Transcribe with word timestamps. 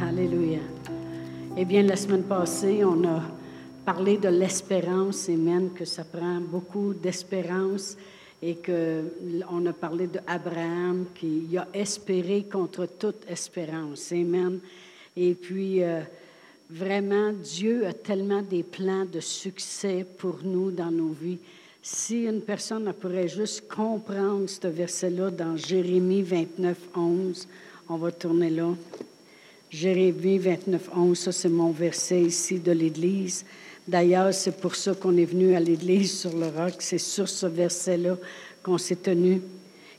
Alléluia. 0.00 0.60
Eh 1.56 1.64
bien, 1.64 1.82
la 1.82 1.96
semaine 1.96 2.22
passée, 2.22 2.84
on 2.84 3.02
a 3.04 3.20
parlé 3.84 4.16
de 4.16 4.28
l'espérance, 4.28 5.28
et 5.28 5.34
même 5.34 5.72
que 5.72 5.84
ça 5.84 6.04
prend 6.04 6.40
beaucoup 6.40 6.94
d'espérance 6.94 7.96
et 8.40 8.56
qu'on 8.56 9.66
a 9.66 9.72
parlé 9.72 10.06
d'Abraham 10.06 11.06
qui 11.16 11.48
a 11.56 11.66
espéré 11.74 12.44
contre 12.44 12.86
toute 12.86 13.28
espérance. 13.28 14.12
Amen. 14.12 14.60
Et 15.16 15.34
puis, 15.34 15.82
euh, 15.82 16.02
vraiment, 16.70 17.32
Dieu 17.32 17.84
a 17.84 17.92
tellement 17.92 18.42
des 18.42 18.62
plans 18.62 19.04
de 19.04 19.18
succès 19.18 20.06
pour 20.18 20.38
nous 20.44 20.70
dans 20.70 20.92
nos 20.92 21.08
vies. 21.08 21.38
Si 21.82 22.22
une 22.22 22.42
personne 22.42 22.92
pourrait 22.92 23.26
juste 23.26 23.66
comprendre 23.66 24.48
ce 24.48 24.68
verset-là 24.68 25.32
dans 25.32 25.56
Jérémie 25.56 26.22
29, 26.22 26.76
11, 26.94 27.48
on 27.88 27.96
va 27.96 28.12
tourner 28.12 28.50
là. 28.50 28.74
Jérémie 29.70 30.38
29, 30.38 30.90
11, 30.96 31.18
ça 31.18 31.32
c'est 31.32 31.48
mon 31.48 31.70
verset 31.70 32.22
ici 32.22 32.58
de 32.58 32.72
l'Église. 32.72 33.44
D'ailleurs, 33.86 34.32
c'est 34.32 34.56
pour 34.56 34.74
ça 34.74 34.94
qu'on 34.94 35.16
est 35.16 35.24
venu 35.24 35.54
à 35.54 35.60
l'Église 35.60 36.20
sur 36.20 36.36
le 36.36 36.46
roc. 36.46 36.74
C'est 36.78 36.98
sur 36.98 37.28
ce 37.28 37.46
verset-là 37.46 38.16
qu'on 38.62 38.78
s'est 38.78 38.96
tenu. 38.96 39.40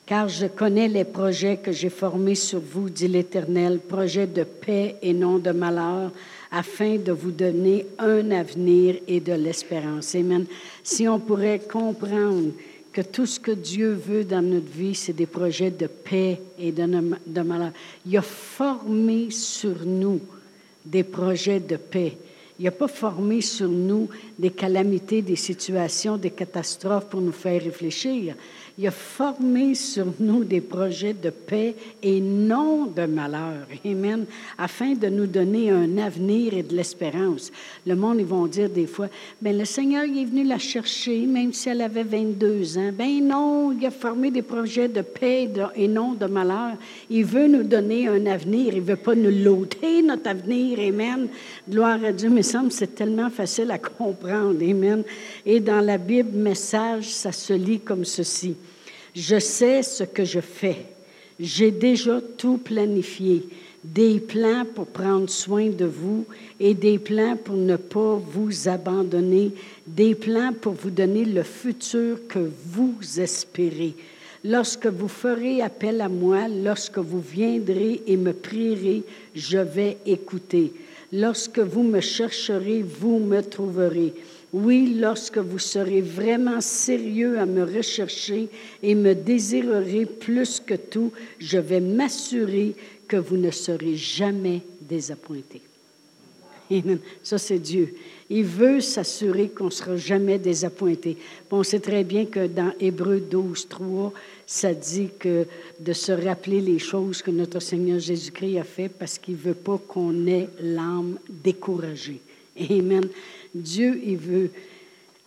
Car 0.06 0.28
je 0.28 0.48
connais 0.48 0.88
les 0.88 1.04
projets 1.04 1.58
que 1.58 1.72
j'ai 1.72 1.90
formés 1.90 2.34
sur 2.34 2.60
vous, 2.60 2.90
dit 2.90 3.08
l'Éternel, 3.08 3.80
projets 3.80 4.26
de 4.26 4.44
paix 4.44 4.96
et 5.04 5.14
non 5.14 5.38
de 5.38 5.52
malheur, 5.52 6.12
afin 6.52 6.98
de 6.98 7.12
vous 7.12 7.32
donner 7.32 7.86
un 8.00 8.32
avenir 8.32 8.96
et 9.08 9.20
de 9.20 9.34
l'espérance. 9.34 10.16
Amen. 10.16 10.46
Si 10.84 11.08
on 11.08 11.20
pourrait 11.20 11.60
comprendre 11.60 12.50
que 13.00 13.06
tout 13.06 13.26
ce 13.26 13.40
que 13.40 13.52
Dieu 13.52 13.94
veut 13.94 14.26
dans 14.26 14.42
notre 14.42 14.70
vie, 14.70 14.94
c'est 14.94 15.14
des 15.14 15.26
projets 15.26 15.72
de 15.72 15.88
paix 15.88 16.42
et 16.58 16.74
de, 16.74 16.86
de 17.26 17.42
malheur. 17.42 17.72
Il 18.06 18.18
a 18.18 18.22
formé 18.22 19.32
sur 19.32 19.86
nous 19.86 20.20
des 20.86 21.04
projets 21.04 21.62
de 21.62 21.78
paix. 21.78 22.18
Il 22.60 22.66
n'a 22.66 22.72
pas 22.72 22.90
formé 22.90 23.40
sur 23.40 23.70
nous 23.70 24.10
des 24.38 24.50
calamités, 24.50 25.22
des 25.22 25.38
situations, 25.38 26.18
des 26.18 26.32
catastrophes 26.32 27.06
pour 27.06 27.22
nous 27.22 27.32
faire 27.32 27.64
réfléchir. 27.64 28.36
Il 28.82 28.88
a 28.88 28.92
formé 28.92 29.76
sur 29.76 30.06
nous 30.22 30.46
des 30.46 30.62
projets 30.62 31.14
de 31.14 31.32
paix 31.32 31.76
et 32.02 32.22
non 32.22 32.86
de 32.86 33.08
malheur. 33.08 33.68
Amen. 33.84 34.26
Afin 34.58 34.94
de 34.94 35.08
nous 35.08 35.28
donner 35.28 35.70
un 35.70 35.98
avenir 35.98 36.54
et 36.54 36.64
de 36.64 36.74
l'espérance. 36.74 37.52
Le 37.86 37.98
monde, 37.98 38.22
ils 38.22 38.26
vont 38.26 38.48
dire 38.48 38.70
des 38.70 38.88
fois, 38.88 39.10
ben 39.42 39.58
le 39.58 39.66
Seigneur, 39.66 40.06
il 40.06 40.20
est 40.20 40.24
venu 40.24 40.46
la 40.46 40.60
chercher, 40.60 41.26
même 41.26 41.52
si 41.52 41.68
elle 41.68 41.82
avait 41.82 42.06
22 42.06 42.78
ans. 42.78 42.92
Ben 42.98 43.22
non, 43.22 43.74
il 43.74 43.86
a 43.86 43.92
formé 43.92 44.32
des 44.32 44.44
projets 44.44 44.88
de 44.88 45.02
paix 45.02 45.52
et 45.76 45.88
non 45.90 46.14
de 46.14 46.28
malheur. 46.28 46.78
Il 47.10 47.26
veut 47.26 47.50
nous 47.50 47.64
donner 47.64 48.08
un 48.08 48.26
avenir. 48.28 48.74
Il 48.74 48.82
veut 48.82 48.96
pas 48.96 49.14
nous 49.14 49.44
l'ôter, 49.44 50.02
notre 50.02 50.30
avenir. 50.30 50.80
Amen. 50.80 51.28
Gloire 51.70 52.02
à 52.02 52.14
Dieu. 52.14 52.30
Mais 52.30 52.44
c'est 52.44 52.96
tellement 52.96 53.30
facile 53.30 53.72
à 53.72 53.78
comprendre. 53.78 54.56
Amen. 54.64 55.04
Et 55.46 55.60
dans 55.60 55.82
la 55.82 55.98
Bible, 55.98 56.38
message, 56.38 57.10
ça 57.10 57.34
se 57.34 57.52
lit 57.52 57.82
comme 57.82 58.06
ceci. 58.06 58.56
Je 59.16 59.40
sais 59.40 59.84
ce 59.84 60.04
que 60.04 60.24
je 60.24 60.40
fais. 60.40 60.86
J'ai 61.40 61.72
déjà 61.72 62.20
tout 62.38 62.58
planifié. 62.58 63.48
Des 63.84 64.20
plans 64.20 64.66
pour 64.76 64.88
prendre 64.88 65.30
soin 65.30 65.70
de 65.70 65.86
vous 65.86 66.26
et 66.60 66.74
des 66.74 67.00
plans 67.00 67.38
pour 67.38 67.56
ne 67.56 67.78
pas 67.78 68.16
vous 68.16 68.68
abandonner, 68.68 69.54
des 69.88 70.16
plans 70.16 70.52
pour 70.52 70.74
vous 70.74 70.90
donner 70.90 71.24
le 71.24 71.44
futur 71.44 72.28
que 72.28 72.52
vous 72.66 72.96
espérez. 73.18 73.96
Lorsque 74.44 74.88
vous 74.88 75.08
ferez 75.08 75.62
appel 75.62 76.02
à 76.02 76.10
moi, 76.10 76.50
lorsque 76.50 76.98
vous 76.98 77.22
viendrez 77.22 78.02
et 78.06 78.18
me 78.18 78.34
prierez, 78.34 79.04
je 79.34 79.58
vais 79.58 79.98
écouter. 80.06 80.74
Lorsque 81.12 81.60
vous 81.60 81.84
me 81.84 82.02
chercherez, 82.02 82.82
vous 82.84 83.20
me 83.20 83.42
trouverez. 83.42 84.14
Oui, 84.52 84.96
lorsque 85.00 85.38
vous 85.38 85.60
serez 85.60 86.02
vraiment 86.02 86.60
sérieux 86.60 87.40
à 87.40 87.46
me 87.46 87.64
rechercher 87.64 88.50
et 88.82 88.96
me 88.96 89.14
désirerez 89.14 90.06
plus 90.06 90.60
que 90.60 90.74
tout, 90.74 91.12
je 91.38 91.60
vais 91.60 91.82
m'assurer 91.82 92.76
que 93.08 93.18
vous 93.18 93.38
ne 93.38 93.52
serez 93.52 93.96
jamais 93.96 94.62
désappointés. 94.82 95.62
Ça, 97.24 97.38
c'est 97.38 97.60
Dieu. 97.60 97.96
Il 98.30 98.44
veut 98.44 98.80
s'assurer 98.80 99.50
qu'on 99.50 99.66
ne 99.66 99.70
sera 99.72 99.98
jamais 99.98 100.38
désappointé. 100.38 101.18
on 101.50 101.64
sait 101.64 101.80
très 101.80 102.04
bien 102.04 102.26
que 102.26 102.46
dans 102.46 102.72
Hébreu 102.80 103.20
12, 103.20 103.68
3, 103.68 104.14
ça 104.46 104.74
dit 104.74 105.10
de 105.80 105.94
se 105.94 106.12
rappeler 106.12 106.62
les 106.62 106.78
choses 106.78 107.24
que 107.24 107.32
notre 107.32 107.60
Seigneur 107.60 108.00
Jésus-Christ 108.00 108.60
a 108.60 108.64
fait 108.64 108.90
parce 108.90 109.18
qu'il 109.18 109.34
ne 109.34 109.40
veut 109.40 109.54
pas 109.56 109.80
qu'on 109.88 110.28
ait 110.28 110.48
l'âme 110.62 111.18
découragée. 111.28 112.20
Amen. 112.70 113.08
Dieu, 113.54 114.00
il 114.06 114.18
veut 114.18 114.52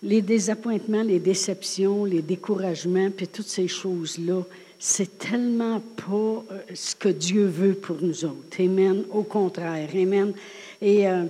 les 0.03 0.23
désappointements, 0.23 1.03
les 1.03 1.21
déceptions, 1.21 2.05
les 2.05 2.23
découragements, 2.23 3.11
puis 3.11 3.29
toutes 3.29 3.47
ces 3.47 3.69
choses-là, 3.69 4.43
c'est 4.79 5.17
tellement 5.19 5.81
pas 5.81 6.45
euh, 6.51 6.59
ce 6.75 6.97
que 6.97 7.09
Dieu 7.09 7.45
veut 7.45 7.75
pour 7.75 8.03
nous 8.03 8.25
autres. 8.25 8.61
Amen. 8.61 9.05
Au 9.13 9.23
contraire. 9.23 9.89
Amen. 9.95 10.33
Et 10.81 11.09
euh, 11.09 11.25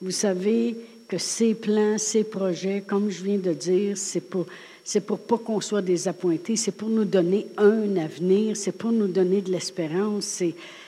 vous 0.00 0.10
savez 0.10 0.74
que 1.06 1.18
ces 1.18 1.54
plans, 1.54 1.98
ces 1.98 2.24
projets, 2.24 2.82
comme 2.86 3.10
je 3.10 3.24
viens 3.24 3.36
de 3.36 3.52
dire, 3.52 3.98
c'est 3.98 4.22
pour 4.22 4.46
c'est 4.84 5.00
pour 5.00 5.18
pas 5.18 5.38
qu'on 5.38 5.62
soit 5.62 5.80
désappointés, 5.80 6.56
c'est 6.56 6.72
pour 6.72 6.90
nous 6.90 7.06
donner 7.06 7.46
un 7.56 7.96
avenir, 7.96 8.54
c'est 8.56 8.72
pour 8.72 8.92
nous 8.92 9.08
donner 9.08 9.40
de 9.40 9.50
l'espérance, 9.50 10.42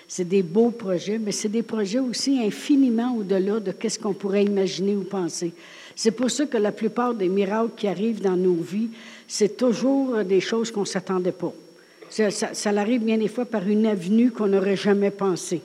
c'est 0.07 0.29
des 0.29 0.43
beaux 0.43 0.71
projets, 0.71 1.19
mais 1.19 1.33
c'est 1.33 1.49
des 1.49 1.63
projets 1.63 1.99
aussi 1.99 2.39
infiniment 2.39 3.17
au-delà 3.17 3.59
de 3.59 3.73
ce 3.89 3.99
qu'on 3.99 4.13
pourrait 4.13 4.45
imaginer 4.45 4.95
ou 4.95 5.03
penser. 5.03 5.53
C'est 5.95 6.11
pour 6.11 6.31
ça 6.31 6.45
que 6.45 6.59
la 6.59 6.73
plupart 6.73 7.15
des 7.15 7.29
miracles 7.29 7.73
qui 7.75 7.89
arrivent 7.89 8.21
dans 8.21 8.37
nos 8.37 8.55
vies, 8.55 8.91
c'est 9.27 9.57
toujours 9.57 10.23
des 10.25 10.41
choses 10.41 10.71
qu'on 10.71 10.85
s'attendait 10.85 11.33
pas. 11.33 11.55
Ça, 12.11 12.31
ça, 12.31 12.71
arrive 12.71 13.03
bien 13.03 13.17
des 13.17 13.29
fois 13.29 13.47
par 13.47 13.67
une 13.67 13.87
avenue 13.87 14.31
qu'on 14.31 14.47
n'aurait 14.47 14.77
jamais 14.77 15.11
pensée. 15.11 15.63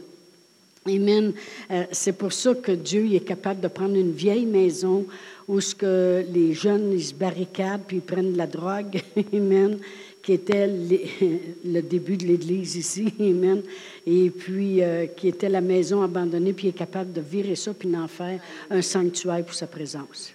Amen. 0.88 1.34
Euh, 1.70 1.84
c'est 1.92 2.14
pour 2.14 2.34
ça 2.34 2.56
que 2.56 2.72
Dieu 2.72 3.14
est 3.14 3.20
capable 3.20 3.62
de 3.62 3.68
prendre 3.68 3.96
une 3.96 4.14
vieille 4.14 4.48
maison 4.48 5.06
où 5.52 5.60
ce 5.60 5.76
que 5.76 6.24
les 6.32 6.54
jeunes 6.54 6.98
se 6.98 7.14
barricadent 7.14 7.84
puis 7.86 8.00
prennent 8.00 8.32
de 8.32 8.38
la 8.38 8.48
drogue. 8.48 9.02
Qui 10.24 10.34
était 10.34 10.68
le 10.68 11.82
début 11.82 12.16
de 12.16 12.28
l'Église 12.28 12.76
ici, 12.76 13.12
Amen, 13.20 13.64
et 14.06 14.30
puis 14.30 14.84
euh, 14.84 15.08
qui 15.08 15.28
était 15.28 15.50
la 15.50 15.62
maison 15.62 16.04
abandonnée, 16.04 16.54
puis 16.54 16.68
est 16.68 16.74
capable 16.74 17.12
de 17.12 17.22
virer 17.22 17.56
ça, 17.56 17.74
puis 17.74 17.90
d'en 17.90 18.08
faire 18.08 18.40
un 18.70 18.84
sanctuaire 18.84 19.44
pour 19.44 19.56
sa 19.56 19.66
présence. 19.66 20.32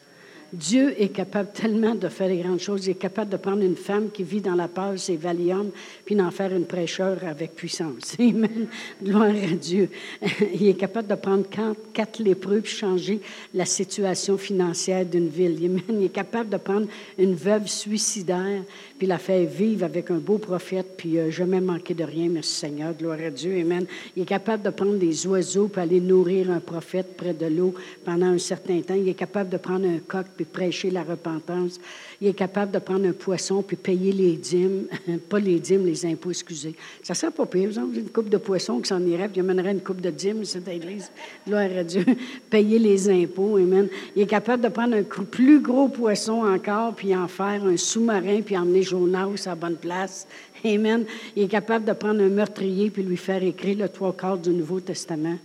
Dieu 0.57 0.95
est 0.99 1.09
capable 1.09 1.51
tellement 1.53 1.95
de 1.95 2.09
faire 2.09 2.29
des 2.29 2.39
grandes 2.39 2.61
choses. 2.61 2.87
Il 2.87 2.93
est 2.93 2.95
capable 2.95 3.31
de 3.31 3.37
prendre 3.37 3.63
une 3.63 3.77
femme 3.77 4.11
qui 4.11 4.23
vit 4.23 4.41
dans 4.41 4.55
la 4.55 4.69
peur, 4.69 4.95
c'est 4.97 5.17
Valium, 5.17 5.71
puis 6.05 6.15
d'en 6.15 6.31
faire 6.31 6.55
une 6.55 6.65
prêcheur 6.65 7.19
avec 7.25 7.55
puissance. 7.55 8.17
Amen. 8.19 8.67
Gloire 9.03 9.29
à 9.29 9.55
Dieu. 9.55 9.91
Il 10.55 10.69
est 10.69 10.75
capable 10.75 11.09
de 11.09 11.15
prendre 11.15 11.45
quatre 11.93 12.23
lépreux 12.23 12.61
puis 12.63 12.73
changer 12.73 13.21
la 13.53 13.67
situation 13.67 14.39
financière 14.39 15.05
d'une 15.05 15.29
ville. 15.29 15.63
Amen. 15.63 15.83
Il 15.91 16.05
est 16.05 16.09
capable 16.09 16.49
de 16.49 16.57
prendre 16.57 16.87
une 17.19 17.35
veuve 17.35 17.67
suicidaire 17.67 18.63
puis 18.99 19.07
la 19.07 19.19
faire 19.19 19.47
vivre 19.47 19.85
avec 19.85 20.11
un 20.11 20.19
beau 20.19 20.39
prophète, 20.39 20.95
puis 20.97 21.19
euh, 21.19 21.31
jamais 21.31 21.61
manquer 21.61 21.95
de 21.95 22.05
rien. 22.05 22.29
Merci 22.29 22.55
Seigneur. 22.55 22.95
Gloire 22.95 23.19
à 23.25 23.31
Dieu. 23.31 23.61
Amen. 23.61 23.87
Il 24.17 24.23
est 24.23 24.27
capable 24.27 24.63
de 24.63 24.71
prendre 24.71 24.97
des 24.97 25.27
oiseaux 25.27 25.69
puis 25.69 25.81
aller 25.81 26.01
nourrir 26.01 26.51
un 26.51 26.61
prophète 26.61 27.17
près 27.17 27.35
de 27.35 27.47
l'eau 27.47 27.75
pendant 28.05 28.27
un 28.27 28.39
certain 28.39 28.81
temps. 28.81 28.95
Il 28.95 29.09
est 29.09 29.15
capable 29.15 29.51
de 29.51 29.57
prendre 29.57 29.87
un 29.87 29.99
coq 29.99 30.27
puis 30.37 30.45
prêcher 30.45 30.91
la 30.91 31.03
repentance. 31.03 31.79
Il 32.21 32.29
est 32.29 32.35
capable 32.35 32.73
de 32.73 32.79
prendre 32.79 33.07
un 33.07 33.13
poisson 33.13 33.63
puis 33.63 33.77
payer 33.77 34.13
les 34.13 34.37
dîmes, 34.37 34.87
pas 35.29 35.39
les 35.39 35.59
dîmes, 35.59 35.85
les 35.85 36.07
impôts, 36.07 36.31
excusez. 36.31 36.75
Ça 37.03 37.15
serait 37.15 37.33
pas 37.33 37.47
pire, 37.47 37.71
une 37.77 38.09
coupe 38.09 38.29
de 38.29 38.39
poisson 38.39 38.81
qui 38.81 38.89
s'en 38.89 39.05
irait, 39.05 39.29
puis 39.29 39.37
il 39.37 39.41
amènerait 39.41 39.73
une 39.73 39.81
coupe 39.81 40.01
de 40.01 40.11
dîmes, 40.11 40.45
cette 40.45 40.69
église. 40.69 41.11
Gloire 41.47 41.69
à 41.77 41.85
Dieu. 41.85 42.05
payer 42.51 42.79
les 42.79 43.09
impôts, 43.11 43.57
amen. 43.57 43.89
Il 44.15 44.23
est 44.23 44.27
capable 44.27 44.63
de 44.63 44.69
prendre 44.69 44.97
un 44.97 45.03
plus 45.03 45.61
gros 45.61 45.89
poisson 45.89 46.45
encore, 46.45 46.95
puis 46.95 47.15
en 47.15 47.29
faire 47.29 47.65
un 47.65 47.77
sous-marin, 47.77 48.41
puis 48.41 48.57
emmener 48.57 48.83
Jonas 48.83 49.45
à 49.47 49.51
la 49.51 49.55
bonne 49.55 49.77
place. 49.77 50.27
Amen. 50.65 51.05
Il 51.35 51.45
est 51.45 51.49
capable 51.49 51.85
de 51.85 51.93
prendre 51.93 52.23
un 52.23 52.29
meurtrier, 52.29 52.91
puis 52.91 53.03
lui 53.03 53.17
faire 53.17 53.43
écrire 53.43 53.79
le 53.79 53.89
trois 53.89 54.13
quarts 54.15 54.39
du 54.39 54.51
Nouveau 54.51 54.81
Testament. 54.81 55.39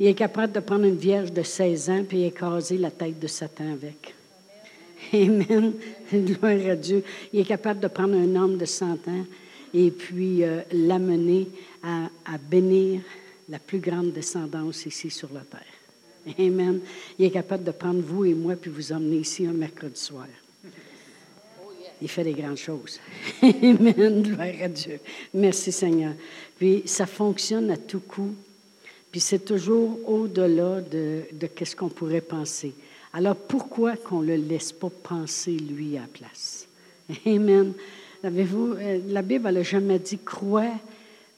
Il 0.00 0.06
est 0.06 0.14
capable 0.14 0.52
de 0.52 0.60
prendre 0.60 0.84
une 0.84 0.96
vierge 0.96 1.32
de 1.32 1.42
16 1.42 1.90
ans, 1.90 2.04
puis 2.08 2.24
écraser 2.24 2.76
la 2.76 2.90
tête 2.90 3.18
de 3.18 3.26
Satan 3.26 3.72
avec. 3.72 4.17
Amen. 5.12 5.72
Gloire 6.12 6.70
à 6.70 6.76
Dieu. 6.76 7.02
Il 7.32 7.40
est 7.40 7.44
capable 7.44 7.80
de 7.80 7.88
prendre 7.88 8.14
un 8.14 8.36
homme 8.36 8.56
de 8.56 8.64
100 8.64 8.86
ans 9.08 9.24
et 9.74 9.90
puis 9.90 10.42
euh, 10.42 10.60
l'amener 10.72 11.48
à, 11.82 12.08
bénir 12.38 13.00
la 13.48 13.58
plus 13.58 13.78
grande 13.78 14.12
descendance 14.12 14.86
ici 14.86 15.10
sur 15.10 15.28
la 15.32 15.40
terre. 15.40 16.36
Amen. 16.38 16.80
Il 17.18 17.24
est 17.24 17.30
capable 17.30 17.64
de 17.64 17.70
prendre 17.70 18.00
vous 18.00 18.24
et 18.24 18.34
moi 18.34 18.56
puis 18.56 18.70
vous 18.70 18.92
emmener 18.92 19.18
ici 19.18 19.46
un 19.46 19.52
mercredi 19.52 19.98
soir. 19.98 20.26
Il 22.00 22.08
fait 22.08 22.24
des 22.24 22.34
grandes 22.34 22.58
choses. 22.58 23.00
Amen. 23.42 24.22
Gloire 24.22 24.62
à 24.62 24.68
Dieu. 24.68 25.00
Merci 25.34 25.72
Seigneur. 25.72 26.14
Puis 26.58 26.82
ça 26.86 27.06
fonctionne 27.06 27.70
à 27.70 27.76
tout 27.76 28.00
coup. 28.00 28.34
Puis 29.10 29.20
c'est 29.20 29.44
toujours 29.44 29.98
au-delà 30.08 30.80
de, 30.80 31.22
de 31.32 31.48
ce 31.64 31.74
qu'on 31.74 31.88
pourrait 31.88 32.20
penser. 32.20 32.74
Alors 33.12 33.36
pourquoi 33.36 33.96
qu'on 33.96 34.22
ne 34.22 34.28
le 34.28 34.36
laisse 34.36 34.72
pas 34.72 34.90
penser 34.90 35.52
lui 35.52 35.96
à 35.96 36.02
la 36.02 36.06
place? 36.06 36.66
Amen. 37.26 37.72
Avez-vous, 38.22 38.74
euh, 38.74 38.98
la 39.08 39.22
Bible 39.22 39.50
n'a 39.50 39.62
jamais 39.62 39.98
dit 39.98 40.18
crois, 40.18 40.72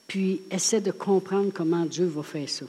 puis 0.07 0.43
essaie 0.51 0.81
de 0.81 0.91
comprendre 0.91 1.51
comment 1.55 1.85
Dieu 1.85 2.07
va 2.07 2.23
faire 2.23 2.49
ça. 2.49 2.67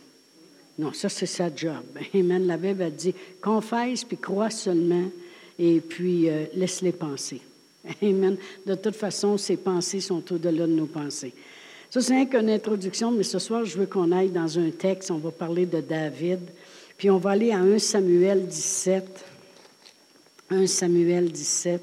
Non, 0.77 0.93
ça 0.93 1.09
c'est 1.09 1.25
sa 1.25 1.53
job. 1.53 1.83
Amen. 2.13 2.45
La 2.45 2.57
Bible 2.57 2.83
a 2.83 2.89
dit 2.89 3.13
confesse 3.41 4.03
puis 4.03 4.17
crois 4.17 4.49
seulement 4.49 5.09
et 5.57 5.79
puis 5.79 6.29
euh, 6.29 6.45
laisse-les 6.53 6.91
penser. 6.91 7.41
Amen. 8.01 8.37
De 8.65 8.75
toute 8.75 8.95
façon, 8.95 9.37
ces 9.37 9.57
pensées 9.57 10.01
sont 10.01 10.23
au-delà 10.31 10.67
de 10.67 10.71
nos 10.71 10.85
pensées. 10.85 11.33
Ça, 11.89 11.99
c'est 11.99 12.25
qu'une 12.27 12.49
introduction, 12.49 13.11
mais 13.11 13.23
ce 13.23 13.37
soir, 13.37 13.65
je 13.65 13.77
veux 13.77 13.85
qu'on 13.85 14.11
aille 14.13 14.29
dans 14.29 14.57
un 14.57 14.69
texte. 14.69 15.11
On 15.11 15.17
va 15.17 15.31
parler 15.31 15.65
de 15.65 15.81
David. 15.81 16.39
Puis 17.01 17.09
on 17.09 17.17
va 17.17 17.31
aller 17.31 17.51
à 17.51 17.57
1 17.57 17.79
Samuel 17.79 18.45
17. 18.45 19.25
1 20.51 20.67
Samuel 20.67 21.31
17. 21.31 21.81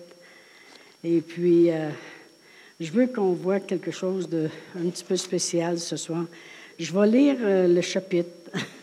Et 1.03 1.20
puis, 1.20 1.73
euh, 1.73 1.91
je 2.79 2.93
veux 2.93 3.09
qu'on 3.09 3.32
voit 3.32 3.59
quelque 3.59 3.91
chose 3.91 4.29
de 4.29 4.49
un 4.79 4.88
petit 4.88 5.03
peu 5.03 5.17
spécial 5.17 5.81
ce 5.81 5.97
soir. 5.97 6.25
Je 6.79 6.93
vais 6.93 7.06
lire 7.09 7.35
euh, 7.41 7.67
le 7.67 7.81
chapitre. 7.81 8.31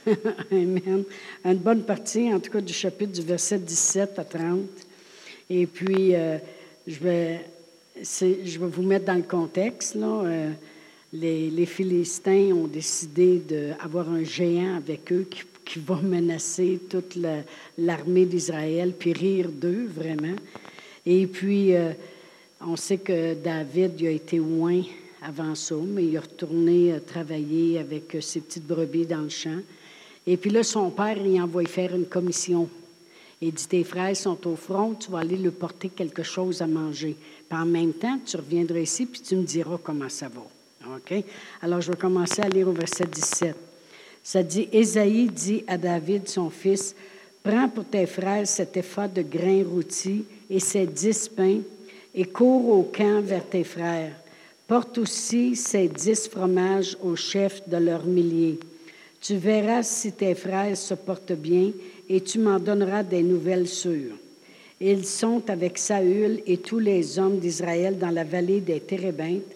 Amen. 0.52 1.06
Une 1.46 1.56
bonne 1.56 1.84
partie, 1.84 2.34
en 2.34 2.42
tout 2.42 2.52
cas, 2.52 2.60
du 2.60 2.74
chapitre 2.74 3.14
du 3.14 3.22
verset 3.22 3.60
17 3.60 4.20
à 4.20 4.26
30. 4.26 4.60
Et 5.50 5.66
puis, 5.66 6.16
euh, 6.16 6.38
je, 6.86 7.00
vais, 7.00 7.46
je 7.96 8.60
vais 8.60 8.68
vous 8.68 8.84
mettre 8.84 9.06
dans 9.06 9.14
le 9.14 9.22
contexte. 9.22 9.98
Les, 11.14 11.66
Philistins 11.66 12.52
ont 12.52 12.68
décidé 12.68 13.42
d'avoir 13.48 14.10
un 14.10 14.26
géant 14.26 14.76
avec 14.76 15.14
eux 15.14 15.26
qui 15.32 15.46
qui 15.66 15.80
va 15.80 15.96
menacer 15.96 16.80
toute 16.90 17.18
l'armée 17.78 18.26
d'Israël, 18.26 18.94
puis 18.98 19.14
rire 19.14 19.50
d'eux, 19.50 19.88
vraiment. 19.88 20.36
Et 21.06 21.28
puis, 21.28 21.76
euh, 21.76 21.92
on 22.62 22.76
sait 22.76 22.98
que 22.98 23.34
David 23.34 24.00
il 24.00 24.08
a 24.08 24.12
été 24.12 24.38
loin 24.38 24.82
avant 25.22 25.56
ça, 25.56 25.76
mais 25.76 26.06
il 26.06 26.16
est 26.16 26.20
retourné 26.20 26.94
euh, 26.94 27.00
travailler 27.00 27.80
avec 27.80 28.16
euh, 28.16 28.22
ses 28.22 28.42
petites 28.42 28.66
brebis 28.66 29.06
dans 29.06 29.22
le 29.22 29.30
champ. 29.30 29.60
Et 30.28 30.38
puis 30.38 30.50
là, 30.50 30.64
son 30.64 30.90
père, 30.90 31.18
il 31.18 31.42
envoie 31.42 31.66
faire 31.66 31.96
une 31.96 32.06
commission. 32.06 32.70
Il 33.42 33.54
dit, 33.54 33.68
tes 33.68 33.84
frères 33.84 34.16
sont 34.16 34.48
au 34.48 34.56
front, 34.56 34.96
tu 34.96 35.12
vas 35.12 35.20
aller 35.20 35.38
leur 35.38 35.54
porter 35.54 35.90
quelque 35.90 36.24
chose 36.24 36.62
à 36.62 36.68
manger. 36.68 37.16
Puis 37.50 37.60
en 37.60 37.66
même 37.66 37.94
temps, 37.94 38.20
tu 38.26 38.38
reviendras 38.38 38.80
ici, 38.80 39.06
puis 39.06 39.22
tu 39.22 39.36
me 39.36 39.44
diras 39.44 39.78
comment 39.84 40.10
ça 40.10 40.30
va. 40.30 40.42
OK? 40.96 41.24
Alors, 41.62 41.82
je 41.82 41.92
vais 41.92 41.98
commencer 41.98 42.42
à 42.42 42.50
lire 42.50 42.68
au 42.68 42.72
verset 42.72 43.06
17. 43.06 43.56
Ça 44.26 44.42
dit, 44.42 44.68
Ésaïe 44.74 45.28
dit 45.28 45.64
à 45.68 45.78
David, 45.78 46.28
son 46.28 46.50
fils, 46.50 46.96
Prends 47.44 47.70
pour 47.70 47.86
tes 47.86 48.08
frères 48.08 48.48
cet 48.48 48.76
effort 48.76 49.08
de 49.08 49.22
grains 49.22 49.64
rôtis 49.64 50.26
et 50.50 50.60
ces 50.60 50.88
dix 50.88 51.30
pains, 51.30 51.60
et 52.16 52.26
cours 52.26 52.70
au 52.70 52.82
camp 52.82 53.22
vers 53.22 53.46
tes 53.48 53.64
frères. 53.64 54.14
Porte 54.68 54.98
aussi 54.98 55.56
ces 55.56 55.88
dix 55.88 56.28
fromages 56.28 56.98
au 57.04 57.16
chef 57.16 57.70
de 57.70 57.78
leurs 57.78 58.08
milliers. 58.08 58.58
Tu 59.22 59.36
verras 59.36 59.84
si 59.84 60.12
tes 60.12 60.34
frères 60.34 60.76
se 60.76 60.96
portent 60.96 61.34
bien, 61.34 61.70
et 62.10 62.20
tu 62.20 62.40
m'en 62.40 62.58
donneras 62.60 63.04
des 63.04 63.22
nouvelles 63.22 63.68
sûres. 63.68 64.16
Ils 64.82 65.06
sont 65.06 65.48
avec 65.52 65.78
Saül 65.78 66.42
et 66.48 66.58
tous 66.58 66.80
les 66.80 67.20
hommes 67.20 67.38
d'Israël 67.38 68.00
dans 68.00 68.10
la 68.10 68.24
vallée 68.24 68.62
des 68.62 68.80
Térébintes, 68.80 69.54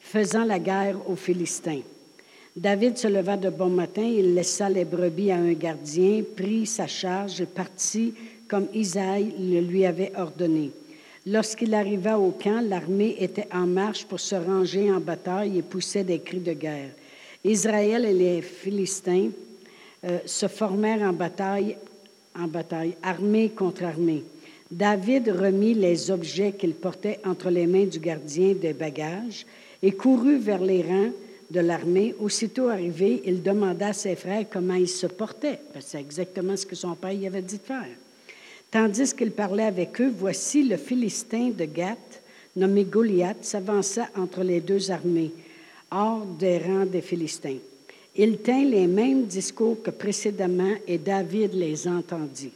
faisant 0.00 0.44
la 0.44 0.58
guerre 0.58 1.08
aux 1.08 1.16
Philistins. 1.16 1.82
David 2.58 2.98
se 2.98 3.06
leva 3.06 3.36
de 3.36 3.50
bon 3.50 3.68
matin, 3.68 4.02
il 4.02 4.34
laissa 4.34 4.68
les 4.68 4.84
brebis 4.84 5.30
à 5.30 5.36
un 5.36 5.52
gardien, 5.52 6.24
prit 6.36 6.66
sa 6.66 6.88
charge 6.88 7.40
et 7.40 7.46
partit 7.46 8.14
comme 8.48 8.66
Isaïe 8.74 9.32
le 9.38 9.60
lui 9.60 9.86
avait 9.86 10.10
ordonné. 10.16 10.72
Lorsqu'il 11.24 11.72
arriva 11.72 12.18
au 12.18 12.32
camp, 12.32 12.60
l'armée 12.68 13.14
était 13.20 13.46
en 13.52 13.68
marche 13.68 14.06
pour 14.06 14.18
se 14.18 14.34
ranger 14.34 14.90
en 14.90 14.98
bataille 14.98 15.58
et 15.58 15.62
poussait 15.62 16.02
des 16.02 16.18
cris 16.18 16.40
de 16.40 16.52
guerre. 16.52 16.90
Israël 17.44 18.04
et 18.04 18.12
les 18.12 18.42
Philistins 18.42 19.28
euh, 20.04 20.18
se 20.26 20.48
formèrent 20.48 21.08
en 21.08 21.12
bataille, 21.12 21.76
en 22.36 22.48
bataille, 22.48 22.96
armée 23.04 23.50
contre 23.50 23.84
armée. 23.84 24.24
David 24.68 25.28
remit 25.28 25.74
les 25.74 26.10
objets 26.10 26.54
qu'il 26.58 26.74
portait 26.74 27.20
entre 27.24 27.50
les 27.50 27.68
mains 27.68 27.86
du 27.86 28.00
gardien 28.00 28.54
des 28.54 28.72
bagages 28.72 29.46
et 29.80 29.92
courut 29.92 30.38
vers 30.38 30.60
les 30.60 30.82
rangs 30.82 31.12
de 31.50 31.60
l'armée, 31.60 32.14
aussitôt 32.20 32.68
arrivé, 32.68 33.22
il 33.24 33.42
demanda 33.42 33.88
à 33.88 33.92
ses 33.92 34.16
frères 34.16 34.46
comment 34.50 34.74
ils 34.74 34.88
se 34.88 35.06
portaient. 35.06 35.60
C'est 35.80 36.00
exactement 36.00 36.56
ce 36.56 36.66
que 36.66 36.76
son 36.76 36.94
père 36.94 37.12
y 37.12 37.26
avait 37.26 37.42
dit 37.42 37.56
de 37.56 37.62
faire. 37.62 37.86
Tandis 38.70 39.14
qu'il 39.14 39.30
parlait 39.30 39.64
avec 39.64 40.00
eux, 40.00 40.12
voici 40.14 40.62
le 40.62 40.76
Philistin 40.76 41.50
de 41.50 41.64
Gath, 41.64 42.20
nommé 42.54 42.84
Goliath, 42.84 43.42
s'avança 43.42 44.08
entre 44.14 44.42
les 44.42 44.60
deux 44.60 44.90
armées, 44.90 45.32
hors 45.90 46.26
des 46.26 46.58
rangs 46.58 46.84
des 46.84 47.00
Philistins. 47.00 47.56
Il 48.14 48.38
tint 48.38 48.64
les 48.64 48.86
mêmes 48.86 49.24
discours 49.24 49.80
que 49.82 49.90
précédemment 49.90 50.74
et 50.86 50.98
David 50.98 51.54
les 51.54 51.88
entendit. 51.88 52.52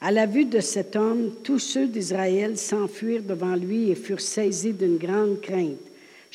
À 0.00 0.10
la 0.10 0.26
vue 0.26 0.44
de 0.44 0.60
cet 0.60 0.96
homme, 0.96 1.30
tous 1.42 1.60
ceux 1.60 1.86
d'Israël 1.86 2.58
s'enfuirent 2.58 3.22
devant 3.22 3.54
lui 3.54 3.90
et 3.90 3.94
furent 3.94 4.20
saisis 4.20 4.72
d'une 4.72 4.98
grande 4.98 5.40
crainte. 5.40 5.78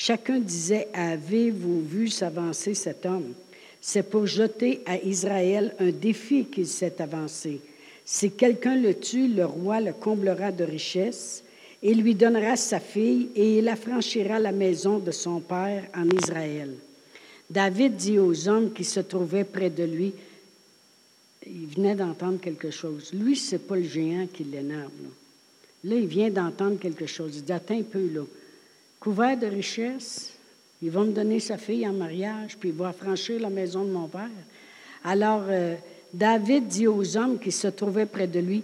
Chacun 0.01 0.39
disait, 0.39 0.87
avez-vous 0.93 1.81
vu 1.81 2.07
s'avancer 2.07 2.73
cet 2.73 3.05
homme? 3.05 3.33
C'est 3.81 4.09
pour 4.09 4.25
jeter 4.25 4.79
à 4.85 4.97
Israël 4.97 5.75
un 5.77 5.89
défi 5.91 6.45
qu'il 6.45 6.67
s'est 6.67 7.01
avancé. 7.01 7.59
Si 8.05 8.31
quelqu'un 8.31 8.77
le 8.77 8.93
tue, 8.93 9.27
le 9.27 9.45
roi 9.45 9.81
le 9.81 9.91
comblera 9.91 10.53
de 10.53 10.63
richesses 10.63 11.43
et 11.83 11.93
lui 11.93 12.15
donnera 12.15 12.55
sa 12.55 12.79
fille 12.79 13.27
et 13.35 13.57
il 13.57 13.67
affranchira 13.67 14.39
la 14.39 14.53
maison 14.53 14.99
de 14.99 15.11
son 15.11 15.41
père 15.41 15.83
en 15.93 16.09
Israël. 16.09 16.73
David 17.49 17.97
dit 17.97 18.19
aux 18.19 18.47
hommes 18.47 18.71
qui 18.71 18.85
se 18.85 19.01
trouvaient 19.01 19.43
près 19.43 19.69
de 19.69 19.83
lui, 19.83 20.13
il 21.45 21.67
venait 21.75 21.95
d'entendre 21.95 22.39
quelque 22.39 22.71
chose. 22.71 23.11
Lui, 23.11 23.35
ce 23.35 23.55
n'est 23.55 23.59
pas 23.59 23.75
le 23.75 23.83
géant 23.83 24.27
qui 24.27 24.45
l'énerve. 24.45 24.91
Là. 25.83 25.95
il 25.97 26.07
vient 26.07 26.29
d'entendre 26.29 26.79
quelque 26.79 27.05
chose. 27.05 27.35
Il 27.35 27.43
dit, 27.43 27.51
un 27.51 27.83
peu, 27.83 28.09
là 28.13 28.21
couvert 28.99 29.37
de 29.37 29.47
richesses. 29.47 30.33
Il 30.81 30.91
va 30.91 31.03
me 31.03 31.11
donner 31.11 31.39
sa 31.39 31.57
fille 31.57 31.87
en 31.87 31.93
mariage, 31.93 32.57
puis 32.57 32.69
il 32.69 32.75
va 32.75 32.89
affranchir 32.89 33.39
la 33.39 33.49
maison 33.49 33.83
de 33.83 33.91
mon 33.91 34.07
père. 34.07 34.29
Alors, 35.03 35.43
euh, 35.47 35.75
David 36.13 36.67
dit 36.67 36.87
aux 36.87 37.17
hommes 37.17 37.39
qui 37.39 37.51
se 37.51 37.67
trouvaient 37.67 38.05
près 38.05 38.27
de 38.27 38.39
lui, 38.39 38.63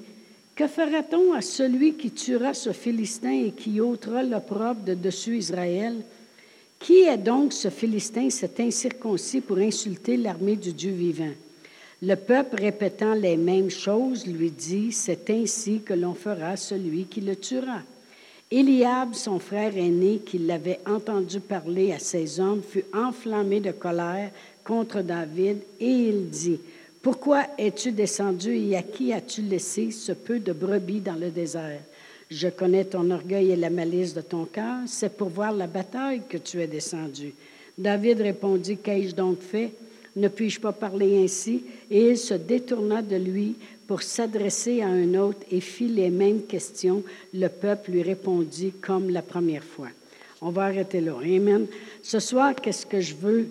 Que 0.55 0.67
fera-t-on 0.67 1.33
à 1.33 1.41
celui 1.41 1.95
qui 1.95 2.11
tuera 2.11 2.53
ce 2.53 2.71
Philistin 2.71 3.45
et 3.45 3.51
qui 3.51 3.81
ôtera 3.81 4.23
l'opprobre 4.23 4.85
de 4.85 4.93
dessus 4.93 5.37
Israël? 5.37 5.95
Qui 6.79 7.03
est 7.03 7.17
donc 7.17 7.51
ce 7.51 7.69
Philistin, 7.69 8.29
cet 8.29 8.59
incirconcis, 8.59 9.41
pour 9.41 9.57
insulter 9.57 10.15
l'armée 10.15 10.55
du 10.55 10.71
Dieu 10.71 10.91
vivant? 10.91 11.33
Le 12.01 12.15
peuple, 12.15 12.61
répétant 12.61 13.13
les 13.13 13.35
mêmes 13.35 13.69
choses, 13.69 14.25
lui 14.25 14.51
dit, 14.51 14.91
C'est 14.91 15.29
ainsi 15.29 15.81
que 15.81 15.93
l'on 15.93 16.13
fera 16.13 16.55
celui 16.55 17.05
qui 17.05 17.21
le 17.21 17.35
tuera. 17.35 17.81
Eliab, 18.55 19.13
son 19.15 19.37
frère 19.37 19.75
aîné, 19.75 20.21
qui 20.25 20.37
l'avait 20.37 20.79
entendu 20.87 21.41
parler 21.41 21.91
à 21.91 21.99
ses 21.99 22.39
hommes, 22.39 22.61
fut 22.65 22.85
enflammé 22.93 23.59
de 23.59 23.71
colère 23.71 24.31
contre 24.63 25.01
David 25.01 25.57
et 25.77 25.89
il 25.89 26.29
dit, 26.29 26.61
Pourquoi 27.01 27.43
es-tu 27.57 27.91
descendu 27.91 28.55
et 28.55 28.77
à 28.77 28.81
qui 28.81 29.11
as-tu 29.11 29.41
laissé 29.41 29.91
ce 29.91 30.13
peu 30.13 30.39
de 30.39 30.53
brebis 30.53 31.01
dans 31.01 31.19
le 31.19 31.31
désert? 31.31 31.81
Je 32.31 32.47
connais 32.47 32.85
ton 32.85 33.11
orgueil 33.11 33.51
et 33.51 33.57
la 33.57 33.69
malice 33.69 34.13
de 34.13 34.21
ton 34.21 34.45
cœur, 34.45 34.83
c'est 34.85 35.17
pour 35.17 35.27
voir 35.27 35.51
la 35.51 35.67
bataille 35.67 36.21
que 36.29 36.37
tu 36.37 36.61
es 36.61 36.67
descendu. 36.67 37.33
David 37.77 38.21
répondit, 38.21 38.77
Qu'ai-je 38.77 39.13
donc 39.13 39.41
fait? 39.41 39.73
Ne 40.15 40.29
puis-je 40.29 40.61
pas 40.61 40.71
parler 40.71 41.21
ainsi? 41.21 41.61
Et 41.91 42.11
il 42.11 42.17
se 42.17 42.35
détourna 42.35 43.01
de 43.01 43.17
lui 43.17 43.55
pour 43.87 44.01
s'adresser 44.01 44.81
à 44.81 44.87
un 44.87 45.13
autre 45.15 45.39
et 45.51 45.61
fit 45.61 45.87
les 45.87 46.09
mêmes 46.09 46.43
questions. 46.43 47.03
Le 47.33 47.47
peuple 47.47 47.91
lui 47.91 48.01
répondit 48.01 48.73
comme 48.81 49.09
la 49.09 49.21
première 49.21 49.63
fois. 49.63 49.89
On 50.41 50.49
va 50.49 50.63
arrêter 50.65 51.01
là. 51.01 51.15
Amen. 51.23 51.67
Ce 52.01 52.19
soir, 52.19 52.55
qu'est-ce 52.55 52.85
que 52.85 52.99
je 52.99 53.15
veux 53.15 53.47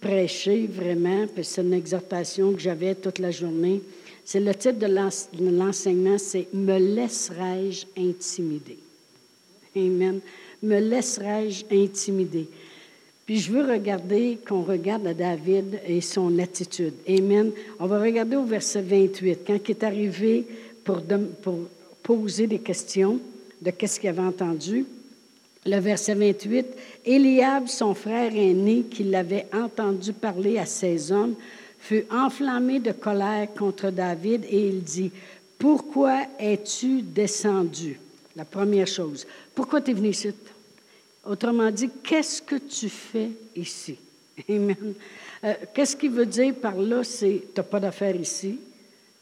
prêcher 0.00 0.66
vraiment? 0.66 1.26
C'est 1.42 1.62
une 1.62 1.72
exhortation 1.72 2.52
que 2.52 2.60
j'avais 2.60 2.94
toute 2.94 3.18
la 3.18 3.30
journée. 3.30 3.80
C'est 4.24 4.40
le 4.40 4.54
titre 4.54 4.78
de 4.78 4.86
l'enseignement, 4.86 6.18
c'est 6.18 6.48
Me 6.52 6.78
laisserai-je 6.78 7.86
intimider? 7.96 8.78
Amen. 9.76 10.20
Me 10.62 10.80
laisserai-je 10.80 11.64
intimider? 11.70 12.48
Puis 13.26 13.38
je 13.40 13.50
veux 13.50 13.68
regarder, 13.68 14.38
qu'on 14.46 14.62
regarde 14.62 15.12
David 15.16 15.80
et 15.84 16.00
son 16.00 16.38
attitude. 16.38 16.94
Amen. 17.08 17.50
On 17.80 17.86
va 17.86 18.00
regarder 18.00 18.36
au 18.36 18.44
verset 18.44 18.82
28, 18.82 19.40
quand 19.44 19.58
il 19.64 19.70
est 19.72 19.82
arrivé 19.82 20.46
pour, 20.84 21.02
poser 22.04 22.46
des 22.46 22.60
questions 22.60 23.18
de 23.60 23.72
qu'est-ce 23.72 23.98
qu'il 23.98 24.10
avait 24.10 24.22
entendu. 24.22 24.86
Le 25.66 25.80
verset 25.80 26.14
28, 26.14 26.66
Eliab, 27.04 27.66
son 27.66 27.94
frère 27.94 28.32
aîné, 28.32 28.84
qui 28.88 29.02
l'avait 29.02 29.48
entendu 29.52 30.12
parler 30.12 30.58
à 30.58 30.66
ses 30.66 31.10
hommes, 31.10 31.34
fut 31.80 32.04
enflammé 32.12 32.78
de 32.78 32.92
colère 32.92 33.48
contre 33.58 33.90
David 33.90 34.44
et 34.48 34.68
il 34.68 34.82
dit, 34.82 35.10
Pourquoi 35.58 36.22
es-tu 36.38 37.02
descendu? 37.02 37.98
La 38.36 38.44
première 38.44 38.86
chose. 38.86 39.26
Pourquoi 39.52 39.80
tu 39.80 39.94
venu 39.94 40.10
ici? 40.10 40.28
Autrement 41.28 41.70
dit, 41.70 41.90
qu'est-ce 42.02 42.40
que 42.40 42.56
tu 42.56 42.88
fais 42.88 43.30
ici? 43.54 43.96
Amen. 44.48 44.94
Euh, 45.44 45.54
qu'est-ce 45.74 45.96
qu'il 45.96 46.10
veut 46.10 46.26
dire 46.26 46.54
par 46.54 46.76
là? 46.76 47.02
C'est, 47.02 47.42
tu 47.54 47.60
n'as 47.60 47.62
pas 47.62 47.80
d'affaires 47.80 48.16
ici, 48.16 48.58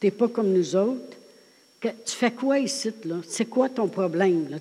tu 0.00 0.06
n'es 0.06 0.10
pas 0.10 0.28
comme 0.28 0.52
nous 0.52 0.76
autres. 0.76 1.16
tu 1.80 1.90
fais 2.06 2.32
quoi 2.32 2.58
ici? 2.58 2.90
Là? 3.04 3.16
C'est 3.26 3.46
quoi 3.46 3.68
ton 3.68 3.88
problème? 3.88 4.48
Là, 4.50 4.58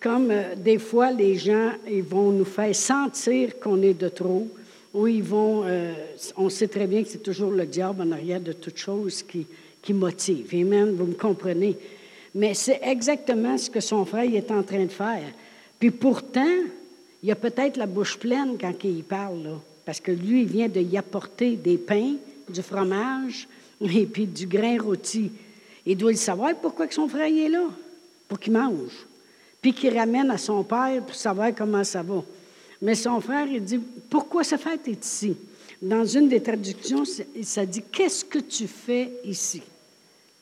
comme 0.00 0.30
euh, 0.30 0.54
des 0.54 0.78
fois, 0.78 1.10
les 1.10 1.36
gens 1.36 1.72
ils 1.88 2.02
vont 2.02 2.30
nous 2.30 2.44
faire 2.44 2.74
sentir 2.74 3.58
qu'on 3.58 3.80
est 3.82 3.94
de 3.94 4.08
trop, 4.08 4.46
ou 4.92 5.06
ils 5.06 5.22
vont, 5.22 5.62
euh, 5.64 5.92
on 6.36 6.48
sait 6.48 6.68
très 6.68 6.86
bien 6.86 7.02
que 7.02 7.08
c'est 7.08 7.22
toujours 7.22 7.50
le 7.50 7.66
diable 7.66 8.02
en 8.02 8.12
arrière 8.12 8.40
de 8.40 8.52
toute 8.52 8.78
chose 8.78 9.22
qui, 9.22 9.46
qui 9.82 9.92
motive. 9.92 10.48
Amen, 10.52 10.92
vous 10.92 11.06
me 11.06 11.14
comprenez? 11.14 11.76
Mais 12.34 12.54
c'est 12.54 12.80
exactement 12.82 13.56
ce 13.56 13.70
que 13.70 13.80
son 13.80 14.04
frère 14.04 14.32
est 14.34 14.50
en 14.50 14.62
train 14.62 14.84
de 14.84 14.90
faire. 14.90 15.32
Puis 15.78 15.90
pourtant, 15.90 16.56
il 17.22 17.30
a 17.30 17.34
peut-être 17.34 17.76
la 17.76 17.86
bouche 17.86 18.18
pleine 18.18 18.56
quand 18.60 18.72
il 18.84 19.04
parle, 19.04 19.58
parce 19.84 20.00
que 20.00 20.12
lui, 20.12 20.42
il 20.42 20.48
vient 20.48 20.68
de 20.68 20.80
y 20.80 20.96
apporter 20.96 21.56
des 21.56 21.78
pains, 21.78 22.14
du 22.48 22.62
fromage 22.62 23.48
et 23.80 24.06
puis 24.06 24.26
du 24.26 24.46
grain 24.46 24.80
rôti. 24.80 25.30
Il 25.84 25.96
doit 25.96 26.10
le 26.10 26.16
savoir 26.16 26.54
pourquoi 26.56 26.86
que 26.86 26.94
son 26.94 27.08
frère 27.08 27.26
est 27.26 27.48
là, 27.48 27.64
pour 28.28 28.38
qu'il 28.38 28.52
mange, 28.52 29.06
puis 29.60 29.72
qu'il 29.72 29.96
ramène 29.96 30.30
à 30.30 30.38
son 30.38 30.62
père 30.64 31.02
pour 31.02 31.14
savoir 31.14 31.54
comment 31.54 31.84
ça 31.84 32.02
va. 32.02 32.22
Mais 32.82 32.94
son 32.94 33.20
frère, 33.20 33.46
il 33.46 33.64
dit, 33.64 33.80
pourquoi 34.10 34.44
ce 34.44 34.56
fête 34.56 34.86
est 34.88 35.04
ici? 35.04 35.36
Dans 35.80 36.04
une 36.04 36.28
des 36.28 36.42
traductions, 36.42 37.04
ça 37.42 37.66
dit, 37.66 37.82
qu'est-ce 37.92 38.24
que 38.24 38.38
tu 38.38 38.66
fais 38.66 39.10
ici? 39.24 39.62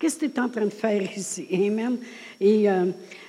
Qu'est-ce 0.05 0.19
que 0.19 0.27
tu 0.27 0.37
es 0.37 0.41
en 0.41 0.51
train 0.51 0.67
de 0.67 0.69
faire 0.69 1.01
ici? 1.17 1.47
Amen. 1.55 1.97
Et 2.39 2.69
euh, 2.69 2.85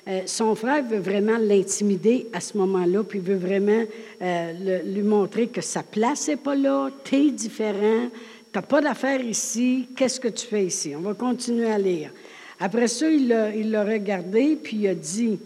euh, 0.09 0.21
son 0.25 0.53
frère 0.55 0.83
veut 0.83 0.99
vraiment 0.99 1.37
l'intimider 1.37 2.27
à 2.33 2.41
ce 2.41 2.57
moment-là, 2.57 3.01
puis 3.01 3.19
veut 3.19 3.37
vraiment 3.37 3.85
euh, 4.21 4.81
lui 4.83 5.01
montrer 5.01 5.47
que 5.47 5.61
sa 5.61 5.83
place 5.83 6.27
n'est 6.27 6.35
pas 6.35 6.53
là, 6.53 6.89
tu 7.05 7.15
es 7.15 7.31
différent, 7.31 8.09
tu 8.51 8.59
n'as 8.59 8.61
pas 8.61 8.81
d'affaires 8.81 9.21
ici, 9.21 9.87
qu'est-ce 9.95 10.19
que 10.19 10.27
tu 10.27 10.47
fais 10.47 10.65
ici? 10.65 10.93
On 10.97 10.99
va 10.99 11.13
continuer 11.13 11.71
à 11.71 11.77
lire. 11.77 12.11
Après 12.59 12.89
ça, 12.89 13.09
il 13.09 13.29
l'a 13.29 13.85
regardé, 13.85 14.57
puis 14.61 14.75
il 14.81 14.87
a 14.89 14.95
dit, 14.95 15.39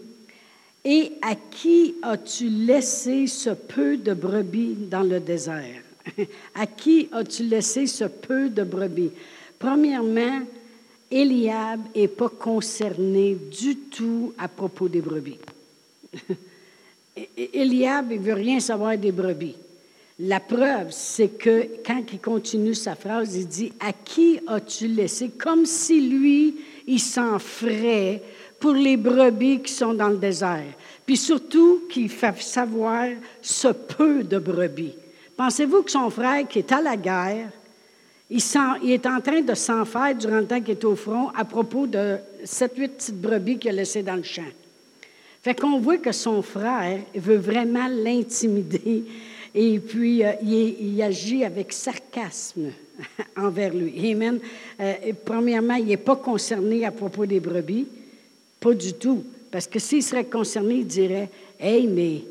et 0.84 1.12
à 1.22 1.36
qui 1.36 1.94
as-tu 2.02 2.48
laissé 2.48 3.28
ce 3.28 3.50
peu 3.50 3.96
de 3.96 4.14
brebis 4.14 4.74
dans 4.90 5.04
le 5.04 5.20
désert? 5.20 5.84
à 6.56 6.66
qui 6.66 7.08
as-tu 7.12 7.44
laissé 7.44 7.86
ce 7.86 8.06
peu 8.06 8.48
de 8.48 8.64
brebis? 8.64 9.12
Premièrement, 9.60 10.40
Eliab 11.10 11.80
n'est 11.94 12.08
pas 12.08 12.28
concerné 12.28 13.34
du 13.34 13.76
tout 13.76 14.32
à 14.38 14.48
propos 14.48 14.88
des 14.88 15.00
brebis. 15.00 15.38
Eliab 17.36 18.10
ne 18.10 18.18
veut 18.18 18.34
rien 18.34 18.60
savoir 18.60 18.96
des 18.96 19.12
brebis. 19.12 19.56
La 20.20 20.38
preuve, 20.38 20.88
c'est 20.90 21.38
que 21.38 21.66
quand 21.84 22.02
il 22.12 22.20
continue 22.20 22.74
sa 22.74 22.94
phrase, 22.94 23.36
il 23.36 23.48
dit 23.48 23.72
À 23.80 23.92
qui 23.92 24.38
as-tu 24.46 24.86
laissé 24.86 25.30
Comme 25.30 25.64
si 25.64 26.08
lui, 26.08 26.56
il 26.86 27.00
s'en 27.00 27.38
ferait 27.38 28.22
pour 28.58 28.72
les 28.72 28.98
brebis 28.98 29.62
qui 29.62 29.72
sont 29.72 29.94
dans 29.94 30.10
le 30.10 30.18
désert. 30.18 30.74
Puis 31.06 31.16
surtout 31.16 31.84
qu'il 31.90 32.10
fait 32.10 32.40
savoir 32.42 33.06
ce 33.40 33.68
peu 33.68 34.22
de 34.22 34.38
brebis. 34.38 34.94
Pensez-vous 35.36 35.82
que 35.82 35.90
son 35.90 36.10
frère 36.10 36.46
qui 36.46 36.58
est 36.58 36.70
à 36.70 36.82
la 36.82 36.96
guerre, 36.96 37.50
il, 38.30 38.90
est 38.92 39.06
en 39.06 39.20
train 39.20 39.40
de 39.40 39.54
s'en 39.54 39.84
faire 39.84 40.14
durant 40.14 40.38
le 40.38 40.46
temps 40.46 40.60
qu'il 40.60 40.72
est 40.72 40.84
au 40.84 40.94
front 40.94 41.30
à 41.30 41.44
propos 41.44 41.86
de 41.86 42.16
sept, 42.44 42.76
huit 42.76 42.88
petites 42.88 43.20
brebis 43.20 43.58
qu'il 43.58 43.70
a 43.70 43.74
laissées 43.74 44.02
dans 44.02 44.16
le 44.16 44.22
champ. 44.22 44.42
Fait 45.42 45.58
qu'on 45.58 45.80
voit 45.80 45.98
que 45.98 46.12
son 46.12 46.42
frère 46.42 47.00
veut 47.14 47.38
vraiment 47.38 47.88
l'intimider 47.88 49.04
et 49.54 49.78
puis 49.80 50.24
euh, 50.24 50.32
il, 50.42 51.00
agit 51.02 51.44
avec 51.44 51.72
sarcasme 51.72 52.70
envers 53.36 53.74
lui. 53.74 54.12
Amen. 54.12 54.38
Euh, 54.78 54.94
premièrement, 55.24 55.74
il 55.74 55.86
n'est 55.86 55.96
pas 55.96 56.16
concerné 56.16 56.84
à 56.84 56.92
propos 56.92 57.26
des 57.26 57.40
brebis. 57.40 57.86
Pas 58.60 58.74
du 58.74 58.92
tout. 58.92 59.24
Parce 59.50 59.66
que 59.66 59.78
s'il 59.78 60.02
serait 60.02 60.26
concerné, 60.26 60.74
il 60.74 60.86
dirait 60.86 61.30
Hey, 61.58 61.88
mais 61.88 62.22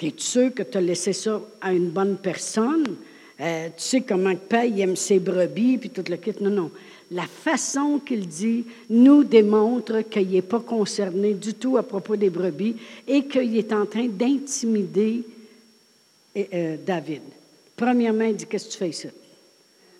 es 0.00 0.14
sûr 0.16 0.54
que 0.54 0.62
tu 0.62 0.78
as 0.78 0.80
laissé 0.80 1.12
ça 1.12 1.40
à 1.60 1.72
une 1.72 1.90
bonne 1.90 2.16
personne? 2.16 2.96
Euh, 3.40 3.68
tu 3.68 3.82
sais 3.82 4.00
comment 4.02 4.30
le 4.30 4.36
père 4.36 4.64
aime 4.78 4.96
ses 4.96 5.18
brebis, 5.18 5.78
puis 5.78 5.90
tout 5.90 6.04
le 6.08 6.16
kit. 6.16 6.32
Non, 6.40 6.50
non. 6.50 6.70
La 7.10 7.26
façon 7.26 8.00
qu'il 8.04 8.26
dit 8.26 8.64
nous 8.88 9.24
démontre 9.24 10.00
qu'il 10.08 10.30
n'est 10.30 10.42
pas 10.42 10.60
concerné 10.60 11.34
du 11.34 11.54
tout 11.54 11.76
à 11.76 11.82
propos 11.82 12.16
des 12.16 12.30
brebis 12.30 12.76
et 13.06 13.24
qu'il 13.26 13.56
est 13.56 13.72
en 13.72 13.84
train 13.84 14.06
d'intimider 14.06 15.22
euh, 16.36 16.76
David. 16.86 17.22
Premièrement, 17.76 18.24
il 18.24 18.36
dit 18.36 18.46
Qu'est-ce 18.46 18.66
que 18.66 18.72
tu 18.72 18.78
fais 18.78 18.88
ici? 18.88 19.08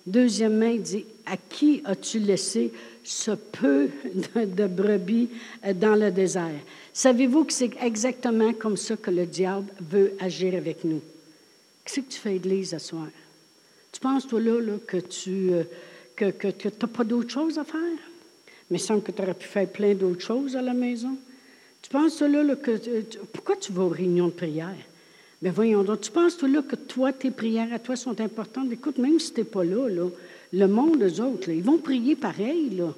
Deuxièmement, 0.07 0.71
il 0.71 0.83
dit 0.83 1.05
À 1.27 1.37
qui 1.37 1.83
as-tu 1.85 2.19
laissé 2.19 2.73
ce 3.05 3.33
peu 3.33 3.89
de, 4.35 4.67
brebis 4.67 5.29
euh, 5.67 5.75
dans 5.75 5.95
le 5.95 6.11
désert? 6.11 6.61
Savez-vous 6.95 7.45
que 7.45 7.53
c'est 7.53 7.73
exactement 7.83 8.55
comme 8.55 8.79
ça 8.79 8.97
que 8.97 9.11
le 9.11 9.27
diable 9.27 9.67
veut 9.81 10.15
agir 10.19 10.55
avec 10.55 10.85
nous? 10.85 11.03
Qu'est-ce 11.85 12.01
que 12.01 12.12
tu 12.12 12.19
fais, 12.19 12.37
Église, 12.37 12.71
ce 12.71 12.79
soir? 12.79 13.09
Tu 13.93 14.01
penses, 14.01 14.27
toi, 14.27 14.41
là, 14.41 14.79
que 14.87 14.97
tu 14.97 15.53
euh, 15.53 15.65
que, 16.17 16.31
que, 16.31 16.69
n'as 16.69 16.89
pas 16.89 17.05
d'autre 17.05 17.31
chose 17.31 17.59
à 17.59 17.65
faire? 17.65 17.81
Mais 18.71 18.79
il 18.79 18.81
semble 18.81 19.03
que 19.03 19.13
tu 19.13 19.23
aurais 19.23 19.35
pu 19.35 19.47
faire 19.47 19.69
plein 19.69 19.95
d'autres 19.95 20.25
choses 20.25 20.57
à 20.57 20.63
la 20.63 20.73
maison. 20.73 21.17
Tu 21.83 21.91
penses, 21.91 22.17
toi, 22.17 22.29
là, 22.29 22.57
que... 22.57 22.79
pourquoi 23.33 23.57
tu 23.57 23.73
vas 23.73 23.83
aux 23.83 23.89
réunions 23.89 24.29
de 24.29 24.33
prière? 24.33 24.77
Ben, 25.43 25.53
voyons 25.53 25.83
donc, 25.83 26.01
tu 26.01 26.11
penses, 26.11 26.37
toi, 26.37 26.49
là, 26.49 26.63
que 26.63 26.77
toi, 26.77 27.13
tes 27.13 27.31
prières 27.31 27.73
à 27.73 27.79
toi 27.79 27.97
sont 27.97 28.21
importantes? 28.21 28.71
Écoute, 28.73 28.99
même 28.99 29.19
si 29.19 29.33
tu 29.33 29.41
n'es 29.41 29.45
pas 29.45 29.65
là, 29.65 29.89
le 30.53 30.69
monde, 30.69 31.03
eux 31.03 31.21
autres, 31.21 31.49
ils 31.49 31.63
vont 31.63 31.79
prier 31.79 32.15
pareil. 32.15 32.71
Là. 32.71 32.95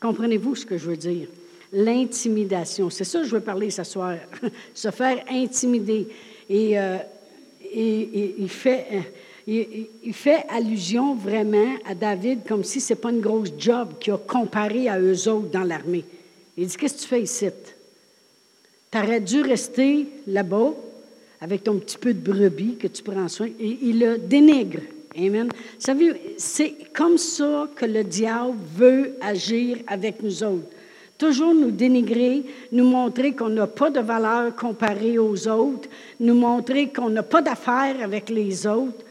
Comprenez-vous 0.00 0.54
ce 0.54 0.66
que 0.66 0.78
je 0.78 0.86
veux 0.86 0.96
dire? 0.96 1.28
L'intimidation. 1.72 2.90
C'est 2.90 3.04
ça 3.04 3.20
que 3.20 3.26
je 3.26 3.32
veux 3.32 3.40
parler 3.40 3.70
ce 3.70 3.84
soir. 3.84 4.16
Se 4.74 4.90
faire 4.90 5.24
intimider. 5.28 6.08
Et, 6.48 6.78
euh, 6.78 6.98
il, 7.74 8.48
fait, 8.48 9.12
il, 9.50 10.14
fait 10.14 10.44
allusion 10.48 11.14
vraiment 11.14 11.74
à 11.84 11.94
David 11.94 12.40
comme 12.46 12.62
si 12.62 12.80
ce 12.80 12.92
n'est 12.92 13.00
pas 13.00 13.10
une 13.10 13.20
grosse 13.20 13.52
job 13.58 13.94
qu'il 13.98 14.12
a 14.12 14.18
comparé 14.18 14.88
à 14.88 15.00
eux 15.00 15.28
autres 15.28 15.50
dans 15.50 15.64
l'armée. 15.64 16.04
Il 16.56 16.66
dit 16.66 16.76
Qu'est-ce 16.76 16.94
que 16.94 17.00
tu 17.00 17.08
fais 17.08 17.22
ici? 17.22 17.48
Tu 18.92 18.98
aurais 18.98 19.20
dû 19.20 19.42
rester 19.42 20.06
là-bas 20.26 20.72
avec 21.40 21.64
ton 21.64 21.78
petit 21.78 21.98
peu 21.98 22.14
de 22.14 22.20
brebis 22.20 22.76
que 22.76 22.86
tu 22.86 23.02
prends 23.02 23.28
soin. 23.28 23.48
Et 23.58 23.78
il 23.82 23.98
le 23.98 24.18
dénigre. 24.18 24.80
Amen. 25.16 25.48
Savez, 25.78 26.34
c'est 26.36 26.74
comme 26.92 27.18
ça 27.18 27.68
que 27.74 27.86
le 27.86 28.04
diable 28.04 28.56
veut 28.76 29.16
agir 29.20 29.78
avec 29.88 30.22
nous 30.22 30.44
autres. 30.44 30.68
Toujours 31.18 31.54
nous 31.54 31.72
dénigrer, 31.72 32.44
nous 32.72 32.84
montrer 32.84 33.32
qu'on 33.32 33.48
n'a 33.48 33.66
pas 33.66 33.90
de 33.90 34.00
valeur 34.00 34.54
comparée 34.54 35.18
aux 35.18 35.48
autres, 35.48 35.88
nous 36.20 36.34
montrer 36.34 36.88
qu'on 36.88 37.10
n'a 37.10 37.22
pas 37.24 37.42
d'affaires 37.42 37.96
avec 38.02 38.30
les 38.30 38.66
autres. 38.66 39.04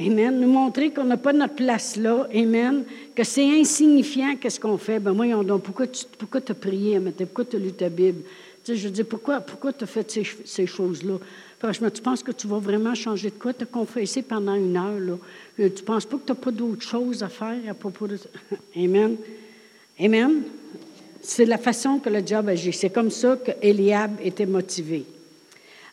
Amen. 0.00 0.40
Nous 0.40 0.48
montrer 0.48 0.90
qu'on 0.90 1.04
n'a 1.04 1.16
pas 1.16 1.32
notre 1.32 1.54
place 1.54 1.96
là. 1.96 2.26
Amen. 2.34 2.84
Que 3.14 3.24
c'est 3.24 3.44
insignifiant 3.60 4.36
qu'est-ce 4.36 4.58
qu'on 4.58 4.78
fait? 4.78 4.98
Ben 4.98 5.12
moi, 5.12 5.26
donc, 5.44 5.62
pourquoi 5.62 5.86
tu 5.86 6.04
pourquoi 6.18 6.40
as 6.46 6.54
prié, 6.54 6.98
pourquoi 7.00 7.44
tu 7.44 7.56
as 7.56 7.58
lu 7.58 7.72
ta 7.72 7.88
Bible? 7.88 8.22
Tu 8.64 8.72
sais, 8.72 8.76
je 8.76 8.88
dis, 8.88 9.04
pourquoi, 9.04 9.40
pourquoi 9.40 9.72
tu 9.72 9.84
as 9.84 9.86
fait 9.86 10.08
ces, 10.10 10.26
ces 10.44 10.66
choses-là? 10.66 11.14
Franchement, 11.58 11.90
tu 11.90 12.00
penses 12.00 12.22
que 12.22 12.32
tu 12.32 12.46
vas 12.46 12.58
vraiment 12.58 12.94
changer 12.94 13.30
de 13.30 13.34
quoi? 13.34 13.52
Tu 13.52 13.64
as 13.64 13.66
confessé 13.66 14.22
pendant 14.22 14.54
une 14.54 14.76
heure. 14.76 14.98
Là. 14.98 15.12
Euh, 15.60 15.68
tu 15.68 15.82
ne 15.82 15.86
penses 15.86 16.06
pas 16.06 16.16
que 16.16 16.26
tu 16.26 16.32
n'as 16.32 16.38
pas 16.38 16.50
d'autre 16.50 16.82
chose 16.82 17.22
à 17.22 17.28
faire 17.28 17.58
à 17.68 17.74
propos 17.74 18.06
de 18.06 18.16
ça? 18.16 18.28
Amen. 18.76 19.16
Amen. 20.00 20.42
C'est 21.20 21.44
la 21.44 21.58
façon 21.58 21.98
que 21.98 22.08
le 22.08 22.22
diable 22.22 22.50
agit. 22.50 22.72
C'est 22.72 22.90
comme 22.90 23.10
ça 23.10 23.36
que 23.36 23.52
Eliab 23.60 24.12
était 24.24 24.46
motivé. 24.46 25.04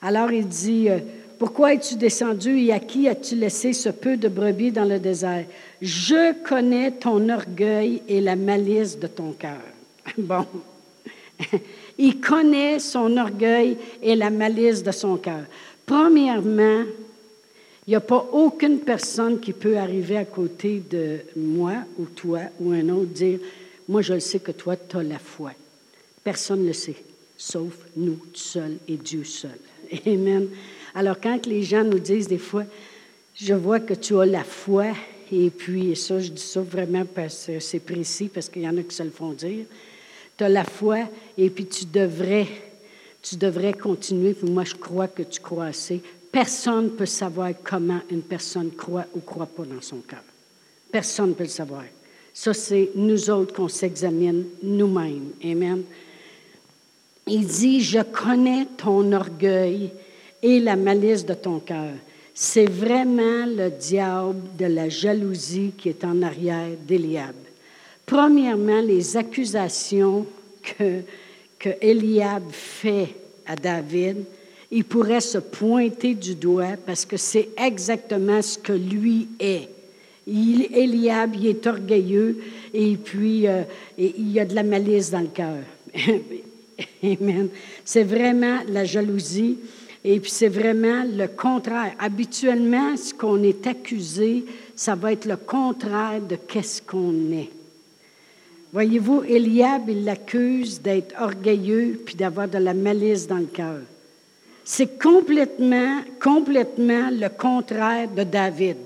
Alors 0.02 0.32
il 0.32 0.48
dit, 0.48 0.90
euh, 0.90 1.00
pourquoi 1.40 1.74
es-tu 1.74 1.96
descendu 1.96 2.60
et 2.60 2.74
à 2.74 2.80
qui 2.80 3.08
as-tu 3.08 3.36
laissé 3.36 3.72
ce 3.72 3.88
peu 3.88 4.18
de 4.18 4.28
brebis 4.28 4.72
dans 4.72 4.84
le 4.84 5.00
désert? 5.00 5.46
Je 5.82 6.34
connais 6.44 6.92
ton 6.92 7.30
orgueil 7.30 8.02
et 8.10 8.20
la 8.20 8.36
malice 8.36 9.00
de 9.00 9.08
ton 9.08 9.32
cœur. 9.32 9.62
Bon. 10.18 10.46
Il 11.98 12.20
connaît 12.20 12.80
son 12.80 13.16
orgueil 13.16 13.78
et 14.02 14.16
la 14.16 14.30
malice 14.30 14.84
de 14.84 14.92
son 14.92 15.16
cœur. 15.16 15.44
Premièrement, 15.86 16.84
il 17.88 17.92
n'y 17.92 17.96
a 17.96 18.02
pas 18.02 18.30
aucune 18.34 18.80
personne 18.80 19.40
qui 19.40 19.54
peut 19.54 19.78
arriver 19.78 20.18
à 20.18 20.26
côté 20.26 20.84
de 20.90 21.20
moi 21.36 21.74
ou 21.98 22.06
toi 22.06 22.42
ou 22.60 22.72
un 22.72 22.88
autre 22.90 23.14
dire, 23.14 23.40
moi 23.88 24.02
je 24.02 24.14
le 24.14 24.20
sais 24.20 24.40
que 24.40 24.52
toi, 24.52 24.76
tu 24.76 24.98
as 24.98 25.04
la 25.04 25.20
foi. 25.20 25.52
Personne 26.24 26.62
ne 26.62 26.68
le 26.68 26.74
sait, 26.74 27.02
sauf 27.38 27.74
nous 27.96 28.20
seuls 28.34 28.78
et 28.88 28.98
Dieu 28.98 29.24
seul. 29.24 29.58
Amen. 30.06 30.50
Alors 30.96 31.20
quand 31.20 31.46
les 31.46 31.64
gens 31.64 31.84
nous 31.84 32.00
disent 32.00 32.28
des 32.28 32.38
fois, 32.38 32.66
je 33.36 33.54
vois 33.54 33.80
que 33.80 33.94
tu 33.94 34.20
as 34.20 34.26
la 34.26 34.44
foi 34.44 34.94
et 35.32 35.50
puis, 35.52 35.96
ça, 35.96 36.20
je 36.20 36.30
dis 36.30 36.42
ça 36.42 36.62
vraiment 36.62 37.06
parce 37.06 37.46
que 37.46 37.60
c'est 37.60 37.80
précis, 37.80 38.30
parce 38.34 38.50
qu'il 38.50 38.64
y 38.64 38.68
en 38.68 38.78
a 38.78 38.84
qui 38.84 38.96
se 38.96 39.04
le 39.04 39.12
font 39.12 39.34
dire. 39.34 39.66
Tu 40.38 40.44
as 40.44 40.50
la 40.50 40.64
foi, 40.64 41.00
et 41.38 41.50
puis 41.50 41.66
tu 41.66 41.86
devrais, 41.86 42.48
tu 43.22 43.36
devrais 43.36 43.74
continuer, 43.74 44.34
puis 44.34 44.50
moi, 44.50 44.64
je 44.64 44.76
crois 44.76 45.08
que 45.08 45.24
tu 45.24 45.40
crois 45.40 45.66
assez. 45.66 46.02
Personne 46.32 46.86
ne 46.86 46.90
peut 46.90 47.06
savoir 47.06 47.52
comment 47.64 48.00
une 48.10 48.22
personne 48.22 48.72
croit 48.72 49.06
ou 49.16 49.20
croit 49.20 49.46
pas 49.46 49.64
dans 49.64 49.82
son 49.82 49.98
cœur. 49.98 50.24
Personne 50.92 51.30
ne 51.30 51.34
peut 51.34 51.44
le 51.44 51.50
savoir. 51.50 51.84
Ça, 52.34 52.54
c'est 52.54 52.92
nous 52.96 53.30
autres 53.30 53.54
qu'on 53.54 53.68
s'examine 53.68 54.46
nous-mêmes. 54.64 55.32
Amen. 55.44 55.84
Il 57.28 57.46
dit, 57.46 57.82
je 57.82 58.00
connais 58.00 58.66
ton 58.78 59.12
orgueil 59.12 59.92
et 60.42 60.60
la 60.60 60.76
malice 60.76 61.26
de 61.26 61.34
ton 61.34 61.60
cœur. 61.60 61.94
C'est 62.34 62.70
vraiment 62.70 63.46
le 63.46 63.70
diable 63.70 64.42
de 64.58 64.66
la 64.66 64.88
jalousie 64.88 65.74
qui 65.78 65.90
est 65.90 66.04
en 66.04 66.22
arrière 66.22 66.70
d'Eliab. 66.88 67.36
Premièrement, 68.06 68.82
les 68.82 69.18
accusations 69.18 70.26
que, 70.64 71.02
que 71.60 71.70
Eliab 71.82 72.44
fait 72.52 73.16
à 73.46 73.56
David, 73.56 74.24
il 74.72 74.84
pourrait 74.84 75.22
se 75.22 75.40
pointer 75.40 76.14
du 76.14 76.36
doigt 76.36 76.78
parce 76.86 77.06
que 77.06 77.18
c'est 77.18 77.50
exactement 77.58 78.42
ce 78.42 78.58
que 78.58 78.74
lui 78.74 79.28
est. 79.40 79.70
Il, 80.28 80.68
Eliab, 80.74 81.36
il 81.36 81.48
est 81.48 81.68
orgueilleux 81.68 82.38
et 82.74 82.96
puis 82.98 83.48
euh, 83.48 83.64
il 83.98 84.32
y 84.32 84.40
a 84.40 84.46
de 84.46 84.54
la 84.54 84.64
malice 84.64 85.10
dans 85.10 85.22
le 85.22 85.28
cœur. 85.28 85.64
Amen. 87.04 87.50
C'est 87.84 88.04
vraiment 88.04 88.60
la 88.70 88.86
jalousie 88.86 89.58
et 90.04 90.20
puis 90.20 90.32
c'est 90.32 90.48
vraiment 90.48 91.04
le 91.04 91.28
contraire. 91.28 91.94
Habituellement, 92.00 92.96
ce 92.96 93.14
qu'on 93.14 93.44
est 93.44 93.68
accusé, 93.68 94.46
ça 94.76 94.96
va 94.96 95.12
être 95.12 95.26
le 95.26 95.36
contraire 95.36 96.22
de 96.22 96.36
qu'est-ce 96.36 96.82
qu'on 96.82 97.32
est. 97.34 97.50
Voyez-vous, 98.72 99.24
Eliab, 99.24 99.90
il 99.90 100.06
l'accuse 100.06 100.82
d'être 100.82 101.20
orgueilleux 101.20 102.00
puis 102.06 102.16
d'avoir 102.16 102.48
de 102.48 102.60
la 102.60 102.74
malice 102.74 103.28
dans 103.28 103.38
le 103.38 103.46
cœur. 103.46 103.80
C'est 104.64 105.02
complètement, 105.02 106.02
complètement 106.22 107.10
le 107.12 107.28
contraire 107.30 108.08
de 108.10 108.24
David. 108.24 108.78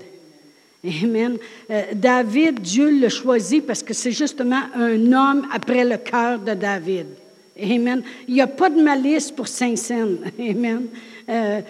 Amen. 0.84 1.36
Euh, 1.70 1.82
David, 1.94 2.60
Dieu 2.60 3.00
l'a 3.00 3.08
choisi 3.08 3.60
parce 3.60 3.82
que 3.82 3.94
c'est 3.94 4.12
justement 4.12 4.62
un 4.74 5.12
homme 5.12 5.46
après 5.52 5.84
le 5.84 5.98
cœur 5.98 6.38
de 6.38 6.54
David. 6.54 7.06
Amen. 7.60 8.02
Il 8.26 8.34
n'y 8.34 8.40
a 8.40 8.46
pas 8.46 8.68
de 8.68 8.80
malice 8.82 9.30
pour 9.30 9.48
Saint-Saëns. 9.48 10.18
Amen. 10.38 10.86
Euh, 11.28 11.60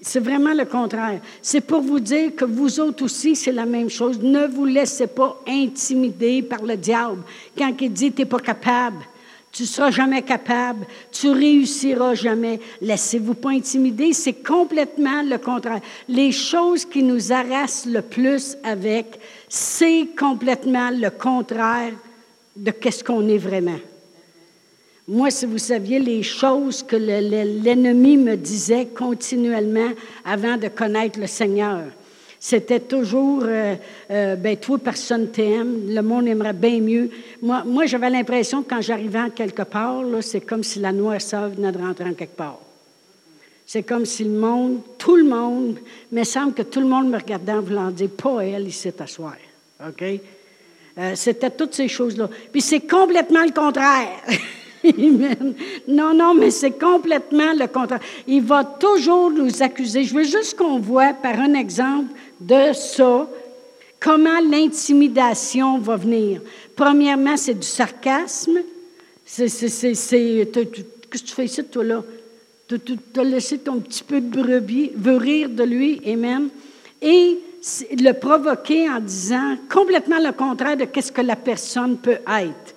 c'est 0.00 0.20
vraiment 0.20 0.52
le 0.52 0.64
contraire. 0.64 1.20
C'est 1.40 1.60
pour 1.60 1.80
vous 1.80 2.00
dire 2.00 2.34
que 2.34 2.44
vous 2.44 2.80
autres 2.80 3.04
aussi, 3.04 3.36
c'est 3.36 3.52
la 3.52 3.66
même 3.66 3.88
chose. 3.88 4.20
Ne 4.20 4.46
vous 4.46 4.64
laissez 4.64 5.06
pas 5.06 5.40
intimider 5.46 6.42
par 6.42 6.62
le 6.62 6.76
diable. 6.76 7.22
Quand 7.56 7.72
il 7.80 7.92
dit, 7.92 8.12
tu 8.12 8.22
n'es 8.22 8.26
pas 8.26 8.40
capable, 8.40 8.98
tu 9.52 9.62
ne 9.62 9.68
seras 9.68 9.90
jamais 9.90 10.22
capable, 10.22 10.86
tu 11.12 11.30
réussiras 11.30 12.14
jamais. 12.14 12.58
Laissez-vous 12.80 13.34
pas 13.34 13.50
intimider, 13.50 14.12
c'est 14.12 14.42
complètement 14.42 15.22
le 15.22 15.38
contraire. 15.38 15.80
Les 16.08 16.32
choses 16.32 16.84
qui 16.84 17.02
nous 17.02 17.32
harassent 17.32 17.86
le 17.86 18.02
plus 18.02 18.56
avec, 18.64 19.20
c'est 19.48 20.08
complètement 20.18 20.90
le 20.90 21.10
contraire 21.10 21.92
de 22.56 22.70
qu'est-ce 22.70 23.04
qu'on 23.04 23.28
est 23.28 23.38
vraiment. 23.38 23.78
Moi, 25.12 25.30
si 25.30 25.44
vous 25.44 25.58
saviez 25.58 25.98
les 25.98 26.22
choses 26.22 26.82
que 26.82 26.96
l'ennemi 26.96 28.16
me 28.16 28.34
disait 28.34 28.86
continuellement 28.86 29.90
avant 30.24 30.56
de 30.56 30.68
connaître 30.68 31.20
le 31.20 31.26
Seigneur, 31.26 31.82
c'était 32.40 32.80
toujours, 32.80 33.42
euh, 33.44 33.74
euh, 34.10 34.36
ben 34.36 34.56
toi, 34.56 34.78
personne 34.78 35.30
t'aime, 35.30 35.94
le 35.94 36.00
monde 36.00 36.28
aimerait 36.28 36.54
bien 36.54 36.80
mieux. 36.80 37.10
Moi, 37.42 37.62
moi 37.66 37.84
j'avais 37.84 38.08
l'impression 38.08 38.62
que 38.62 38.70
quand 38.70 38.80
j'arrivais 38.80 39.20
en 39.20 39.28
quelque 39.28 39.64
part, 39.64 40.02
c'est 40.22 40.40
comme 40.40 40.64
si 40.64 40.78
la 40.78 40.92
noirceur 40.92 41.50
venait 41.50 41.72
de 41.72 41.78
rentrer 41.78 42.06
en 42.06 42.14
quelque 42.14 42.36
part. 42.36 42.60
C'est 43.66 43.82
comme 43.82 44.06
si 44.06 44.24
le 44.24 44.30
monde, 44.30 44.80
tout 44.96 45.16
le 45.16 45.24
monde, 45.24 45.78
me 46.10 46.24
semble 46.24 46.54
que 46.54 46.62
tout 46.62 46.80
le 46.80 46.88
monde 46.88 47.10
me 47.10 47.18
regardait 47.18 47.52
en 47.52 47.60
voulant 47.60 47.90
dire, 47.90 48.08
pas 48.08 48.40
elle 48.40 48.66
ici 48.66 48.90
t'asseoir. 48.90 49.36
OK? 49.86 50.02
Euh, 50.02 51.12
c'était 51.16 51.50
toutes 51.50 51.74
ces 51.74 51.88
choses-là. 51.88 52.30
Puis 52.50 52.62
c'est 52.62 52.80
complètement 52.80 53.44
le 53.44 53.52
contraire. 53.52 54.22
Amen. 54.84 55.54
Non, 55.86 56.14
non, 56.14 56.34
mais 56.34 56.50
c'est 56.50 56.72
complètement 56.72 57.52
le 57.52 57.66
contraire. 57.66 58.00
Il 58.26 58.42
va 58.42 58.64
toujours 58.64 59.30
nous 59.30 59.62
accuser. 59.62 60.04
Je 60.04 60.14
veux 60.14 60.24
juste 60.24 60.56
qu'on 60.56 60.78
voit 60.78 61.12
par 61.12 61.38
un 61.38 61.54
exemple 61.54 62.12
de 62.40 62.72
ça 62.72 63.28
comment 64.00 64.40
l'intimidation 64.40 65.78
va 65.78 65.96
venir. 65.96 66.40
Premièrement, 66.74 67.36
c'est 67.36 67.54
du 67.54 67.66
sarcasme. 67.66 68.58
C'est, 69.24 69.46
qu'est-ce 69.46 70.52
que 71.08 71.18
tu 71.18 71.34
fais 71.34 71.44
ici, 71.44 71.64
toi, 71.64 71.84
là? 71.84 72.04
Tu 72.68 72.98
as 73.16 73.24
laissé 73.24 73.58
ton 73.58 73.78
petit 73.80 74.02
peu 74.02 74.20
de 74.20 74.42
brebis, 74.42 74.92
veut 74.96 75.16
rire 75.16 75.48
de 75.48 75.62
lui, 75.62 76.00
Amen. 76.06 76.48
Et 77.00 77.38
le 77.90 78.12
provoquer 78.12 78.88
en 78.88 79.00
disant 79.00 79.56
complètement 79.70 80.18
le 80.18 80.32
contraire 80.32 80.76
de 80.76 80.84
qu'est-ce 80.84 81.12
que 81.12 81.20
la 81.20 81.36
personne 81.36 81.96
peut 81.98 82.18
être. 82.26 82.71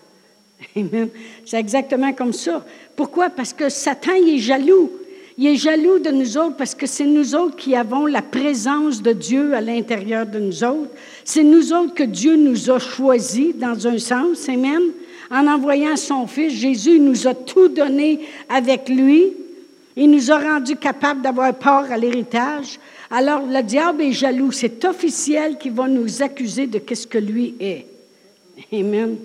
Amen. 0.76 1.10
C'est 1.46 1.60
exactement 1.60 2.14
comme 2.14 2.34
ça. 2.34 2.66
Pourquoi? 2.96 3.30
Parce 3.30 3.54
que 3.54 3.70
Satan, 3.70 4.16
est 4.16 4.38
jaloux. 4.38 4.92
Il 5.38 5.48
est 5.48 5.58
jaloux 5.58 6.00
de 6.00 6.12
nous 6.12 6.38
autres 6.38 6.56
parce 6.56 6.74
que 6.74 6.86
c'est 6.86 7.06
nous 7.06 7.36
autres 7.36 7.58
qui 7.58 7.76
avons 7.76 8.06
la 8.06 8.22
présence 8.22 9.02
de 9.02 9.12
Dieu 9.12 9.54
à 9.54 9.60
l'intérieur 9.60 10.26
de 10.26 10.40
nous 10.40 10.64
autres. 10.64 10.92
C'est 11.26 11.44
nous 11.44 11.74
autres 11.74 11.94
que 11.94 12.04
Dieu 12.04 12.38
nous 12.38 12.72
a 12.72 12.80
choisis 12.80 13.54
dans 13.56 13.86
un 13.86 13.98
sens. 13.98 14.48
Amen. 14.48 14.82
En 15.30 15.48
envoyant 15.48 15.98
son 15.98 16.26
Fils, 16.26 16.54
Jésus 16.54 17.00
nous 17.00 17.28
a 17.28 17.34
tout 17.34 17.68
donné 17.68 18.22
avec 18.48 18.88
lui. 18.88 19.34
Il 19.98 20.12
nous 20.12 20.32
a 20.32 20.40
rendus 20.40 20.78
capables 20.78 21.22
d'avoir 21.22 21.54
part 21.54 21.92
à 21.92 21.98
l'héritage. 21.98 22.80
Alors, 23.12 23.46
le 23.46 23.62
diable 23.62 24.04
est 24.04 24.12
jaloux. 24.14 24.52
C'est 24.52 24.86
officiel 24.86 25.58
qui 25.58 25.70
va 25.70 25.88
nous 25.88 26.22
accuser 26.22 26.68
de 26.68 26.80
qu'est-ce 26.80 27.08
que 27.08 27.18
lui 27.18 27.56
est. 27.60 27.86
Amen. 28.72 29.18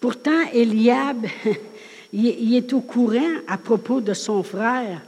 Pourtant, 0.00 0.42
Eliab, 0.52 1.26
il 2.12 2.54
est 2.54 2.72
au 2.72 2.80
courant 2.80 3.40
à 3.46 3.58
propos 3.58 4.00
de 4.00 4.14
son 4.14 4.42
frère. 4.42 5.00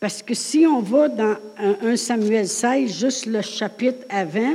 Parce 0.00 0.22
que 0.22 0.34
si 0.34 0.64
on 0.66 0.80
va 0.80 1.08
dans 1.08 1.36
1 1.82 1.96
Samuel 1.96 2.46
16, 2.46 2.98
juste 2.98 3.26
le 3.26 3.42
chapitre 3.42 4.06
avant, 4.08 4.54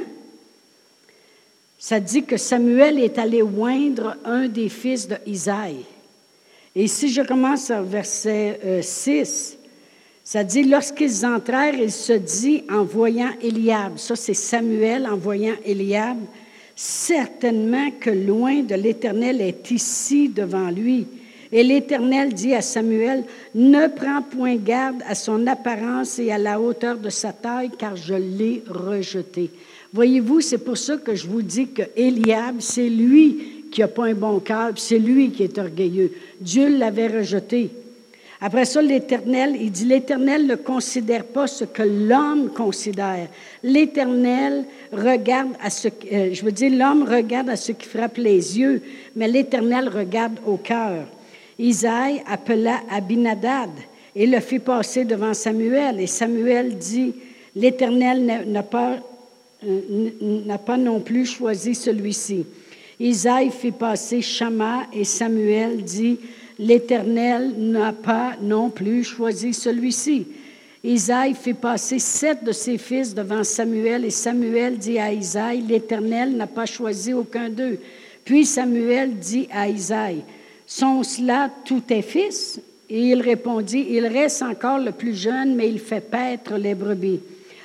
ça 1.78 2.00
dit 2.00 2.24
que 2.24 2.38
Samuel 2.38 2.98
est 2.98 3.18
allé 3.18 3.42
oindre 3.42 4.16
un 4.24 4.48
des 4.48 4.70
fils 4.70 5.08
de 5.08 5.18
Isaïe. 5.26 5.84
Et 6.76 6.88
si 6.88 7.12
je 7.12 7.22
commence 7.22 7.70
au 7.72 7.84
verset 7.84 8.82
6, 8.82 9.58
euh, 9.60 9.68
ça 10.24 10.46
dit, 10.46 10.64
lorsqu'ils 10.64 11.26
entrèrent, 11.26 11.76
il 11.76 11.92
se 11.92 12.14
dit 12.14 12.64
en 12.72 12.86
voyant 12.86 13.32
Eliab, 13.42 13.98
ça 13.98 14.16
c'est 14.16 14.34
Samuel 14.34 15.06
en 15.06 15.18
voyant 15.18 15.56
Eliab, 15.66 16.18
certainement 16.76 17.92
que 18.00 18.10
loin 18.10 18.64
de 18.64 18.76
l'Éternel 18.76 19.42
est 19.42 19.72
ici 19.72 20.30
devant 20.30 20.70
lui. 20.70 21.06
Et 21.52 21.64
l'Éternel 21.64 22.34
dit 22.34 22.56
à 22.56 22.62
Samuel, 22.62 23.26
ne 23.54 23.88
prends 23.88 24.24
point 24.24 24.56
garde 24.56 25.04
à 25.08 25.14
son 25.14 25.46
apparence 25.46 26.18
et 26.18 26.32
à 26.32 26.40
la 26.40 26.60
hauteur 26.60 26.98
de 26.98 27.10
sa 27.10 27.32
taille, 27.32 27.70
car 27.78 27.96
je 27.96 28.16
l'ai 28.16 28.64
rejeté. 28.68 29.52
Voyez-vous, 29.94 30.42
c'est 30.42 30.58
pour 30.58 30.78
ça 30.78 30.98
que 30.98 31.14
je 31.14 31.28
vous 31.28 31.44
dis 31.44 31.68
que 31.68 31.84
Eliab, 31.96 32.56
c'est 32.60 32.90
lui 32.90 33.68
qui 33.72 33.82
n'a 33.82 33.88
pas 33.88 34.06
un 34.06 34.16
bon 34.16 34.40
cœur, 34.40 34.72
c'est 34.78 34.98
lui 34.98 35.30
qui 35.30 35.44
est 35.44 35.58
orgueilleux. 35.60 36.12
Dieu 36.42 36.76
l'avait 36.76 37.20
rejeté. 37.20 37.70
Après 38.46 38.66
ça, 38.66 38.82
l'Éternel, 38.82 39.56
il 39.58 39.72
dit, 39.72 39.86
l'Éternel 39.86 40.46
ne 40.46 40.56
considère 40.56 41.24
pas 41.24 41.48
ce 41.48 41.64
que 41.64 41.82
l'homme 41.82 42.50
considère. 42.50 43.30
L'Éternel 43.64 44.66
regarde 44.92 45.52
à 45.64 45.70
ce, 45.70 45.88
euh, 45.88 46.34
je 46.34 46.44
veux 46.44 46.52
dire, 46.52 46.70
l'homme 46.72 47.04
regarde 47.04 47.48
à 47.48 47.56
ce 47.56 47.72
qui 47.72 47.88
frappe 47.88 48.18
les 48.18 48.60
yeux, 48.60 48.82
mais 49.16 49.30
l'Éternel 49.30 49.88
regarde 49.88 50.40
au 50.46 50.58
cœur. 50.58 51.06
Isaïe 51.58 52.22
appela 52.30 52.82
Abinadad 52.92 53.70
et 54.14 54.28
le 54.28 54.42
fit 54.42 54.60
passer 54.60 55.06
devant 55.06 55.34
Samuel. 55.34 56.02
Et 56.02 56.08
Samuel 56.08 56.78
dit, 56.78 57.14
l'Éternel 57.56 58.44
n'a 58.46 58.64
pas, 58.64 58.98
euh, 59.66 60.10
n'a 60.46 60.58
pas 60.58 60.76
non 60.76 61.00
plus 61.00 61.28
choisi 61.28 61.76
celui-ci. 61.76 62.46
Isaïe 63.00 63.52
fit 63.52 63.72
passer 63.72 64.22
Shama 64.22 64.88
et 64.92 65.06
Samuel 65.06 65.82
dit, 65.82 66.20
l'Éternel 66.60 67.54
n'a 67.58 67.94
pas 67.94 68.34
non 68.42 68.70
plus 68.70 69.04
choisi 69.04 69.54
celui-ci. 69.54 70.28
Isaïe 70.84 71.34
fit 71.34 71.54
passer 71.54 71.98
sept 71.98 72.44
de 72.44 72.52
ses 72.52 72.78
fils 72.78 73.16
devant 73.16 73.44
Samuel, 73.44 74.04
et 74.04 74.10
Samuel 74.10 74.78
dit 74.78 75.00
à 75.00 75.14
Isaïe, 75.14 75.62
l'Éternel 75.62 76.36
n'a 76.36 76.48
pas 76.48 76.66
choisi 76.66 77.14
aucun 77.14 77.50
d'eux. 77.50 77.80
Puis 78.26 78.46
Samuel 78.46 79.18
dit 79.18 79.48
à 79.52 79.70
Isaïe, 79.70 80.24
sont 80.66 81.04
cela 81.04 81.50
tous 81.66 81.82
tes 81.82 82.02
fils? 82.02 82.60
Et 82.90 83.10
il 83.10 83.22
répondit, 83.22 83.88
il 83.90 84.06
reste 84.08 84.42
encore 84.44 84.78
le 84.78 84.92
plus 84.92 85.16
jeune, 85.16 85.56
mais 85.56 85.70
il 85.70 85.80
fait 85.80 86.02
paître 86.02 86.56
les 86.58 86.76
brebis. 86.76 87.22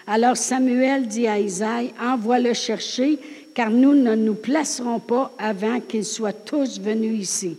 Alors 0.06 0.36
Samuel 0.36 1.06
dit 1.06 1.26
à 1.26 1.38
Isaïe, 1.38 1.92
envoie-le 2.00 2.54
chercher, 2.54 3.18
car 3.52 3.70
nous 3.70 3.94
ne 3.94 4.14
nous 4.14 4.34
placerons 4.34 5.00
pas 5.00 5.34
avant 5.38 5.80
qu'ils 5.80 6.04
soient 6.04 6.32
tous 6.32 6.80
venus 6.80 7.20
ici. 7.20 7.56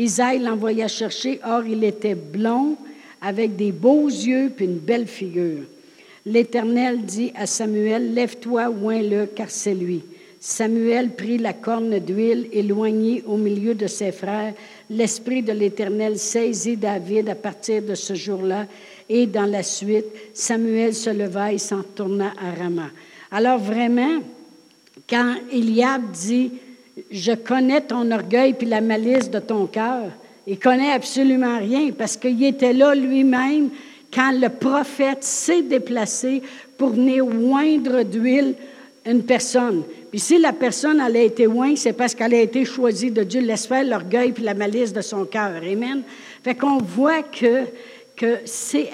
Isaïe 0.00 0.38
l'envoya 0.38 0.88
chercher, 0.88 1.40
or 1.44 1.66
il 1.66 1.84
était 1.84 2.14
blond, 2.14 2.76
avec 3.20 3.56
des 3.56 3.70
beaux 3.70 4.08
yeux 4.08 4.50
puis 4.54 4.64
une 4.64 4.78
belle 4.78 5.06
figure. 5.06 5.64
L'Éternel 6.24 7.02
dit 7.02 7.32
à 7.34 7.44
Samuel, 7.44 8.14
Lève-toi, 8.14 8.70
oins-le, 8.70 9.26
car 9.26 9.50
c'est 9.50 9.74
lui. 9.74 10.00
Samuel 10.40 11.10
prit 11.10 11.36
la 11.36 11.52
corne 11.52 11.98
d'huile, 11.98 12.48
éloigné 12.50 13.22
au 13.26 13.36
milieu 13.36 13.74
de 13.74 13.86
ses 13.86 14.10
frères. 14.10 14.54
L'Esprit 14.88 15.42
de 15.42 15.52
l'Éternel 15.52 16.18
saisit 16.18 16.78
David 16.78 17.28
à 17.28 17.34
partir 17.34 17.82
de 17.82 17.94
ce 17.94 18.14
jour-là, 18.14 18.66
et 19.06 19.26
dans 19.26 19.44
la 19.44 19.62
suite, 19.62 20.06
Samuel 20.32 20.94
se 20.94 21.10
leva 21.10 21.52
et 21.52 21.58
s'en 21.58 21.82
tourna 21.82 22.32
à 22.40 22.58
Rama. 22.58 22.90
Alors 23.30 23.58
vraiment, 23.58 24.22
quand 25.06 25.34
Eliab 25.52 26.10
dit, 26.10 26.52
je 27.10 27.32
connais 27.32 27.80
ton 27.80 28.10
orgueil 28.10 28.54
puis 28.54 28.66
la 28.66 28.80
malice 28.80 29.30
de 29.30 29.38
ton 29.38 29.66
cœur, 29.66 30.10
il 30.46 30.58
connaît 30.58 30.92
absolument 30.92 31.58
rien 31.58 31.90
parce 31.92 32.16
qu'il 32.16 32.42
était 32.44 32.72
là 32.72 32.94
lui-même 32.94 33.70
quand 34.12 34.32
le 34.32 34.48
prophète 34.48 35.22
s'est 35.22 35.62
déplacé 35.62 36.42
pour 36.76 36.90
venir 36.90 37.26
oindre 37.26 38.02
d'huile 38.02 38.54
une 39.06 39.22
personne. 39.22 39.84
Puis 40.10 40.18
si 40.18 40.38
la 40.38 40.52
personne 40.52 41.00
elle 41.06 41.16
a 41.16 41.22
été 41.22 41.46
ointe, 41.46 41.78
c'est 41.78 41.92
parce 41.92 42.14
qu'elle 42.14 42.34
a 42.34 42.40
été 42.40 42.64
choisie 42.64 43.10
de 43.10 43.22
Dieu. 43.22 43.40
Laisse 43.40 43.66
faire 43.66 43.84
l'orgueil 43.84 44.32
puis 44.32 44.42
la 44.42 44.54
malice 44.54 44.92
de 44.92 45.00
son 45.00 45.24
cœur. 45.24 45.62
Amen. 45.62 46.02
Fait 46.42 46.54
qu'on 46.54 46.78
voit 46.78 47.22
que, 47.22 47.64
que 48.16 48.38
c'est... 48.44 48.90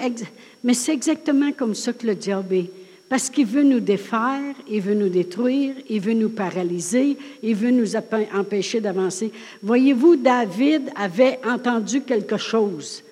Mais 0.63 0.73
c'est 0.73 0.93
exactement 0.93 1.51
comme 1.51 1.73
ça 1.75 1.93
que 1.93 2.05
le 2.05 2.15
diable 2.15 2.55
est. 2.55 2.69
Parce 3.09 3.29
qu'il 3.29 3.45
veut 3.45 3.63
nous 3.63 3.79
défaire, 3.79 4.53
il 4.69 4.81
veut 4.81 4.93
nous 4.93 5.07
détruire, 5.07 5.75
il 5.89 6.01
veut 6.01 6.13
nous 6.13 6.29
paralyser, 6.29 7.17
il 7.41 7.55
veut 7.55 7.71
nous 7.71 7.95
empêcher 7.95 8.81
d'avancer. 8.81 9.31
Voyez-vous, 9.63 10.17
David 10.17 10.89
avait 10.95 11.39
entendu 11.45 12.01
quelque 12.01 12.37
chose. 12.37 13.03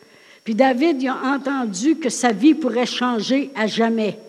Puis 0.43 0.53
David 0.53 1.01
il 1.01 1.07
a 1.07 1.17
entendu 1.35 1.95
que 1.95 2.09
sa 2.09 2.31
vie 2.31 2.53
pourrait 2.53 2.85
changer 2.85 3.51
à 3.55 3.67
jamais, 3.67 4.19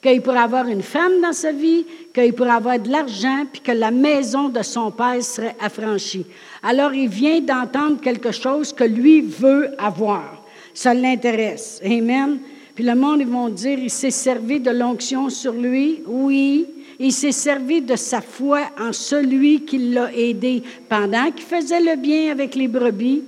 qu'il 0.00 0.22
pourrait 0.22 0.38
avoir 0.38 0.68
une 0.68 0.82
femme 0.82 1.20
dans 1.20 1.32
sa 1.32 1.50
vie, 1.50 1.84
qu'il 2.14 2.32
pourrait 2.32 2.50
avoir 2.50 2.78
de 2.78 2.88
l'argent, 2.88 3.46
puis 3.52 3.60
que 3.60 3.72
la 3.72 3.90
maison 3.90 4.48
de 4.48 4.62
son 4.62 4.92
père 4.92 5.22
serait 5.22 5.56
affranchie. 5.60 6.24
Alors 6.62 6.94
il 6.94 7.08
vient 7.08 7.40
d'entendre 7.40 8.00
quelque 8.00 8.30
chose 8.30 8.72
que 8.72 8.84
lui 8.84 9.22
veut 9.22 9.70
avoir. 9.76 10.42
Ça 10.72 10.94
l'intéresse. 10.94 11.80
Amen. 11.84 12.38
Puis 12.76 12.84
le 12.84 12.94
monde, 12.94 13.20
ils 13.22 13.26
vont 13.26 13.48
dire, 13.48 13.78
il 13.78 13.90
s'est 13.90 14.10
servi 14.10 14.60
de 14.60 14.70
l'onction 14.70 15.30
sur 15.30 15.54
lui. 15.54 16.02
Oui, 16.06 16.66
il 16.98 17.10
s'est 17.10 17.32
servi 17.32 17.80
de 17.80 17.96
sa 17.96 18.20
foi 18.20 18.60
en 18.78 18.92
celui 18.92 19.62
qui 19.62 19.78
l'a 19.78 20.14
aidé 20.14 20.62
pendant 20.86 21.30
qu'il 21.30 21.46
faisait 21.46 21.80
le 21.80 21.96
bien 21.96 22.30
avec 22.30 22.54
les 22.54 22.68
brebis. 22.68 23.22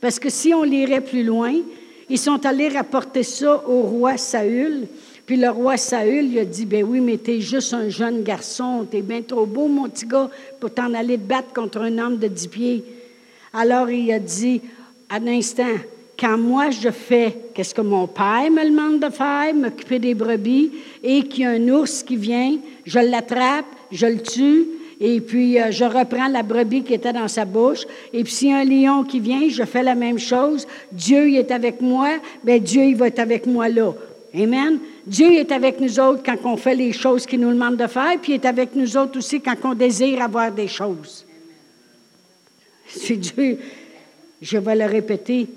Parce 0.00 0.18
que 0.18 0.30
si 0.30 0.54
on 0.54 0.62
lirait 0.62 1.02
plus 1.02 1.22
loin, 1.22 1.52
ils 2.08 2.18
sont 2.18 2.46
allés 2.46 2.68
rapporter 2.68 3.22
ça 3.22 3.62
au 3.68 3.82
roi 3.82 4.16
Saül. 4.16 4.86
Puis 5.26 5.36
le 5.36 5.50
roi 5.50 5.76
Saül, 5.76 6.32
il 6.32 6.38
a 6.38 6.46
dit, 6.46 6.64
ben 6.64 6.82
oui, 6.82 7.00
mais 7.00 7.18
t'es 7.18 7.42
juste 7.42 7.74
un 7.74 7.90
jeune 7.90 8.22
garçon, 8.22 8.86
t'es 8.90 9.02
bien 9.02 9.20
trop 9.20 9.44
beau, 9.44 9.68
mon 9.68 9.86
petit 9.90 10.06
gars, 10.06 10.30
pour 10.58 10.70
t'en 10.70 10.94
aller 10.94 11.18
te 11.18 11.28
battre 11.28 11.52
contre 11.52 11.82
un 11.82 11.98
homme 11.98 12.16
de 12.16 12.28
dix 12.28 12.48
pieds. 12.48 12.82
Alors 13.52 13.90
il 13.90 14.10
a 14.12 14.18
dit, 14.18 14.62
à 15.10 15.18
l'instant, 15.18 15.76
quand 16.18 16.38
moi 16.38 16.70
je 16.70 16.90
fais 16.90 17.36
qu'est-ce 17.54 17.74
que 17.74 17.80
mon 17.80 18.06
père 18.06 18.50
me 18.50 18.64
demande 18.64 19.00
de 19.00 19.10
faire, 19.10 19.54
m'occuper 19.54 19.98
des 19.98 20.14
brebis, 20.14 20.72
et 21.02 21.22
qu'il 21.24 21.42
y 21.42 21.46
a 21.46 21.50
un 21.50 21.68
ours 21.68 22.02
qui 22.02 22.16
vient, 22.16 22.56
je 22.84 22.98
l'attrape, 22.98 23.66
je 23.90 24.06
le 24.06 24.22
tue, 24.22 24.66
et 25.00 25.20
puis 25.20 25.60
euh, 25.60 25.70
je 25.70 25.84
reprends 25.84 26.28
la 26.28 26.42
brebis 26.42 26.82
qui 26.82 26.94
était 26.94 27.12
dans 27.12 27.28
sa 27.28 27.44
bouche. 27.44 27.84
Et 28.12 28.22
puis 28.22 28.32
s'il 28.32 28.48
y 28.48 28.52
a 28.52 28.58
un 28.58 28.64
lion 28.64 29.04
qui 29.04 29.20
vient, 29.20 29.48
je 29.48 29.64
fais 29.64 29.82
la 29.82 29.94
même 29.94 30.18
chose. 30.18 30.66
Dieu 30.92 31.28
il 31.28 31.36
est 31.36 31.50
avec 31.50 31.80
moi, 31.80 32.10
bien 32.42 32.58
Dieu 32.58 32.84
il 32.84 32.96
va 32.96 33.08
être 33.08 33.18
avec 33.18 33.46
moi 33.46 33.68
là. 33.68 33.92
Amen. 34.34 34.78
Dieu 35.06 35.32
est 35.32 35.52
avec 35.52 35.80
nous 35.80 36.00
autres 36.00 36.22
quand 36.24 36.36
on 36.44 36.56
fait 36.56 36.74
les 36.74 36.92
choses 36.92 37.24
qu'il 37.26 37.40
nous 37.40 37.52
demande 37.52 37.76
de 37.76 37.86
faire, 37.86 38.18
puis 38.20 38.32
il 38.32 38.34
est 38.36 38.46
avec 38.46 38.74
nous 38.74 38.96
autres 38.96 39.18
aussi 39.18 39.40
quand 39.40 39.56
on 39.64 39.74
désire 39.74 40.22
avoir 40.22 40.50
des 40.50 40.68
choses. 40.68 41.24
C'est 42.86 43.16
Dieu. 43.16 43.58
Je 44.40 44.58
vais 44.58 44.74
le 44.74 44.86
répéter. 44.86 45.48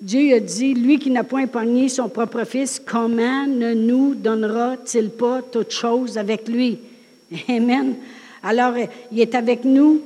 Dieu 0.00 0.34
a 0.34 0.40
dit, 0.40 0.74
lui 0.74 0.98
qui 0.98 1.10
n'a 1.10 1.24
point 1.24 1.42
épargné 1.42 1.88
son 1.88 2.08
propre 2.08 2.44
fils, 2.44 2.82
comment 2.84 3.46
ne 3.46 3.74
nous 3.74 4.14
donnera-t-il 4.14 5.10
pas 5.10 5.40
toute 5.42 5.70
chose 5.70 6.18
avec 6.18 6.48
lui? 6.48 6.78
Amen. 7.48 7.94
Alors, 8.42 8.74
il 9.12 9.20
est 9.20 9.34
avec 9.34 9.64
nous. 9.64 10.02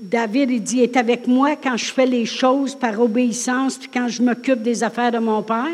David, 0.00 0.50
il 0.50 0.62
dit, 0.62 0.76
il 0.76 0.82
est 0.84 0.96
avec 0.96 1.26
moi 1.26 1.56
quand 1.56 1.76
je 1.76 1.92
fais 1.92 2.06
les 2.06 2.24
choses 2.24 2.74
par 2.74 2.98
obéissance, 3.00 3.76
puis 3.76 3.90
quand 3.92 4.08
je 4.08 4.22
m'occupe 4.22 4.62
des 4.62 4.82
affaires 4.84 5.12
de 5.12 5.18
mon 5.18 5.42
Père. 5.42 5.66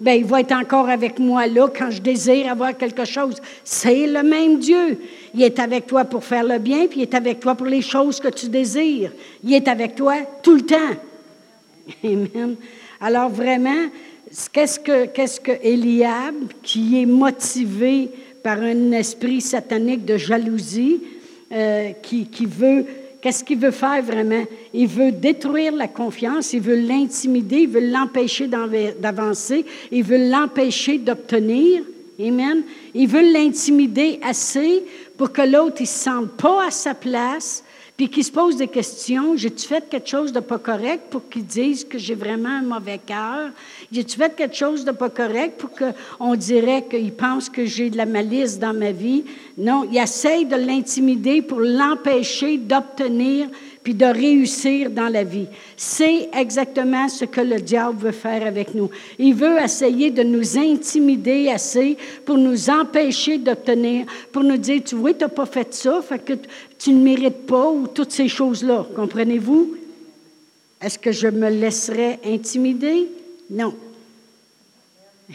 Bien, 0.00 0.14
il 0.14 0.24
va 0.24 0.40
être 0.40 0.52
encore 0.52 0.88
avec 0.88 1.18
moi 1.18 1.46
là 1.46 1.68
quand 1.68 1.90
je 1.90 2.00
désire 2.00 2.50
avoir 2.50 2.76
quelque 2.76 3.04
chose. 3.04 3.36
C'est 3.64 4.06
le 4.06 4.22
même 4.22 4.58
Dieu. 4.58 4.98
Il 5.34 5.42
est 5.42 5.58
avec 5.58 5.86
toi 5.86 6.04
pour 6.04 6.24
faire 6.24 6.44
le 6.44 6.58
bien, 6.58 6.86
puis 6.86 7.00
il 7.00 7.02
est 7.02 7.14
avec 7.14 7.40
toi 7.40 7.54
pour 7.54 7.66
les 7.66 7.82
choses 7.82 8.20
que 8.20 8.28
tu 8.28 8.48
désires. 8.48 9.12
Il 9.42 9.54
est 9.54 9.66
avec 9.66 9.94
toi 9.94 10.14
tout 10.42 10.54
le 10.54 10.62
temps. 10.62 10.76
Amen. 12.04 12.56
Alors 13.00 13.30
vraiment, 13.30 13.88
qu'est-ce 14.52 14.78
que, 14.78 15.06
qu'est-ce 15.06 15.40
que 15.40 15.52
Eliab, 15.62 16.34
qui 16.62 17.02
est 17.02 17.06
motivé 17.06 18.10
par 18.42 18.60
un 18.60 18.92
esprit 18.92 19.40
satanique 19.40 20.04
de 20.04 20.16
jalousie, 20.16 21.00
euh, 21.52 21.90
qui, 22.02 22.26
qui 22.26 22.46
veut, 22.46 22.86
qu'est-ce 23.20 23.44
qu'il 23.44 23.58
veut 23.58 23.70
faire 23.70 24.02
vraiment? 24.02 24.44
Il 24.72 24.88
veut 24.88 25.12
détruire 25.12 25.74
la 25.74 25.88
confiance, 25.88 26.52
il 26.52 26.60
veut 26.60 26.80
l'intimider, 26.80 27.58
il 27.58 27.68
veut 27.68 27.90
l'empêcher 27.90 28.48
d'avancer, 28.48 29.64
il 29.90 30.02
veut 30.02 30.30
l'empêcher 30.30 30.98
d'obtenir. 30.98 31.82
Amen. 32.20 32.62
Il 32.94 33.08
veut 33.08 33.32
l'intimider 33.32 34.20
assez 34.22 34.84
pour 35.16 35.32
que 35.32 35.42
l'autre 35.42 35.80
ne 35.80 35.86
se 35.86 35.98
sente 35.98 36.30
pas 36.32 36.66
à 36.66 36.70
sa 36.70 36.94
place, 36.94 37.64
puis 38.02 38.10
qui 38.10 38.24
se 38.24 38.32
pose 38.32 38.56
des 38.56 38.66
questions. 38.66 39.36
J'ai-tu 39.36 39.64
fait 39.64 39.88
quelque 39.88 40.08
chose 40.08 40.32
de 40.32 40.40
pas 40.40 40.58
correct 40.58 41.04
pour 41.08 41.28
qu'ils 41.28 41.46
disent 41.46 41.84
que 41.84 41.98
j'ai 41.98 42.16
vraiment 42.16 42.48
un 42.48 42.62
mauvais 42.62 42.98
cœur? 42.98 43.50
J'ai-tu 43.92 44.16
fait 44.16 44.34
quelque 44.34 44.56
chose 44.56 44.84
de 44.84 44.90
pas 44.90 45.08
correct 45.08 45.56
pour 45.56 45.70
qu'on 45.70 46.34
dirait 46.34 46.84
qu'ils 46.90 47.12
pensent 47.12 47.48
que 47.48 47.64
j'ai 47.64 47.90
de 47.90 47.96
la 47.96 48.06
malice 48.06 48.58
dans 48.58 48.74
ma 48.74 48.90
vie? 48.90 49.22
Non, 49.56 49.86
il 49.88 49.96
essaye 49.98 50.46
de 50.46 50.56
l'intimider 50.56 51.42
pour 51.42 51.60
l'empêcher 51.60 52.58
d'obtenir 52.58 53.48
puis 53.82 53.94
de 53.94 54.06
réussir 54.06 54.90
dans 54.90 55.08
la 55.08 55.24
vie. 55.24 55.46
C'est 55.76 56.28
exactement 56.32 57.08
ce 57.08 57.24
que 57.24 57.40
le 57.40 57.60
diable 57.60 57.98
veut 57.98 58.12
faire 58.12 58.46
avec 58.46 58.74
nous. 58.74 58.90
Il 59.18 59.34
veut 59.34 59.58
essayer 59.62 60.10
de 60.10 60.22
nous 60.22 60.56
intimider 60.56 61.48
assez 61.48 61.96
pour 62.24 62.38
nous 62.38 62.70
empêcher 62.70 63.38
d'obtenir, 63.38 64.06
pour 64.30 64.44
nous 64.44 64.56
dire, 64.56 64.82
tu 64.84 64.94
vois, 64.94 65.14
tu 65.14 65.20
n'as 65.20 65.28
pas 65.28 65.46
fait 65.46 65.74
ça, 65.74 66.00
fait 66.02 66.24
que 66.24 66.34
tu 66.78 66.92
ne 66.92 67.02
mérites 67.02 67.46
pas, 67.46 67.70
ou 67.70 67.86
toutes 67.86 68.12
ces 68.12 68.28
choses-là. 68.28 68.86
Comprenez-vous? 68.94 69.76
Est-ce 70.80 70.98
que 70.98 71.12
je 71.12 71.28
me 71.28 71.48
laisserais 71.48 72.20
intimider? 72.24 73.08
Non. 73.50 73.74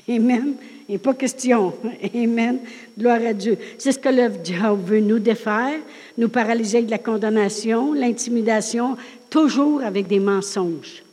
Amen. 0.10 0.53
Il 0.88 0.93
n'est 0.93 0.97
pas 0.97 1.13
question. 1.13 1.73
Amen. 2.15 2.60
Gloire 2.97 3.21
à 3.25 3.33
Dieu. 3.33 3.57
C'est 3.77 3.91
ce 3.91 3.99
que 3.99 4.10
le 4.10 4.29
diable 4.29 4.81
veut 4.83 4.99
nous 4.99 5.19
défaire, 5.19 5.79
nous 6.17 6.29
paralyser 6.29 6.79
avec 6.79 6.89
la 6.89 6.97
condamnation, 6.97 7.93
l'intimidation, 7.93 8.95
toujours 9.29 9.81
avec 9.81 10.07
des 10.07 10.19
mensonges. 10.19 11.03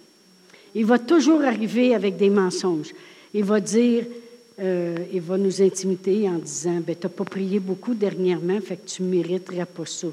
Il 0.75 0.87
va 0.87 0.99
toujours 0.99 1.43
arriver 1.43 1.95
avec 1.95 2.17
des 2.17 2.31
mensonges. 2.31 2.93
Il 3.33 3.45
va 3.45 3.61
dire, 3.61 4.05
euh, 4.61 4.97
il 5.13 5.21
va 5.21 5.37
nous 5.37 5.63
intimider 5.63 6.29
en 6.29 6.39
disant, 6.39 6.81
ben, 6.85 6.97
tu 6.99 7.07
n'as 7.07 7.13
pas 7.13 7.25
prié 7.25 7.59
beaucoup 7.59 7.95
dernièrement, 7.95 8.61
fait 8.61 8.77
que 8.77 8.89
tu 8.89 9.03
ne 9.03 9.09
mériterais 9.09 9.67
pas 9.67 9.87
ça. 9.87 10.09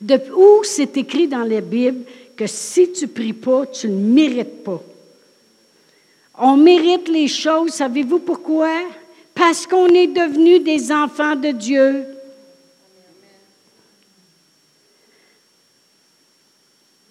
De 0.00 0.18
où 0.36 0.64
c'est 0.64 0.96
écrit 0.96 1.28
dans 1.28 1.44
la 1.44 1.60
Bible 1.60 2.04
que 2.36 2.46
si 2.46 2.90
tu 2.92 3.06
pries 3.06 3.32
pas, 3.32 3.66
tu 3.66 3.88
ne 3.88 3.96
mérites 3.96 4.64
pas. 4.64 4.82
On 6.38 6.56
mérite 6.56 7.08
les 7.08 7.28
choses, 7.28 7.70
savez-vous 7.70 8.18
pourquoi? 8.18 8.70
parce 9.34 9.66
qu'on 9.66 9.88
est 9.88 10.06
devenus 10.06 10.62
des 10.62 10.92
enfants 10.92 11.36
de 11.36 11.50
Dieu. 11.50 12.06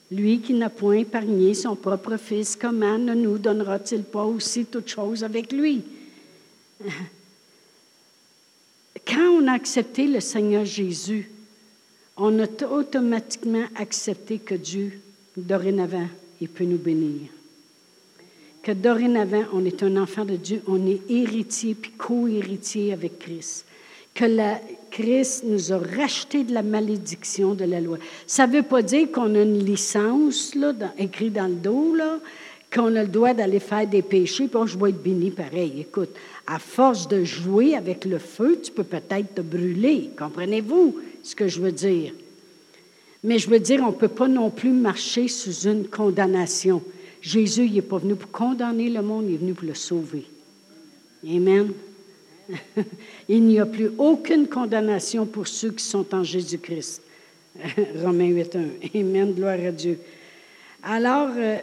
Lui 0.10 0.40
qui 0.40 0.54
n'a 0.54 0.70
point 0.70 1.00
épargné 1.00 1.54
son 1.54 1.76
propre 1.76 2.18
Fils, 2.18 2.56
comment 2.56 2.98
ne 2.98 3.14
nous 3.14 3.38
donnera-t-il 3.38 4.04
pas 4.04 4.24
aussi 4.24 4.66
toutes 4.66 4.90
choses 4.90 5.24
avec 5.24 5.52
lui? 5.52 5.84
Quand 9.06 9.42
on 9.42 9.48
a 9.48 9.54
accepté 9.54 10.08
le 10.08 10.20
Seigneur 10.20 10.66
Jésus, 10.66 11.30
on 12.16 12.40
a 12.40 12.48
automatiquement 12.70 13.66
accepté 13.76 14.38
que 14.38 14.54
Dieu, 14.54 15.02
dorénavant, 15.36 16.08
il 16.40 16.48
peut 16.48 16.64
nous 16.64 16.78
bénir. 16.78 17.33
Que 18.64 18.72
dorénavant, 18.72 19.44
on 19.54 19.66
est 19.66 19.84
un 19.84 19.98
enfant 19.98 20.24
de 20.24 20.38
Dieu, 20.38 20.62
on 20.68 20.88
est 20.88 21.02
héritier 21.10 21.76
puis 21.76 21.92
co-héritier 21.92 22.94
avec 22.94 23.20
Christ. 23.20 23.66
Que 24.16 24.26
la, 24.26 24.62
Christ 24.90 25.44
nous 25.46 25.74
a 25.74 25.78
racheté 25.78 26.44
de 26.44 26.54
la 26.54 26.64
malédiction 26.64 27.56
de 27.56 27.66
la 27.66 27.82
loi. 27.82 27.98
Ça 28.26 28.48
ne 28.48 28.54
veut 28.54 28.64
pas 28.64 28.82
dire 28.82 29.12
qu'on 29.12 29.36
a 29.36 29.42
une 29.42 29.66
licence 29.66 30.56
là, 30.56 30.72
dans, 30.72 30.92
écrite 30.98 31.34
dans 31.34 31.48
le 31.48 31.56
dos, 31.56 31.94
là, 31.94 32.20
qu'on 32.74 32.96
a 32.96 33.04
le 33.04 33.10
droit 33.10 33.34
d'aller 33.34 33.60
faire 33.60 33.86
des 33.86 34.02
péchés, 34.02 34.48
puis 34.48 34.62
je 34.66 34.78
vais 34.78 34.90
être 34.90 35.04
béni 35.04 35.30
pareil. 35.30 35.82
Écoute, 35.82 36.16
à 36.48 36.58
force 36.58 37.08
de 37.08 37.24
jouer 37.24 37.76
avec 37.76 38.06
le 38.06 38.18
feu, 38.18 38.60
tu 38.64 38.72
peux 38.72 38.84
peut-être 38.84 39.36
te 39.36 39.42
brûler. 39.42 40.12
Comprenez-vous 40.18 40.96
ce 41.22 41.36
que 41.36 41.48
je 41.48 41.60
veux 41.60 41.72
dire? 41.72 42.14
Mais 43.24 43.40
je 43.40 43.50
veux 43.50 43.60
dire, 43.60 43.82
on 43.84 43.92
ne 43.92 43.98
peut 43.98 44.08
pas 44.08 44.28
non 44.28 44.50
plus 44.50 44.72
marcher 44.72 45.28
sous 45.28 45.68
une 45.68 45.88
condamnation. 45.88 46.82
Jésus, 47.24 47.68
il 47.68 47.76
n'est 47.76 47.82
pas 47.82 48.00
venu 48.00 48.16
pour 48.16 48.32
condamner 48.32 48.90
le 48.90 49.02
monde, 49.02 49.26
il 49.30 49.36
est 49.36 49.38
venu 49.38 49.54
pour 49.54 49.66
le 49.66 49.74
sauver. 49.74 50.26
Amen. 51.26 51.72
il 53.30 53.44
n'y 53.44 53.60
a 53.62 53.66
plus 53.66 53.92
aucune 53.98 54.48
condamnation 54.48 55.26
pour 55.26 55.48
ceux 55.48 55.72
qui 55.72 55.86
sont 55.86 56.14
en 56.14 56.26
Jésus-Christ. 56.26 57.02
Romains 58.04 58.30
8.1. 58.30 59.00
Amen. 59.00 59.34
Gloire 59.34 59.58
à 59.66 59.72
Dieu. 59.72 60.00
Alors, 60.84 61.30
euh, 61.38 61.60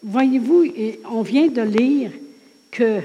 voyez-vous, 0.00 0.66
on 1.10 1.22
vient 1.22 1.48
de 1.48 1.62
lire 1.62 2.12
que, 2.70 3.00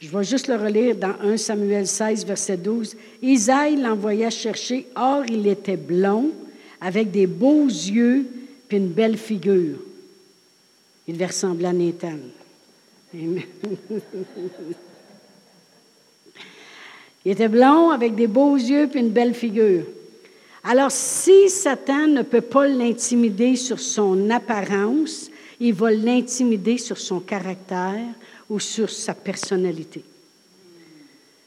je 0.00 0.10
vais 0.10 0.24
juste 0.24 0.48
le 0.48 0.56
relire 0.56 0.96
dans 0.96 1.14
1 1.18 1.38
Samuel 1.38 1.86
16, 1.86 2.26
verset 2.26 2.58
12, 2.58 2.94
Isaïe 3.22 3.76
l'envoya 3.76 4.28
chercher, 4.28 4.86
or 4.96 5.22
il 5.30 5.46
était 5.46 5.78
blond, 5.78 6.30
avec 6.78 7.10
des 7.10 7.26
beaux 7.26 7.68
yeux, 7.68 8.26
puis 8.68 8.76
une 8.76 8.88
belle 8.88 9.16
figure. 9.16 9.78
Il 11.08 11.22
ressembler 11.24 11.66
à 11.66 11.72
Nathan. 11.72 12.18
Il 13.14 13.42
était 17.24 17.48
blond, 17.48 17.90
avec 17.90 18.14
des 18.14 18.26
beaux 18.26 18.56
yeux, 18.56 18.88
puis 18.88 19.00
une 19.00 19.10
belle 19.10 19.34
figure. 19.34 19.84
Alors, 20.64 20.90
si 20.92 21.48
Satan 21.50 22.06
ne 22.06 22.22
peut 22.22 22.40
pas 22.40 22.68
l'intimider 22.68 23.56
sur 23.56 23.80
son 23.80 24.30
apparence, 24.30 25.28
il 25.58 25.74
va 25.74 25.90
l'intimider 25.90 26.78
sur 26.78 26.98
son 26.98 27.20
caractère 27.20 28.14
ou 28.48 28.60
sur 28.60 28.88
sa 28.88 29.14
personnalité. 29.14 30.04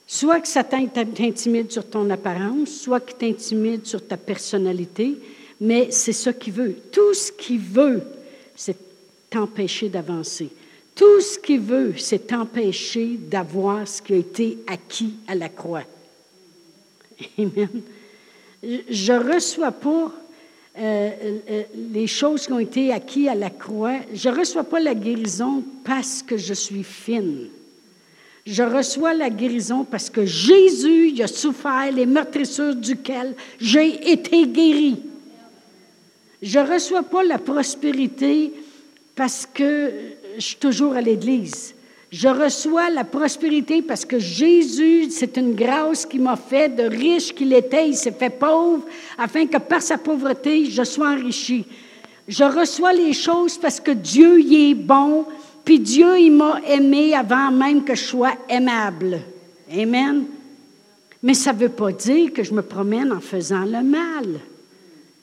Soit 0.08 0.42
que 0.42 0.48
Satan 0.48 0.86
t'intimide 0.88 1.72
sur 1.72 1.90
ton 1.90 2.10
apparence, 2.10 2.70
soit 2.70 3.00
qu'il 3.00 3.16
t'intimide 3.16 3.86
sur 3.86 4.06
ta 4.06 4.18
personnalité, 4.18 5.18
mais 5.60 5.88
c'est 5.92 6.14
ce 6.14 6.30
qu'il 6.30 6.54
veut. 6.54 6.76
Tout 6.92 7.14
ce 7.14 7.32
qu'il 7.32 7.60
veut, 7.60 8.04
c'est 8.56 8.85
t'empêcher 9.36 9.90
d'avancer. 9.90 10.50
Tout 10.96 11.20
ce 11.20 11.38
qu'il 11.38 11.60
veut, 11.60 11.94
c'est 11.98 12.28
t'empêcher 12.28 13.18
d'avoir 13.20 13.86
ce 13.86 14.02
qui 14.02 14.14
a 14.14 14.18
été 14.18 14.58
acquis 14.66 15.16
à 15.28 15.36
la 15.36 15.50
croix. 15.50 15.84
Amen. 17.38 17.82
Je 18.64 19.12
ne 19.12 19.34
reçois 19.34 19.74
pas 19.74 20.12
euh, 20.78 21.10
euh, 21.50 21.64
les 21.92 22.08
choses 22.08 22.48
qui 22.48 22.54
ont 22.54 22.60
été 22.60 22.94
acquises 22.94 23.28
à 23.28 23.36
la 23.36 23.50
croix. 23.50 23.98
Je 24.14 24.30
ne 24.30 24.38
reçois 24.38 24.64
pas 24.64 24.80
la 24.80 24.96
guérison 24.96 25.64
parce 25.84 26.24
que 26.24 26.38
je 26.38 26.54
suis 26.54 26.84
fine. 26.84 27.50
Je 28.46 28.64
reçois 28.64 29.14
la 29.14 29.30
guérison 29.30 29.84
parce 29.84 30.10
que 30.10 30.26
Jésus 30.26 31.22
a 31.22 31.28
souffert 31.28 31.92
les 31.92 32.06
meurtrissures 32.06 32.76
duquel 32.76 33.36
j'ai 33.60 34.12
été 34.12 34.48
guéri. 34.48 34.98
Je 36.42 36.60
ne 36.60 36.72
reçois 36.72 37.04
pas 37.04 37.24
la 37.24 37.38
prospérité 37.38 38.54
parce 39.16 39.48
que 39.52 39.92
je 40.36 40.42
suis 40.42 40.56
toujours 40.58 40.96
à 40.96 41.02
l'Église. 41.02 41.74
Je 42.12 42.28
reçois 42.28 42.90
la 42.90 43.04
prospérité 43.04 43.82
parce 43.82 44.06
que 44.06 44.20
Jésus, 44.20 45.10
c'est 45.10 45.38
une 45.38 45.54
grâce 45.54 46.06
qui 46.06 46.20
m'a 46.20 46.36
fait 46.36 46.70
de 46.70 46.84
riche 46.84 47.34
qu'il 47.34 47.52
était, 47.54 47.90
il 47.90 47.96
s'est 47.96 48.12
fait 48.12 48.30
pauvre 48.30 48.86
afin 49.18 49.48
que 49.48 49.58
par 49.58 49.82
sa 49.82 49.98
pauvreté, 49.98 50.66
je 50.66 50.84
sois 50.84 51.10
enrichi. 51.10 51.66
Je 52.28 52.44
reçois 52.44 52.94
les 52.94 53.14
choses 53.14 53.58
parce 53.58 53.80
que 53.80 53.92
Dieu 53.92 54.40
y 54.42 54.72
est 54.72 54.76
bon, 54.76 55.26
puis 55.64 55.80
Dieu, 55.80 56.20
il 56.20 56.32
m'a 56.32 56.62
aimé 56.68 57.14
avant 57.16 57.52
même 57.52 57.84
que 57.84 57.96
je 57.96 58.04
sois 58.04 58.34
aimable. 58.48 59.20
Amen. 59.72 60.26
Mais 61.22 61.34
ça 61.34 61.54
ne 61.54 61.58
veut 61.58 61.70
pas 61.70 61.92
dire 61.92 62.32
que 62.32 62.44
je 62.44 62.54
me 62.54 62.62
promène 62.62 63.12
en 63.12 63.20
faisant 63.20 63.66
le 63.66 63.82
mal. 63.82 64.40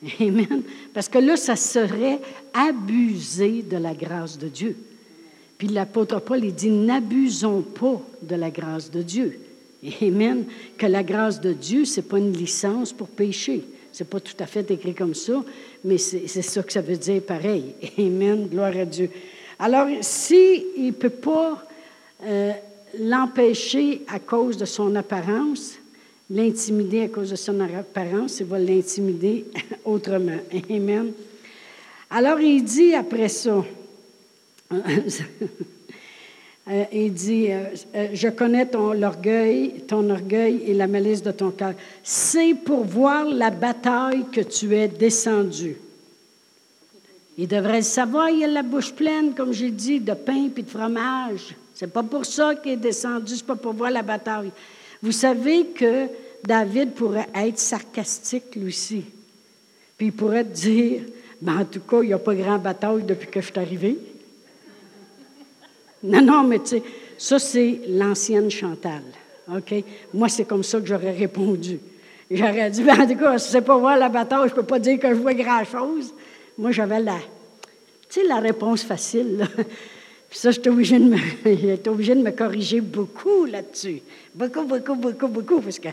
Amen. 0.19 0.63
Parce 0.93 1.07
que 1.07 1.19
là, 1.19 1.37
ça 1.37 1.55
serait 1.55 2.19
abuser 2.53 3.61
de 3.61 3.77
la 3.77 3.93
grâce 3.93 4.37
de 4.37 4.47
Dieu. 4.47 4.75
Puis 5.57 5.67
l'apôtre 5.67 6.19
Paul, 6.19 6.43
il 6.43 6.53
dit, 6.53 6.69
n'abusons 6.69 7.61
pas 7.61 8.01
de 8.21 8.35
la 8.35 8.51
grâce 8.51 8.91
de 8.91 9.01
Dieu. 9.01 9.39
Amen. 10.01 10.45
Que 10.77 10.87
la 10.87 11.03
grâce 11.03 11.39
de 11.39 11.53
Dieu, 11.53 11.85
ce 11.85 11.99
n'est 11.99 12.07
pas 12.07 12.17
une 12.17 12.33
licence 12.33 12.93
pour 12.93 13.07
pécher. 13.07 13.63
Ce 13.91 14.03
n'est 14.03 14.09
pas 14.09 14.19
tout 14.19 14.35
à 14.39 14.45
fait 14.45 14.69
écrit 14.71 14.93
comme 14.93 15.13
ça, 15.13 15.43
mais 15.83 15.97
c'est 15.97 16.27
ça 16.27 16.63
que 16.63 16.73
ça 16.73 16.81
veut 16.81 16.97
dire 16.97 17.21
pareil. 17.21 17.75
Amen. 17.97 18.47
Gloire 18.47 18.75
à 18.75 18.85
Dieu. 18.85 19.09
Alors, 19.59 19.87
s'il 20.01 20.63
ne 20.85 20.91
peut 20.91 21.09
pas 21.09 21.63
euh, 22.23 22.51
l'empêcher 22.99 24.01
à 24.07 24.19
cause 24.19 24.57
de 24.57 24.65
son 24.65 24.95
apparence, 24.95 25.75
l'intimider 26.29 27.03
à 27.03 27.07
cause 27.09 27.31
de 27.31 27.35
son 27.35 27.59
apparence, 27.59 28.39
il 28.39 28.45
va 28.45 28.59
l'intimider 28.59 29.45
autrement. 29.85 30.39
Amen. 30.69 31.11
Alors, 32.09 32.39
il 32.39 32.63
dit 32.63 32.93
après 32.93 33.27
ça, 33.27 33.63
euh, 34.71 36.83
il 36.91 37.13
dit, 37.13 37.51
euh, 37.51 37.65
euh, 37.95 38.07
je 38.13 38.27
connais 38.29 38.67
ton 38.67 39.01
orgueil, 39.01 39.81
ton 39.87 40.09
orgueil 40.09 40.63
et 40.67 40.73
la 40.73 40.87
malice 40.87 41.23
de 41.23 41.31
ton 41.31 41.51
cœur. 41.51 41.73
C'est 42.03 42.53
pour 42.53 42.83
voir 42.83 43.25
la 43.25 43.49
bataille 43.49 44.25
que 44.31 44.41
tu 44.41 44.75
es 44.75 44.87
descendu. 44.87 45.77
Il 47.37 47.47
devrait 47.47 47.77
le 47.77 47.83
savoir, 47.83 48.29
il 48.29 48.43
a 48.43 48.47
la 48.47 48.61
bouche 48.61 48.93
pleine, 48.93 49.33
comme 49.33 49.51
j'ai 49.51 49.71
dit, 49.71 49.99
de 49.99 50.13
pain 50.13 50.49
et 50.55 50.61
de 50.61 50.69
fromage. 50.69 51.55
C'est 51.73 51.91
pas 51.91 52.03
pour 52.03 52.25
ça 52.25 52.53
qu'il 52.55 52.73
est 52.73 52.77
descendu, 52.77 53.35
c'est 53.35 53.45
pas 53.45 53.55
pour 53.55 53.73
voir 53.73 53.89
la 53.89 54.03
bataille. 54.03 54.51
Vous 55.03 55.11
savez 55.11 55.65
que 55.65 56.07
David 56.45 56.93
pourrait 56.93 57.27
être 57.35 57.59
sarcastique, 57.59 58.55
lui 58.55 58.67
aussi. 58.67 59.03
Puis 59.97 60.07
il 60.07 60.13
pourrait 60.13 60.45
dire, 60.45 61.01
ben, 61.41 61.59
en 61.59 61.65
tout 61.65 61.81
cas, 61.81 62.01
il 62.01 62.07
n'y 62.07 62.13
a 62.13 62.17
pas 62.17 62.33
grand 62.33 62.57
bataille 62.57 63.03
depuis 63.03 63.27
que 63.27 63.41
je 63.41 63.47
suis 63.47 63.59
arrivé. 63.59 63.97
Non, 66.03 66.21
non, 66.21 66.43
mais 66.43 66.59
tu 66.59 66.67
sais, 66.67 66.83
ça, 67.17 67.37
c'est 67.37 67.81
l'ancienne 67.89 68.49
Chantal. 68.49 69.03
OK? 69.53 69.73
Moi, 70.13 70.29
c'est 70.29 70.45
comme 70.45 70.63
ça 70.63 70.79
que 70.79 70.87
j'aurais 70.87 71.11
répondu. 71.11 71.79
J'aurais 72.31 72.69
dit, 72.69 72.81
ben, 72.81 73.01
en 73.01 73.05
tout 73.05 73.17
cas, 73.17 73.37
si 73.37 73.51
c'est 73.51 73.61
pas 73.61 73.77
voir 73.77 73.97
la 73.97 74.07
bataille, 74.07 74.47
je 74.47 74.55
peux 74.55 74.63
pas 74.63 74.79
dire 74.79 74.97
que 74.99 75.09
je 75.09 75.19
vois 75.19 75.33
grand-chose. 75.33 76.13
Moi, 76.57 76.71
j'avais 76.71 77.01
la, 77.01 77.17
tu 78.09 78.21
sais, 78.21 78.23
la 78.25 78.39
réponse 78.39 78.83
facile. 78.83 79.45
Puis 80.33 80.39
ça, 80.39 80.49
j'étais 80.49 80.71
obligée, 80.71 80.97
de 80.97 81.03
me, 81.03 81.15
de 81.45 82.23
me 82.23 82.31
corriger 82.31 82.81
beaucoup 82.81 83.45
là-dessus. 83.45 84.01
Beaucoup, 84.33 84.63
beaucoup, 84.63 84.95
beaucoup, 84.95 85.27
beaucoup, 85.27 85.61
parce 85.61 85.77
que 85.77 85.89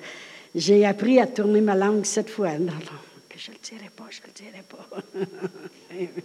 j'ai 0.55 0.87
appris 0.87 1.20
à 1.20 1.26
tourner 1.26 1.61
ma 1.61 1.74
langue 1.74 2.07
sept 2.07 2.31
fois. 2.31 2.53
Non, 2.53 2.72
non, 2.72 3.00
que 3.29 3.38
je 3.38 3.50
ne 3.50 3.57
le 3.57 3.61
dirai 3.62 3.90
pas, 3.94 4.05
je 4.09 4.20
ne 4.22 4.26
le 4.29 4.33
dirai 4.33 4.64
pas. 4.66 6.09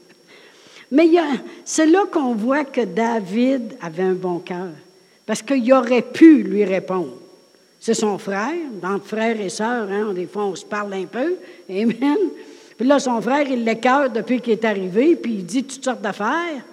Mais 0.91 1.10
c'est 1.65 1.88
là 1.88 2.06
qu'on 2.10 2.36
voit 2.36 2.63
que 2.63 2.86
David 2.86 3.75
avait 3.82 4.04
un 4.04 4.13
bon 4.13 4.39
cœur, 4.39 4.69
parce 5.25 5.41
qu'il 5.41 5.73
aurait 5.73 6.01
pu 6.01 6.41
lui 6.43 6.63
répondre. 6.63 7.17
C'est 7.82 7.95
son 7.95 8.17
frère, 8.17 8.56
entre 8.82 9.08
frères 9.08 9.41
et 9.41 9.49
sœurs, 9.49 9.91
hein, 9.91 10.13
des 10.13 10.28
fois 10.28 10.45
on 10.45 10.56
se 10.56 10.63
parle 10.63 10.93
un 10.93 11.06
peu, 11.06 11.36
Amen. 11.69 12.17
Puis 12.78 12.88
là, 12.88 12.97
son 12.97 13.19
frère, 13.19 13.45
il 13.49 13.65
l'écœure 13.65 14.10
depuis 14.10 14.39
qu'il 14.39 14.54
est 14.54 14.63
arrivé, 14.63 15.17
puis 15.17 15.34
il 15.34 15.45
dit 15.45 15.65
toutes 15.65 15.84
sortes 15.84 16.01
d'affaires. 16.01 16.63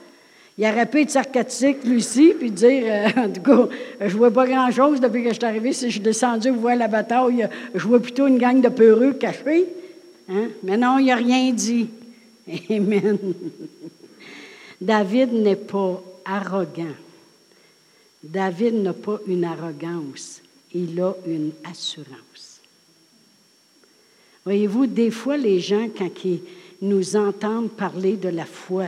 Il 0.59 0.67
aurait 0.67 0.87
pu 0.87 1.01
être 1.01 1.11
sarcastique, 1.11 1.85
lui 1.85 1.97
aussi, 1.97 2.35
puis 2.39 2.51
dire 2.51 2.83
euh, 2.87 3.09
En 3.25 3.31
tout 3.31 3.41
cas, 3.41 3.69
je 4.07 4.17
vois 4.17 4.31
pas 4.31 4.47
grand-chose 4.47 5.01
depuis 5.01 5.23
que 5.23 5.31
je 5.31 5.35
suis 5.35 5.45
arrivé. 5.45 5.73
Si 5.73 5.87
je 5.87 5.93
suis 5.93 6.01
descendu 6.01 6.51
voir 6.51 6.77
la 6.77 6.89
bataille, 6.89 7.49
je 7.75 7.87
vois 7.87 8.01
plutôt 8.01 8.27
une 8.27 8.39
gang 8.39 8.61
de 8.61 8.69
peureux 8.69 9.15
cachés. 9.15 9.67
Hein? 10.29 10.49
Mais 10.63 10.77
non, 10.77 10.99
il 10.99 11.07
n'a 11.07 11.17
rien 11.17 11.53
dit. 11.53 11.89
Amen. 12.71 13.19
David 14.81 15.33
n'est 15.33 15.57
pas 15.57 16.03
arrogant. 16.25 16.97
David 18.23 18.75
n'a 18.75 18.93
pas 18.93 19.19
une 19.27 19.45
arrogance, 19.45 20.43
il 20.75 21.01
a 21.01 21.15
une 21.27 21.51
assurance. 21.65 22.61
Voyez-vous, 24.45 24.87
des 24.87 25.11
fois, 25.11 25.37
les 25.37 25.61
gens, 25.61 25.89
quand 25.97 26.25
ils 26.25 26.41
nous 26.81 27.17
entendent 27.17 27.71
parler 27.71 28.17
de 28.17 28.29
la 28.29 28.45
foi, 28.45 28.87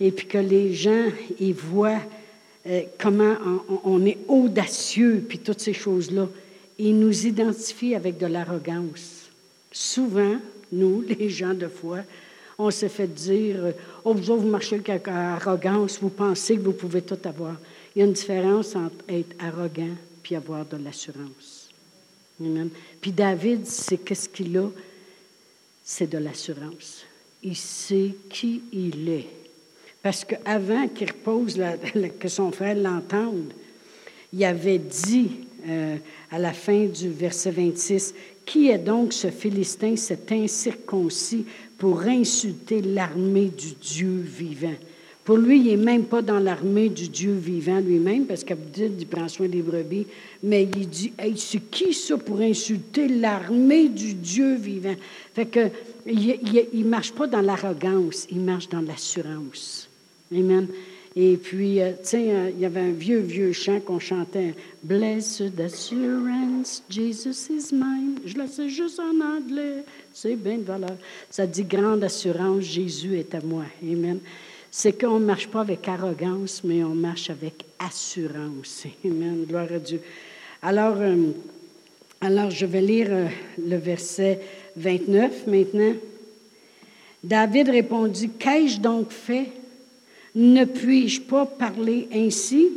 et 0.00 0.10
puis 0.10 0.26
que 0.26 0.38
les 0.38 0.74
gens, 0.74 1.08
ils 1.38 1.54
voient 1.54 2.00
euh, 2.66 2.82
comment 2.98 3.36
on, 3.84 4.04
est 4.06 4.18
audacieux, 4.28 5.24
puis 5.28 5.38
toutes 5.38 5.60
ces 5.60 5.72
choses-là, 5.72 6.28
ils 6.78 6.98
nous 6.98 7.26
identifient 7.26 7.94
avec 7.94 8.18
de 8.18 8.26
l'arrogance. 8.26 9.28
Souvent, 9.70 10.36
nous, 10.72 11.02
les 11.18 11.28
gens 11.28 11.54
de 11.54 11.68
foi, 11.68 11.98
On 12.58 12.70
s'est 12.70 12.88
fait 12.88 13.12
dire, 13.12 13.72
oh, 14.04 14.14
vous, 14.14 14.38
vous 14.38 14.48
marchez 14.48 14.76
avec 14.76 15.08
arrogance, 15.08 15.98
vous 16.00 16.08
pensez 16.08 16.56
que 16.56 16.62
vous 16.62 16.72
pouvez 16.72 17.02
tout 17.02 17.18
avoir. 17.24 17.56
Il 17.94 18.00
y 18.00 18.02
a 18.02 18.06
une 18.06 18.12
différence 18.12 18.74
entre 18.74 19.04
être 19.08 19.34
arrogant 19.38 19.94
puis 20.22 20.34
avoir 20.34 20.64
de 20.64 20.76
l'assurance. 20.76 21.68
Puis 23.00 23.12
David, 23.12 23.66
c'est 23.66 23.98
qu'est-ce 23.98 24.28
qu'il 24.28 24.56
a? 24.56 24.68
C'est 25.84 26.10
de 26.10 26.18
l'assurance. 26.18 27.04
Il 27.42 27.56
sait 27.56 28.14
qui 28.30 28.62
il 28.72 29.08
est. 29.08 29.43
Parce 30.04 30.22
qu'avant 30.26 30.86
qu'il 30.88 31.08
repose, 31.10 31.58
que 32.20 32.28
son 32.28 32.52
frère 32.52 32.76
l'entende, 32.76 33.54
il 34.34 34.44
avait 34.44 34.78
dit 34.78 35.30
euh, 35.66 35.96
à 36.30 36.38
la 36.38 36.52
fin 36.52 36.84
du 36.84 37.08
verset 37.08 37.52
26, 37.52 38.14
Qui 38.44 38.68
est 38.68 38.76
donc 38.76 39.14
ce 39.14 39.28
Philistin, 39.28 39.96
cet 39.96 40.30
incirconcis, 40.30 41.46
pour 41.78 42.02
insulter 42.02 42.82
l'armée 42.82 43.46
du 43.46 43.72
Dieu 43.80 44.22
vivant? 44.22 44.74
Pour 45.24 45.38
lui, 45.38 45.60
il 45.60 45.68
n'est 45.68 45.82
même 45.82 46.04
pas 46.04 46.20
dans 46.20 46.38
l'armée 46.38 46.90
du 46.90 47.08
Dieu 47.08 47.32
vivant 47.32 47.80
lui-même, 47.80 48.26
parce 48.26 48.44
qu'Abdil, 48.44 48.92
il 48.98 49.06
prend 49.06 49.26
soin 49.26 49.48
des 49.48 49.62
brebis, 49.62 50.06
mais 50.42 50.64
il 50.64 50.86
dit 50.86 51.14
hey, 51.18 51.32
c'est 51.38 51.70
qui 51.70 51.94
ça 51.94 52.18
pour 52.18 52.40
insulter 52.40 53.08
l'armée 53.08 53.88
du 53.88 54.12
Dieu 54.12 54.56
vivant 54.56 54.96
Fait 55.32 55.46
que 55.46 55.70
il 56.04 56.68
ne 56.74 56.84
marche 56.84 57.12
pas 57.12 57.26
dans 57.26 57.40
l'arrogance, 57.40 58.26
il 58.30 58.40
marche 58.40 58.68
dans 58.68 58.82
l'assurance. 58.82 59.88
Amen. 60.34 60.68
Et 61.16 61.36
puis, 61.36 61.80
euh, 61.80 61.92
tu 61.92 62.08
sais, 62.08 62.32
euh, 62.32 62.50
il 62.50 62.60
y 62.60 62.64
avait 62.64 62.80
un 62.80 62.90
vieux, 62.90 63.20
vieux 63.20 63.52
chant 63.52 63.78
qu'on 63.80 64.00
chantait 64.00 64.54
Blessed 64.82 65.60
assurance, 65.60 66.82
Jesus 66.90 67.48
is 67.50 67.72
mine. 67.72 68.18
Je 68.24 68.36
le 68.36 68.48
sais 68.48 68.68
juste 68.68 68.98
en 68.98 69.20
anglais, 69.20 69.84
c'est 70.12 70.34
bien 70.34 70.58
de 70.58 70.64
valeur. 70.64 70.96
Ça 71.30 71.46
dit 71.46 71.62
Grande 71.62 72.02
assurance, 72.02 72.64
Jésus 72.64 73.16
est 73.18 73.34
à 73.34 73.40
moi. 73.40 73.64
Amen 73.82 74.18
c'est 74.76 75.00
qu'on 75.00 75.20
ne 75.20 75.24
marche 75.24 75.46
pas 75.46 75.60
avec 75.60 75.86
arrogance, 75.86 76.62
mais 76.64 76.82
on 76.82 76.96
marche 76.96 77.30
avec 77.30 77.64
assurance. 77.78 78.84
Amen. 79.04 79.44
Gloire 79.48 79.68
à 79.72 79.78
Dieu. 79.78 80.00
Alors, 80.60 80.96
euh, 80.98 81.28
alors 82.20 82.50
je 82.50 82.66
vais 82.66 82.80
lire 82.80 83.30
le 83.56 83.76
verset 83.76 84.40
29 84.76 85.46
maintenant. 85.46 85.94
David 87.22 87.68
répondit, 87.68 88.30
Qu'ai-je 88.30 88.80
donc 88.80 89.12
fait? 89.12 89.52
Ne 90.34 90.64
puis-je 90.64 91.20
pas 91.20 91.46
parler 91.46 92.08
ainsi? 92.12 92.68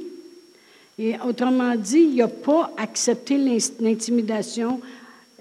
Et 0.99 1.15
autrement 1.27 1.75
dit, 1.75 2.07
il 2.11 2.15
n'a 2.15 2.27
pas 2.27 2.71
accepté 2.77 3.37
l'intimidation. 3.79 4.79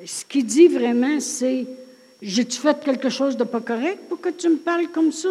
Ce 0.04 0.24
qu'il 0.24 0.44
dit 0.44 0.68
vraiment, 0.68 1.20
c'est 1.20 1.66
J'ai-tu 2.22 2.58
fait 2.58 2.82
quelque 2.82 3.08
chose 3.08 3.36
de 3.36 3.44
pas 3.44 3.60
correct 3.60 4.00
pour 4.08 4.20
que 4.20 4.30
tu 4.30 4.48
me 4.48 4.56
parles 4.56 4.88
comme 4.88 5.12
ça? 5.12 5.28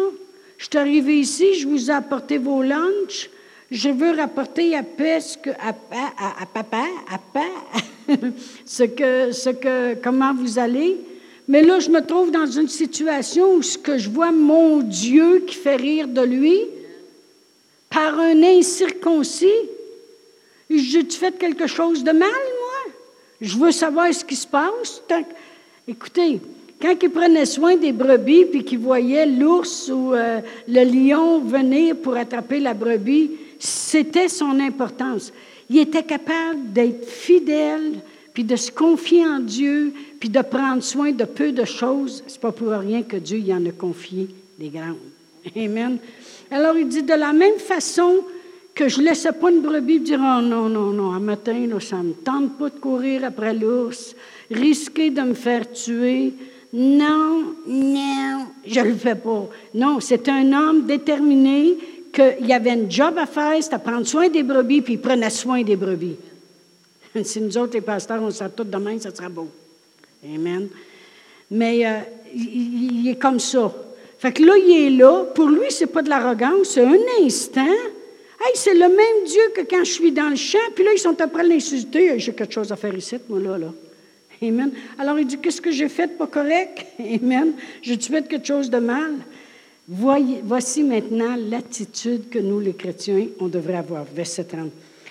Je 0.58 0.64
suis 0.64 0.78
arrivé 0.78 1.18
ici, 1.18 1.54
je 1.54 1.66
vous 1.66 1.90
ai 1.90 1.94
apporté 1.94 2.38
vos 2.38 2.62
lunchs. 2.62 3.30
Je 3.70 3.88
veux 3.88 4.12
rapporter 4.12 4.76
à, 4.76 4.84
pesque, 4.84 5.48
à, 5.48 5.70
à, 5.70 6.42
à, 6.42 6.46
papa, 6.46 6.84
à 7.10 7.18
papa, 7.18 7.46
ce 8.64 8.84
que, 8.84 9.32
ce 9.32 9.50
que, 9.50 9.94
comment 9.94 10.32
vous 10.32 10.60
allez. 10.60 10.96
Mais 11.48 11.62
là, 11.62 11.80
je 11.80 11.90
me 11.90 12.00
trouve 12.00 12.30
dans 12.30 12.46
une 12.46 12.68
situation 12.68 13.54
où 13.54 13.62
ce 13.62 13.76
que 13.76 13.98
je 13.98 14.08
vois 14.08 14.30
mon 14.30 14.78
Dieu 14.78 15.44
qui 15.46 15.56
fait 15.56 15.76
rire 15.76 16.06
de 16.06 16.22
lui 16.22 16.56
par 17.90 18.18
un 18.18 18.42
incirconcis. 18.42 19.46
J'ai-tu 20.68 21.16
fait 21.16 21.38
quelque 21.38 21.66
chose 21.66 22.02
de 22.02 22.12
mal, 22.12 22.28
moi? 22.28 22.94
Je 23.40 23.56
veux 23.56 23.72
savoir 23.72 24.12
ce 24.12 24.24
qui 24.24 24.36
se 24.36 24.46
passe. 24.46 25.02
Écoutez, 25.86 26.40
quand 26.80 26.94
il 27.00 27.10
prenait 27.10 27.46
soin 27.46 27.76
des 27.76 27.92
brebis, 27.92 28.46
puis 28.46 28.64
qu'il 28.64 28.78
voyait 28.78 29.26
l'ours 29.26 29.88
ou 29.88 30.12
euh, 30.12 30.40
le 30.68 30.84
lion 30.84 31.40
venir 31.40 31.96
pour 31.96 32.16
attraper 32.16 32.60
la 32.60 32.74
brebis, 32.74 33.30
c'était 33.58 34.28
son 34.28 34.58
importance. 34.60 35.32
Il 35.70 35.78
était 35.78 36.02
capable 36.02 36.72
d'être 36.72 37.08
fidèle, 37.08 38.00
puis 38.34 38.44
de 38.44 38.56
se 38.56 38.70
confier 38.70 39.26
en 39.26 39.38
Dieu, 39.38 39.92
puis 40.20 40.28
de 40.28 40.42
prendre 40.42 40.82
soin 40.82 41.12
de 41.12 41.24
peu 41.24 41.52
de 41.52 41.64
choses. 41.64 42.22
C'est 42.26 42.40
pas 42.40 42.52
pour 42.52 42.68
rien 42.68 43.02
que 43.02 43.16
Dieu 43.16 43.38
y 43.38 43.54
en 43.54 43.64
a 43.64 43.72
confié 43.72 44.28
des 44.58 44.68
grandes. 44.68 44.96
Amen. 45.56 45.98
Alors 46.50 46.76
il 46.76 46.88
dit 46.88 47.02
de 47.02 47.14
la 47.14 47.32
même 47.32 47.58
façon 47.58 48.24
que 48.74 48.88
je 48.88 49.00
ne 49.00 49.06
laissais 49.06 49.32
pas 49.32 49.50
une 49.50 49.62
brebis 49.62 50.00
dire 50.00 50.20
oh, 50.20 50.42
non, 50.42 50.68
non, 50.68 50.90
non, 50.90 51.12
un 51.12 51.20
matin, 51.20 51.66
ça 51.80 51.96
ne 51.96 52.08
me 52.08 52.12
tente 52.12 52.58
pas 52.58 52.68
de 52.68 52.78
courir 52.78 53.24
après 53.24 53.54
l'ours, 53.54 54.14
risquer 54.50 55.10
de 55.10 55.22
me 55.22 55.34
faire 55.34 55.70
tuer. 55.72 56.34
Non, 56.72 57.54
non, 57.66 58.46
je 58.66 58.80
ne 58.80 58.88
le 58.88 58.94
fais 58.94 59.14
pas. 59.14 59.48
Non, 59.74 59.98
c'est 60.00 60.28
un 60.28 60.52
homme 60.52 60.84
déterminé 60.84 61.78
qu'il 62.12 62.46
y 62.46 62.52
avait 62.52 62.70
un 62.70 62.88
job 62.88 63.16
à 63.16 63.26
faire, 63.26 63.62
c'était 63.62 63.78
prendre 63.78 64.06
soin 64.06 64.28
des 64.28 64.42
brebis, 64.42 64.82
puis 64.82 64.94
il 64.94 65.00
prenait 65.00 65.30
soin 65.30 65.62
des 65.62 65.76
brebis. 65.76 66.16
Si 67.24 67.40
nous 67.40 67.56
autres, 67.56 67.74
les 67.74 67.80
pasteurs, 67.80 68.22
on 68.22 68.30
sert 68.30 68.54
tout 68.54 68.64
demain, 68.64 68.98
ça 68.98 69.14
sera 69.14 69.28
beau. 69.30 69.48
Amen. 70.22 70.68
Mais 71.50 71.86
euh, 71.86 72.00
il, 72.34 73.08
est 73.08 73.16
comme 73.16 73.38
ça. 73.38 73.72
Fait 74.18 74.32
que 74.32 74.42
là, 74.42 74.54
il 74.56 74.86
est 74.86 74.90
là. 74.90 75.24
Pour 75.34 75.48
lui, 75.48 75.66
c'est 75.70 75.86
pas 75.86 76.02
de 76.02 76.08
l'arrogance, 76.08 76.70
c'est 76.70 76.84
un 76.84 76.96
instant. 77.22 77.60
Hey, 78.40 78.52
c'est 78.54 78.74
le 78.74 78.88
même 78.88 79.24
Dieu 79.26 79.42
que 79.54 79.62
quand 79.62 79.84
je 79.84 79.92
suis 79.92 80.12
dans 80.12 80.28
le 80.28 80.36
champ, 80.36 80.58
puis 80.74 80.84
là, 80.84 80.90
ils 80.94 80.98
sont 80.98 81.20
après 81.20 81.42
l'insulter. 81.42 82.18
J'ai 82.18 82.32
quelque 82.32 82.52
chose 82.52 82.70
à 82.70 82.76
faire 82.76 82.94
ici, 82.94 83.16
moi, 83.28 83.40
là, 83.40 83.58
là. 83.58 83.72
Amen. 84.42 84.70
Alors 84.98 85.18
il 85.18 85.26
dit, 85.26 85.38
qu'est-ce 85.38 85.60
que 85.60 85.70
j'ai 85.70 85.88
fait 85.88 86.08
pas 86.18 86.26
correct? 86.26 86.84
Amen. 86.98 87.52
J'ai-tu 87.80 88.12
quelque 88.12 88.46
chose 88.46 88.68
de 88.68 88.78
mal? 88.78 89.14
Voici 89.88 90.82
maintenant 90.82 91.36
l'attitude 91.48 92.28
que 92.28 92.38
nous, 92.38 92.60
les 92.60 92.74
chrétiens, 92.74 93.26
on 93.40 93.46
devrait 93.46 93.76
avoir. 93.76 94.04
Verset 94.04 94.44
30. 94.44 94.70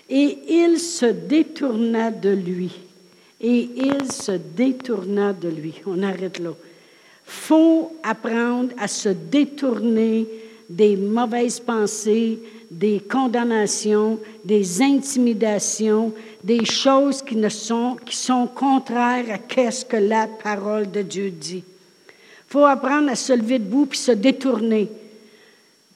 Et 0.09 0.37
il 0.49 0.79
se 0.79 1.05
détourna 1.05 2.11
de 2.11 2.29
lui. 2.29 2.71
Et 3.41 3.69
il 3.75 4.11
se 4.11 4.33
détourna 4.33 5.33
de 5.33 5.49
lui. 5.49 5.81
On 5.85 6.03
arrête 6.03 6.39
là. 6.39 6.51
Faut 7.25 7.95
apprendre 8.03 8.69
à 8.77 8.87
se 8.87 9.09
détourner 9.09 10.27
des 10.69 10.95
mauvaises 10.95 11.59
pensées, 11.59 12.39
des 12.69 12.99
condamnations, 12.99 14.19
des 14.43 14.81
intimidations, 14.81 16.13
des 16.43 16.65
choses 16.65 17.21
qui, 17.21 17.35
ne 17.35 17.49
sont, 17.49 17.97
qui 18.05 18.15
sont 18.15 18.47
contraires 18.47 19.25
à 19.31 19.37
qu'est-ce 19.37 19.85
que 19.85 19.97
la 19.97 20.27
parole 20.27 20.89
de 20.89 21.01
Dieu 21.01 21.31
dit. 21.31 21.63
Faut 22.47 22.65
apprendre 22.65 23.09
à 23.09 23.15
se 23.15 23.33
lever 23.33 23.59
debout 23.59 23.85
puis 23.85 23.99
se 23.99 24.11
détourner. 24.11 24.89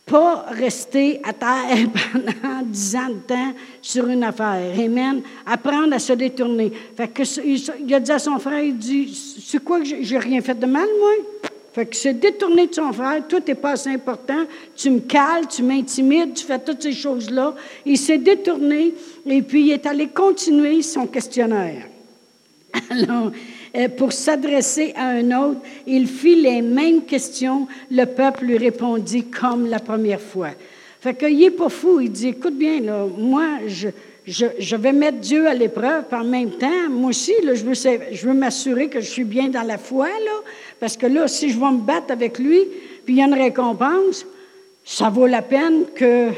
Pas 0.10 0.45
rester 0.50 1.22
à 1.24 1.34
terre 1.34 1.88
pendant 2.12 2.62
dix 2.65 2.95
ans 2.95 3.10
de 3.10 3.19
temps 3.28 3.54
sur 3.82 4.08
une 4.08 4.24
affaire. 4.24 4.74
Amen. 4.78 5.22
Apprendre 5.45 5.93
à 5.93 6.00
se 6.00 6.13
détourner. 6.13 6.72
Fait 6.98 7.08
que, 7.10 7.24
il 7.45 7.93
a 7.93 8.00
dit 8.00 8.12
à 8.12 8.19
son 8.19 8.39
frère, 8.39 8.62
il 8.62 8.78
dit, 8.78 9.15
c'est 9.45 9.63
quoi 9.63 9.80
que 9.80 9.86
j'ai 9.86 10.17
rien 10.17 10.41
fait 10.41 10.58
de 10.58 10.65
mal, 10.65 10.88
moi? 11.00 11.12
Fait 11.74 11.86
que 11.86 11.95
se 11.95 12.10
détourner 12.10 12.67
de 12.67 12.74
son 12.74 12.91
frère, 12.91 13.24
tout 13.28 13.41
n'est 13.48 13.56
pas 13.56 13.72
assez 13.72 13.89
important. 13.89 14.45
Tu 14.76 14.89
me 14.89 15.00
cales, 15.02 15.48
tu 15.48 15.62
m'intimides, 15.62 16.34
tu 16.34 16.45
fais 16.45 16.60
toutes 16.60 16.82
ces 16.82 16.93
choses-là. 16.93 17.54
Il 17.86 17.98
s'est 17.98 18.17
détourné 18.17 18.93
et 19.26 19.41
puis 19.43 19.67
il 19.67 19.72
est 19.72 19.86
allé 19.86 20.08
continuer 20.08 20.82
son 20.82 21.06
questionnaire. 21.06 21.88
Alors, 22.89 23.32
pour 23.98 24.14
s'adresser 24.14 24.94
à 24.96 25.08
un 25.08 25.32
autre, 25.32 25.62
il 25.86 26.08
fit 26.08 26.36
les 26.36 26.62
mêmes 26.62 27.04
questions. 27.04 27.68
Le 27.92 28.06
peuple 28.06 28.46
lui 28.46 28.58
répondit 28.58 29.26
comme 29.26 29.68
la 29.68 29.80
première 29.80 30.22
fois. 30.22 30.50
Fait 31.02 31.14
qu'il 31.14 31.38
n'est 31.38 31.52
pas 31.52 31.70
fou. 31.70 32.00
Il 32.00 32.12
dit, 32.12 32.30
écoute 32.30 32.58
bien, 32.58 32.82
là, 32.82 33.06
moi, 33.18 33.46
je, 33.68 34.76
vais 34.76 34.92
mettre 34.92 35.20
Dieu 35.20 35.48
à 35.48 35.54
l'épreuve, 35.54 36.06
en 36.12 36.24
même 36.24 36.52
temps, 36.52 36.90
moi 36.90 37.12
aussi, 37.12 37.34
là, 37.44 37.54
je 37.56 37.64
veux, 37.64 37.74
je 37.74 38.28
veux 38.28 38.34
m'assurer 38.34 38.90
que 38.90 39.00
je 39.00 39.10
suis 39.10 39.24
bien 39.24 39.48
dans 39.48 39.64
la 39.64 39.78
foi, 39.78 40.08
là, 40.08 40.44
parce 40.80 40.98
que 40.98 41.06
là, 41.06 41.28
si 41.28 41.50
je 41.50 41.60
vais 41.60 41.72
me 41.72 41.80
battre 41.80 42.12
avec 42.12 42.38
lui, 42.38 42.60
puis 43.06 43.16
il 43.16 43.18
y 43.18 43.22
a 43.22 43.26
une 43.26 43.34
récompense, 43.34 44.26
ça 44.84 45.10
vaut 45.10 45.28
la 45.28 45.42
peine 45.42 45.86
que, 45.96 46.30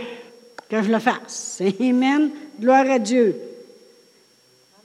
que 0.69 0.83
je 0.83 0.91
le 0.91 0.99
fasse. 0.99 1.61
Amen. 1.79 2.29
Gloire 2.59 2.89
à 2.89 2.99
Dieu. 2.99 3.35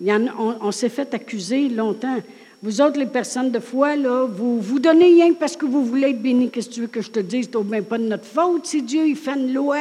On, 0.00 0.72
s'est 0.72 0.88
fait 0.88 1.12
accuser 1.14 1.68
longtemps. 1.68 2.18
Vous 2.62 2.80
autres, 2.80 2.98
les 2.98 3.06
personnes 3.06 3.50
de 3.50 3.60
foi, 3.60 3.96
là, 3.96 4.26
vous 4.26 4.60
vous 4.60 4.78
donnez 4.78 5.06
rien 5.06 5.32
parce 5.34 5.56
que 5.56 5.66
vous 5.66 5.84
voulez 5.84 6.10
être 6.10 6.22
bénis. 6.22 6.50
Qu'est-ce 6.50 6.68
que 6.68 6.74
tu 6.74 6.80
veux 6.82 6.86
que 6.86 7.02
je 7.02 7.10
te 7.10 7.20
dise? 7.20 7.48
C'est 7.52 7.64
même 7.64 7.84
pas 7.84 7.98
de 7.98 8.04
notre 8.04 8.24
faute 8.24 8.66
si 8.66 8.82
Dieu 8.82 9.06
il 9.06 9.16
fait 9.16 9.34
une 9.34 9.52
loi 9.52 9.78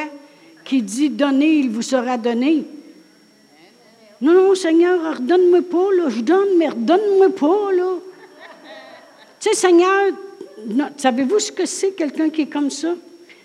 qui 0.64 0.82
dit 0.82 1.10
donnez, 1.10 1.60
il 1.60 1.70
vous 1.70 1.82
sera 1.82 2.18
donné. 2.18 2.66
Non, 4.22 4.34
non, 4.34 4.56
Seigneur, 4.56 5.18
redonne-moi 5.18 5.62
pas, 5.62 5.92
là. 5.94 6.10
Je 6.10 6.22
donne, 6.22 6.58
mais 6.58 6.70
redonne-moi 6.70 7.30
pas, 7.30 7.72
là. 7.74 7.94
tu 9.40 9.50
sais, 9.50 9.56
Seigneur, 9.56 10.12
savez-vous 10.98 11.40
ce 11.40 11.52
que 11.52 11.66
c'est 11.66 11.92
quelqu'un 11.92 12.30
qui 12.30 12.42
est 12.42 12.50
comme 12.50 12.70
ça? 12.70 12.96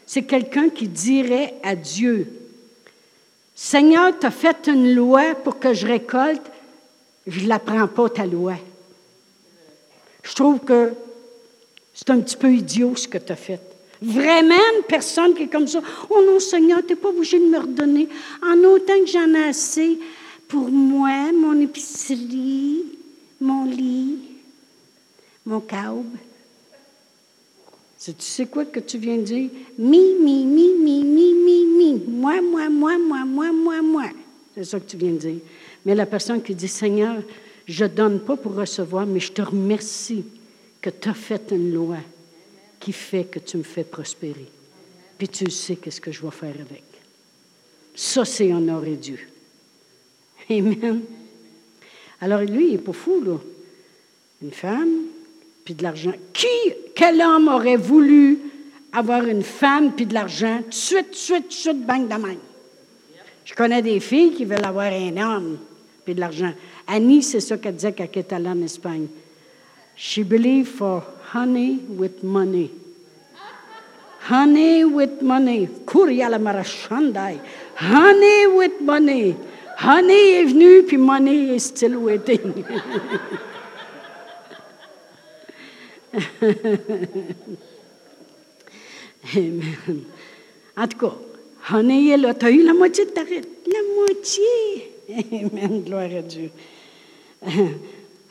C'est 0.07 0.23
quelqu'un 0.23 0.69
qui 0.69 0.89
dirait 0.89 1.55
à 1.63 1.77
Dieu, 1.77 2.27
Seigneur, 3.55 4.19
tu 4.19 4.27
as 4.27 4.31
fait 4.31 4.69
une 4.69 4.95
loi 4.95 5.35
pour 5.35 5.59
que 5.59 5.75
je 5.75 5.87
récolte, 5.87 6.51
je 7.27 7.41
ne 7.41 7.49
la 7.49 7.59
prends 7.59 7.87
pas, 7.89 8.09
ta 8.09 8.27
loi. 8.27 8.55
Je 10.23 10.35
trouve 10.35 10.61
que 10.61 10.93
C'est 11.93 12.09
un 12.11 12.21
petit 12.21 12.37
peu 12.37 12.51
idiot 12.51 12.97
ce 12.97 13.07
que 13.07 13.19
tu 13.19 13.31
as 13.31 13.37
fait. 13.37 13.61
Vraiment, 14.01 14.55
une 14.55 14.85
personne 14.85 15.35
qui 15.35 15.43
est 15.43 15.49
comme 15.49 15.67
ça. 15.67 15.83
Oh 16.09 16.23
non, 16.27 16.41
Seigneur, 16.41 16.81
tu 16.81 16.95
n'es 16.95 16.97
pas 16.97 17.11
obligé 17.11 17.39
de 17.39 17.45
me 17.45 17.59
redonner. 17.59 18.09
En 18.43 18.57
autant 18.65 18.99
que 19.01 19.07
j'en 19.07 19.35
ai 19.35 19.45
assez 19.45 19.99
pour 20.49 20.71
moi, 20.71 21.31
mon 21.33 21.61
épicerie, 21.61 22.85
mon 23.39 23.67
lit, 23.67 24.19
mon 25.45 25.61
câble. 25.61 26.19
Tu 28.03 28.15
sais 28.19 28.47
quoi 28.47 28.65
que 28.65 28.81
tu 28.81 28.97
viens 28.97 29.19
de 29.19 29.23
dire? 29.23 29.51
Mi, 29.79 30.15
mi, 30.19 30.47
mi, 30.47 30.71
mi, 30.79 31.05
mi, 31.05 31.35
mi, 31.35 31.65
mi. 31.67 32.03
Moi, 32.09 32.41
moi, 32.41 32.71
moi, 32.71 32.97
moi, 32.97 33.25
moi, 33.27 33.53
moi, 33.53 33.83
moi. 33.83 34.05
C'est 34.55 34.65
ça 34.65 34.81
que 34.81 34.87
tu 34.87 34.97
viens 34.97 35.13
de 35.13 35.19
dire. 35.19 35.41
Mais 35.85 35.95
la 35.95 36.07
personne 36.07 36.43
qui 36.43 36.55
dit, 36.55 36.69
Seigneur, 36.69 37.17
je 37.67 37.85
ne 37.85 37.89
donne 37.89 38.21
pas 38.21 38.37
pour 38.37 38.55
recevoir, 38.55 39.07
mais 39.07 39.21
je 39.21 39.33
te 39.33 39.43
remercie 39.43 40.25
que 40.81 40.91
tu 40.91 41.09
as 41.09 41.15
fait 41.15 41.53
une 41.53 41.73
loi 41.73 41.99
qui 42.79 42.93
fait 42.93 43.25
que 43.25 43.39
tu 43.39 43.59
me 43.59 43.63
fais 43.63 43.85
prospérer. 43.85 44.47
Puis 45.19 45.29
tu 45.29 45.51
sais 45.51 45.77
qu'est-ce 45.77 46.01
que 46.01 46.13
je 46.13 46.23
vais 46.23 46.31
faire 46.31 46.55
avec. 46.55 46.83
Ça, 47.95 48.25
c'est 48.25 48.53
honorer 48.53 48.97
Dieu. 48.97 49.19
Amen. 50.51 51.03
Alors 52.21 52.41
lui, 52.41 52.69
il 52.69 52.73
n'est 52.73 52.79
pas 52.79 52.93
fou, 52.93 53.23
là. 53.23 53.37
Une 54.43 54.53
femme, 54.53 55.05
puis 55.65 55.75
de 55.75 55.83
l'argent. 55.83 56.15
Qui, 56.33 56.47
quel 56.95 57.21
homme 57.21 57.49
aurait 57.49 57.77
voulu 57.77 58.39
avoir 58.93 59.25
une 59.27 59.43
femme 59.43 59.93
puis 59.95 60.07
de 60.07 60.15
l'argent, 60.15 60.63
suite, 60.71 61.15
suite, 61.15 61.53
suite, 61.53 61.85
bang 61.85 62.09
de 62.09 62.17
main? 62.17 62.37
Je 63.45 63.55
connais 63.55 63.83
des 63.83 64.01
filles 64.01 64.33
qui 64.35 64.45
veulent 64.45 64.65
avoir 64.65 64.93
un 64.93 65.17
homme 65.17 65.59
puis 66.11 66.17
de 66.17 66.21
l'argent. 66.21 66.53
Annie, 66.89 67.23
c'est 67.23 67.39
ça 67.39 67.57
qu'elle 67.57 67.77
disait 67.77 67.93
quand 67.93 68.03
elle 68.13 68.21
était 68.21 68.35
allée 68.35 68.49
en 68.49 68.61
Espagne. 68.63 69.07
She 69.97 70.25
believed 70.25 70.67
for 70.67 71.05
honey 71.33 71.79
with 71.89 72.25
money. 72.25 72.73
Honey 74.29 74.83
with 74.83 75.23
money. 75.23 75.69
Kuria 75.87 76.29
la 76.29 76.41
marachandai. 76.41 77.39
Honey 77.77 78.47
with 78.57 78.81
money. 78.81 79.37
Honey 79.79 80.41
est 80.41 80.47
venu, 80.47 80.83
puis 80.83 80.97
money 80.97 81.55
is 81.55 81.61
still 81.61 81.97
waiting. 81.99 82.65
Amen. 89.37 90.05
En 90.77 90.89
tout 90.89 90.99
cas, 90.99 91.15
honey 91.73 92.09
est 92.11 92.17
là. 92.17 92.35
Tu 92.35 92.47
as 92.47 92.51
eu 92.51 92.65
la 92.65 92.75
moitié 92.75 93.05
de 93.05 93.11
ta 93.11 93.23
La 93.23 93.83
moitié. 93.95 94.91
Amen. 95.33 95.83
Gloire 95.85 96.11
à 96.17 96.23
Dieu. 96.23 96.51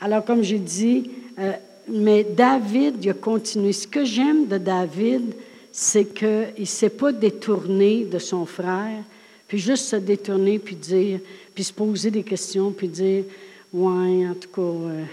Alors, 0.00 0.24
comme 0.24 0.42
j'ai 0.42 0.58
dit, 0.58 1.10
euh, 1.38 1.52
mais 1.88 2.24
David, 2.24 2.96
il 3.02 3.10
a 3.10 3.14
continué. 3.14 3.72
Ce 3.72 3.86
que 3.86 4.04
j'aime 4.04 4.46
de 4.46 4.58
David, 4.58 5.34
c'est 5.72 6.06
qu'il 6.06 6.52
ne 6.58 6.64
s'est 6.64 6.90
pas 6.90 7.12
détourné 7.12 8.04
de 8.04 8.18
son 8.18 8.46
frère, 8.46 9.02
puis 9.46 9.58
juste 9.58 9.86
se 9.86 9.96
détourner, 9.96 10.58
puis 10.58 10.76
dire, 10.76 11.20
puis 11.54 11.64
se 11.64 11.72
poser 11.72 12.10
des 12.10 12.22
questions, 12.22 12.70
puis 12.70 12.88
dire, 12.88 13.24
ouais, 13.72 14.26
en 14.28 14.34
tout 14.34 14.48
cas, 14.48 14.62
euh, 14.62 15.04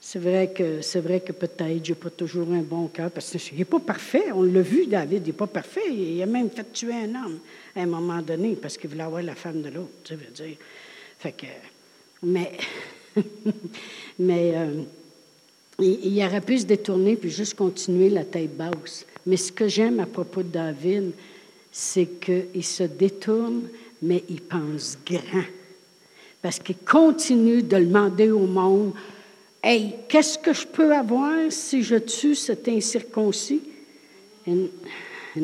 c'est 0.00 0.18
vrai 0.18 0.52
que 0.54 0.80
c'est 0.80 1.00
vrai 1.00 1.20
que 1.20 1.32
peut-être 1.32 1.84
j'ai 1.84 1.94
pas 1.94 2.10
toujours 2.10 2.50
un 2.52 2.62
bon 2.62 2.86
cœur 2.88 3.10
parce 3.10 3.30
qu'il 3.30 3.58
n'est 3.58 3.64
pas 3.64 3.80
parfait. 3.80 4.30
On 4.32 4.42
l'a 4.42 4.62
vu, 4.62 4.86
David, 4.86 5.22
il 5.24 5.30
n'est 5.30 5.32
pas 5.32 5.46
parfait. 5.46 5.92
Il 5.92 6.22
a 6.22 6.26
même 6.26 6.50
fait 6.50 6.72
tuer 6.72 6.94
un 6.94 7.14
homme 7.14 7.38
à 7.74 7.82
un 7.82 7.86
moment 7.86 8.22
donné 8.22 8.54
parce 8.54 8.78
qu'il 8.78 8.90
voulait 8.90 9.02
avoir 9.02 9.22
la 9.22 9.34
femme 9.34 9.60
de 9.60 9.70
l'autre. 9.70 9.90
Veux 10.10 10.32
dire. 10.32 10.56
Fait 11.18 11.32
que, 11.32 11.46
mais, 12.22 12.52
mais 14.20 14.52
euh, 14.54 14.82
il, 15.80 16.16
il, 16.16 16.24
aurait 16.24 16.40
pu 16.40 16.58
se 16.58 16.64
détourner 16.64 17.16
puis 17.16 17.30
juste 17.30 17.54
continuer 17.54 18.08
la 18.08 18.24
tête 18.24 18.56
basse. 18.56 19.04
Mais 19.26 19.36
ce 19.36 19.50
que 19.50 19.66
j'aime 19.66 19.98
à 19.98 20.06
propos 20.06 20.42
de 20.42 20.48
David, 20.48 21.10
c'est 21.72 22.06
qu'il 22.20 22.64
se 22.64 22.84
détourne, 22.84 23.62
mais 24.00 24.22
il 24.28 24.42
pense 24.42 24.96
grand. 25.04 25.44
Parce 26.40 26.60
qu'il 26.60 26.76
continue 26.76 27.62
de 27.62 27.78
demander 27.78 28.30
au 28.30 28.46
monde 28.46 28.92
Hey, 29.62 29.96
qu'est-ce 30.08 30.38
que 30.38 30.52
je 30.52 30.66
peux 30.66 30.94
avoir 30.94 31.50
si 31.50 31.82
je 31.82 31.96
tue 31.96 32.34
cet 32.34 32.68
incirconcis? 32.68 33.62
Une, 34.46 34.68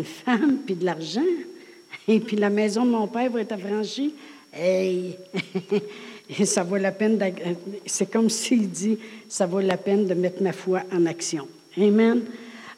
femme, 0.04 0.58
puis 0.64 0.74
de 0.74 0.84
l'argent, 0.84 1.20
et 2.08 2.18
puis 2.20 2.36
la 2.36 2.50
maison 2.50 2.84
de 2.84 2.90
mon 2.90 3.06
père 3.06 3.30
va 3.30 3.40
être 3.40 3.52
affranchie. 3.52 4.14
Hey! 4.52 5.16
ça 6.44 6.62
vaut 6.62 6.76
la 6.76 6.92
peine, 6.92 7.18
c'est 7.84 8.10
comme 8.10 8.30
s'il 8.30 8.70
dit, 8.70 8.98
ça 9.28 9.46
vaut 9.46 9.60
la 9.60 9.76
peine 9.76 10.06
de 10.06 10.14
mettre 10.14 10.42
ma 10.42 10.52
foi 10.52 10.82
en 10.92 11.06
action. 11.06 11.46
Amen. 11.76 12.22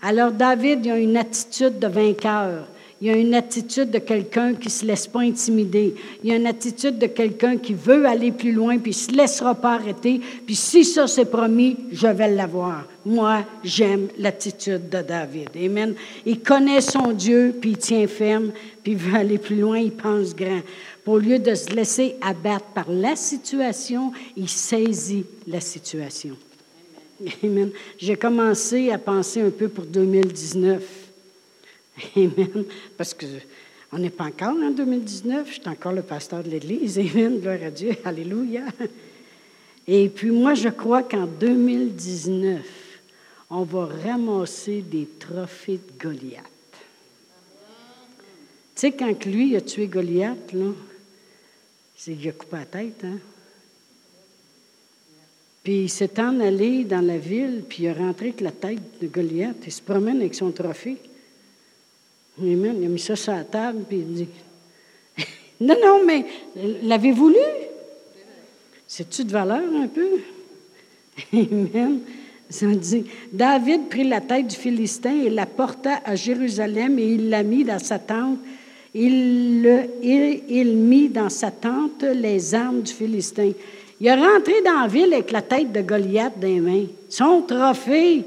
Alors 0.02 0.32
David, 0.32 0.84
il 0.84 0.90
a 0.90 0.98
une 0.98 1.16
attitude 1.16 1.78
de 1.78 1.86
vainqueur. 1.86 2.66
Il 3.00 3.08
y 3.08 3.10
a 3.10 3.16
une 3.16 3.34
attitude 3.34 3.90
de 3.90 3.98
quelqu'un 3.98 4.54
qui 4.54 4.68
ne 4.68 4.72
se 4.72 4.86
laisse 4.86 5.06
pas 5.06 5.20
intimider. 5.20 5.94
Il 6.24 6.30
y 6.30 6.32
a 6.32 6.36
une 6.36 6.46
attitude 6.46 6.98
de 6.98 7.06
quelqu'un 7.06 7.58
qui 7.58 7.74
veut 7.74 8.06
aller 8.06 8.32
plus 8.32 8.52
loin, 8.52 8.78
puis 8.78 8.92
ne 8.92 8.96
se 8.96 9.10
laissera 9.12 9.54
pas 9.54 9.74
arrêter. 9.74 10.20
Puis 10.46 10.54
si 10.54 10.82
ça 10.82 11.06
c'est 11.06 11.26
promis, 11.26 11.76
je 11.92 12.06
vais 12.06 12.34
l'avoir. 12.34 12.86
Moi, 13.04 13.44
j'aime 13.62 14.08
l'attitude 14.18 14.88
de 14.88 15.02
David. 15.02 15.50
Amen. 15.62 15.94
Il 16.24 16.40
connaît 16.40 16.80
son 16.80 17.12
Dieu, 17.12 17.54
puis 17.60 17.72
il 17.72 17.78
tient 17.78 18.06
ferme, 18.06 18.52
puis 18.82 18.92
il 18.92 18.98
veut 18.98 19.18
aller 19.18 19.38
plus 19.38 19.60
loin, 19.60 19.78
il 19.78 19.92
pense 19.92 20.34
grand. 20.34 20.62
Au 21.04 21.18
lieu 21.18 21.38
de 21.38 21.54
se 21.54 21.70
laisser 21.70 22.16
abattre 22.22 22.64
par 22.74 22.90
la 22.90 23.14
situation, 23.14 24.10
il 24.36 24.48
saisit 24.48 25.26
la 25.46 25.60
situation. 25.60 26.36
Amen. 27.44 27.70
J'ai 27.98 28.16
commencé 28.16 28.90
à 28.90 28.98
penser 28.98 29.42
un 29.42 29.50
peu 29.50 29.68
pour 29.68 29.84
2019. 29.84 31.05
Amen. 32.16 32.64
Parce 32.96 33.14
que 33.14 33.26
on 33.92 33.98
n'est 33.98 34.10
pas 34.10 34.24
encore 34.24 34.56
en 34.56 34.70
2019, 34.70 35.46
je 35.48 35.52
suis 35.54 35.68
encore 35.68 35.92
le 35.92 36.02
pasteur 36.02 36.42
de 36.42 36.50
l'Église. 36.50 36.98
Amen. 36.98 37.38
Gloire 37.40 37.62
à 37.62 37.70
Dieu. 37.70 37.92
Alléluia. 38.04 38.62
Et 39.86 40.08
puis 40.08 40.30
moi, 40.30 40.54
je 40.54 40.68
crois 40.68 41.02
qu'en 41.04 41.26
2019, 41.26 42.66
on 43.50 43.62
va 43.62 43.88
ramasser 44.04 44.82
des 44.82 45.08
trophées 45.18 45.78
de 45.78 46.02
Goliath. 46.02 46.42
Tu 48.74 48.80
sais, 48.80 48.92
quand 48.92 49.24
lui 49.24 49.56
a 49.56 49.60
tué 49.60 49.86
Goliath, 49.86 50.52
là, 50.52 50.72
qu'il 51.96 52.28
a 52.28 52.32
coupé 52.32 52.56
la 52.56 52.64
tête, 52.66 53.04
hein? 53.04 53.18
Puis 55.62 55.84
il 55.84 55.88
s'est 55.88 56.20
en 56.20 56.38
allé 56.40 56.84
dans 56.84 57.04
la 57.04 57.18
ville, 57.18 57.64
puis 57.68 57.84
il 57.84 57.88
a 57.88 57.94
rentré 57.94 58.26
avec 58.26 58.40
la 58.40 58.52
tête 58.52 59.00
de 59.00 59.06
Goliath. 59.08 59.56
Il 59.66 59.72
se 59.72 59.82
promène 59.82 60.18
avec 60.18 60.34
son 60.34 60.52
trophée. 60.52 60.96
Il 62.42 62.66
a 62.66 62.72
mis 62.72 62.98
ça 62.98 63.16
sur 63.16 63.32
la 63.32 63.44
table, 63.44 63.84
puis 63.88 63.98
il 63.98 64.12
dit 64.12 64.28
Non, 65.60 65.74
non, 65.82 66.00
mais 66.06 66.26
l'avez-vous 66.82 67.30
lu 67.30 67.36
C'est-tu 68.86 69.24
de 69.24 69.32
valeur 69.32 69.62
un 69.74 69.86
peu? 69.86 70.08
Amen. 71.32 72.00
Ça 72.48 72.66
dit 72.66 73.04
David 73.32 73.88
prit 73.88 74.04
la 74.04 74.20
tête 74.20 74.46
du 74.46 74.56
Philistin 74.56 75.22
et 75.24 75.30
la 75.30 75.46
porta 75.46 76.00
à 76.04 76.14
Jérusalem 76.14 76.98
et 76.98 77.14
il 77.14 77.28
l'a 77.28 77.42
mis 77.42 77.64
dans 77.64 77.78
sa 77.78 77.98
tente. 77.98 78.38
Il, 78.94 79.62
le, 79.62 79.80
il, 80.02 80.42
il 80.48 80.76
mit 80.76 81.08
dans 81.08 81.28
sa 81.28 81.50
tente 81.50 82.02
les 82.02 82.54
armes 82.54 82.82
du 82.82 82.92
Philistin. 82.92 83.50
Il 84.00 84.06
est 84.06 84.14
rentré 84.14 84.62
dans 84.64 84.82
la 84.82 84.86
ville 84.86 85.12
avec 85.12 85.32
la 85.32 85.42
tête 85.42 85.72
de 85.72 85.80
Goliath 85.80 86.38
dans 86.38 86.46
les 86.46 86.60
mains. 86.60 86.84
Son 87.08 87.42
trophée. 87.42 88.24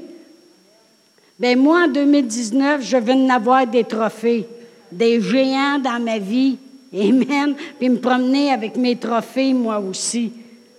Bien, 1.40 1.56
moi, 1.56 1.84
en 1.86 1.88
2019, 1.88 2.82
je 2.82 2.98
vais 2.98 3.14
en 3.14 3.30
avoir 3.30 3.66
des 3.66 3.84
trophées, 3.84 4.46
des 4.92 5.22
géants 5.22 5.78
dans 5.82 5.98
ma 5.98 6.18
vie. 6.18 6.58
Amen. 6.92 7.54
Puis 7.78 7.88
me 7.88 7.96
promener 7.96 8.50
avec 8.50 8.76
mes 8.76 8.94
trophées, 8.96 9.54
moi 9.54 9.80
aussi. 9.80 10.32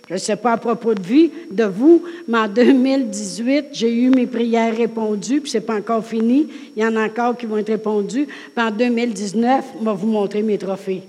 Je 0.08 0.14
ne 0.14 0.18
sais 0.18 0.36
pas 0.36 0.52
à 0.52 0.56
propos 0.58 0.94
de 0.94 1.02
vie, 1.02 1.32
de 1.50 1.64
vous, 1.64 2.04
mais 2.28 2.38
en 2.38 2.48
2018, 2.48 3.70
j'ai 3.72 3.92
eu 3.92 4.10
mes 4.10 4.28
prières 4.28 4.76
répondues, 4.76 5.40
puis 5.40 5.50
ce 5.50 5.58
n'est 5.58 5.64
pas 5.64 5.74
encore 5.74 6.04
fini. 6.04 6.46
Il 6.76 6.82
y 6.82 6.86
en 6.86 6.94
a 6.94 7.06
encore 7.06 7.36
qui 7.36 7.46
vont 7.46 7.56
être 7.56 7.70
répondues. 7.70 8.26
Puis 8.26 8.64
en 8.64 8.70
2019, 8.70 9.64
je 9.80 9.84
vais 9.84 9.94
vous 9.94 10.06
montrer 10.06 10.42
mes 10.42 10.58
trophées. 10.58 11.02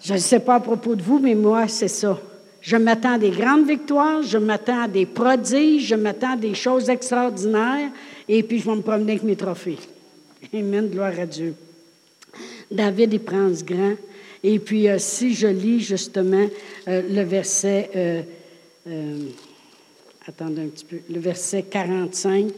Je 0.00 0.14
ne 0.14 0.18
sais 0.18 0.40
pas 0.40 0.54
à 0.54 0.60
propos 0.60 0.94
de 0.94 1.02
vous, 1.02 1.18
mais 1.18 1.34
moi, 1.34 1.68
c'est 1.68 1.88
ça. 1.88 2.18
Je 2.60 2.76
m'attends 2.76 3.14
à 3.14 3.18
des 3.18 3.30
grandes 3.30 3.66
victoires, 3.66 4.22
je 4.22 4.38
m'attends 4.38 4.82
à 4.82 4.88
des 4.88 5.06
prodiges, 5.06 5.86
je 5.86 5.94
m'attends 5.94 6.32
à 6.32 6.36
des 6.36 6.54
choses 6.54 6.90
extraordinaires, 6.90 7.90
et 8.28 8.42
puis 8.42 8.58
je 8.58 8.64
vais 8.68 8.76
me 8.76 8.82
promener 8.82 9.12
avec 9.12 9.22
mes 9.22 9.36
trophées. 9.36 9.78
Amen, 10.52 10.88
gloire 10.88 11.18
à 11.18 11.26
Dieu. 11.26 11.54
David, 12.70 13.12
il 13.12 13.20
prend 13.20 13.54
ce 13.54 13.64
grand. 13.64 13.94
Et 14.42 14.58
puis, 14.58 14.88
euh, 14.88 14.98
si 14.98 15.34
je 15.34 15.48
lis 15.48 15.80
justement 15.80 16.48
euh, 16.86 17.02
le 17.08 17.22
verset, 17.22 17.90
euh, 17.96 18.22
attendez 20.26 20.62
un 20.62 20.66
petit 20.66 20.84
peu, 20.84 20.98
le 21.10 21.18
verset 21.18 21.62
45, 21.62 22.52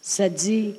ça 0.00 0.28
dit, 0.28 0.74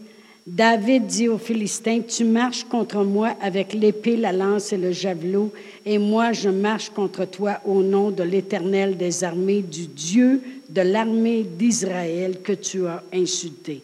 David 0.46 1.06
dit 1.06 1.30
aux 1.30 1.38
Philistins, 1.38 2.02
Tu 2.06 2.26
marches 2.26 2.66
contre 2.66 3.04
moi 3.04 3.30
avec 3.42 3.74
l'épée, 3.74 4.18
la 4.18 4.34
lance 4.34 4.74
et 4.74 4.78
le 4.78 4.92
javelot, 4.92 5.54
et 5.86 5.98
moi 5.98 6.34
je 6.34 6.50
marche 6.50 6.90
contre 6.90 7.26
toi 7.26 7.62
au 7.66 7.82
nom 7.82 8.12
de 8.12 8.24
l'Éternel 8.24 8.98
des 8.98 9.24
armées, 9.24 9.62
du 9.62 9.88
Dieu 9.88 10.42
de 10.70 10.82
l'armée 10.82 11.44
d'Israël 11.44 12.42
que 12.42 12.52
tu 12.52 12.86
as 12.88 13.04
insulté. 13.14 13.82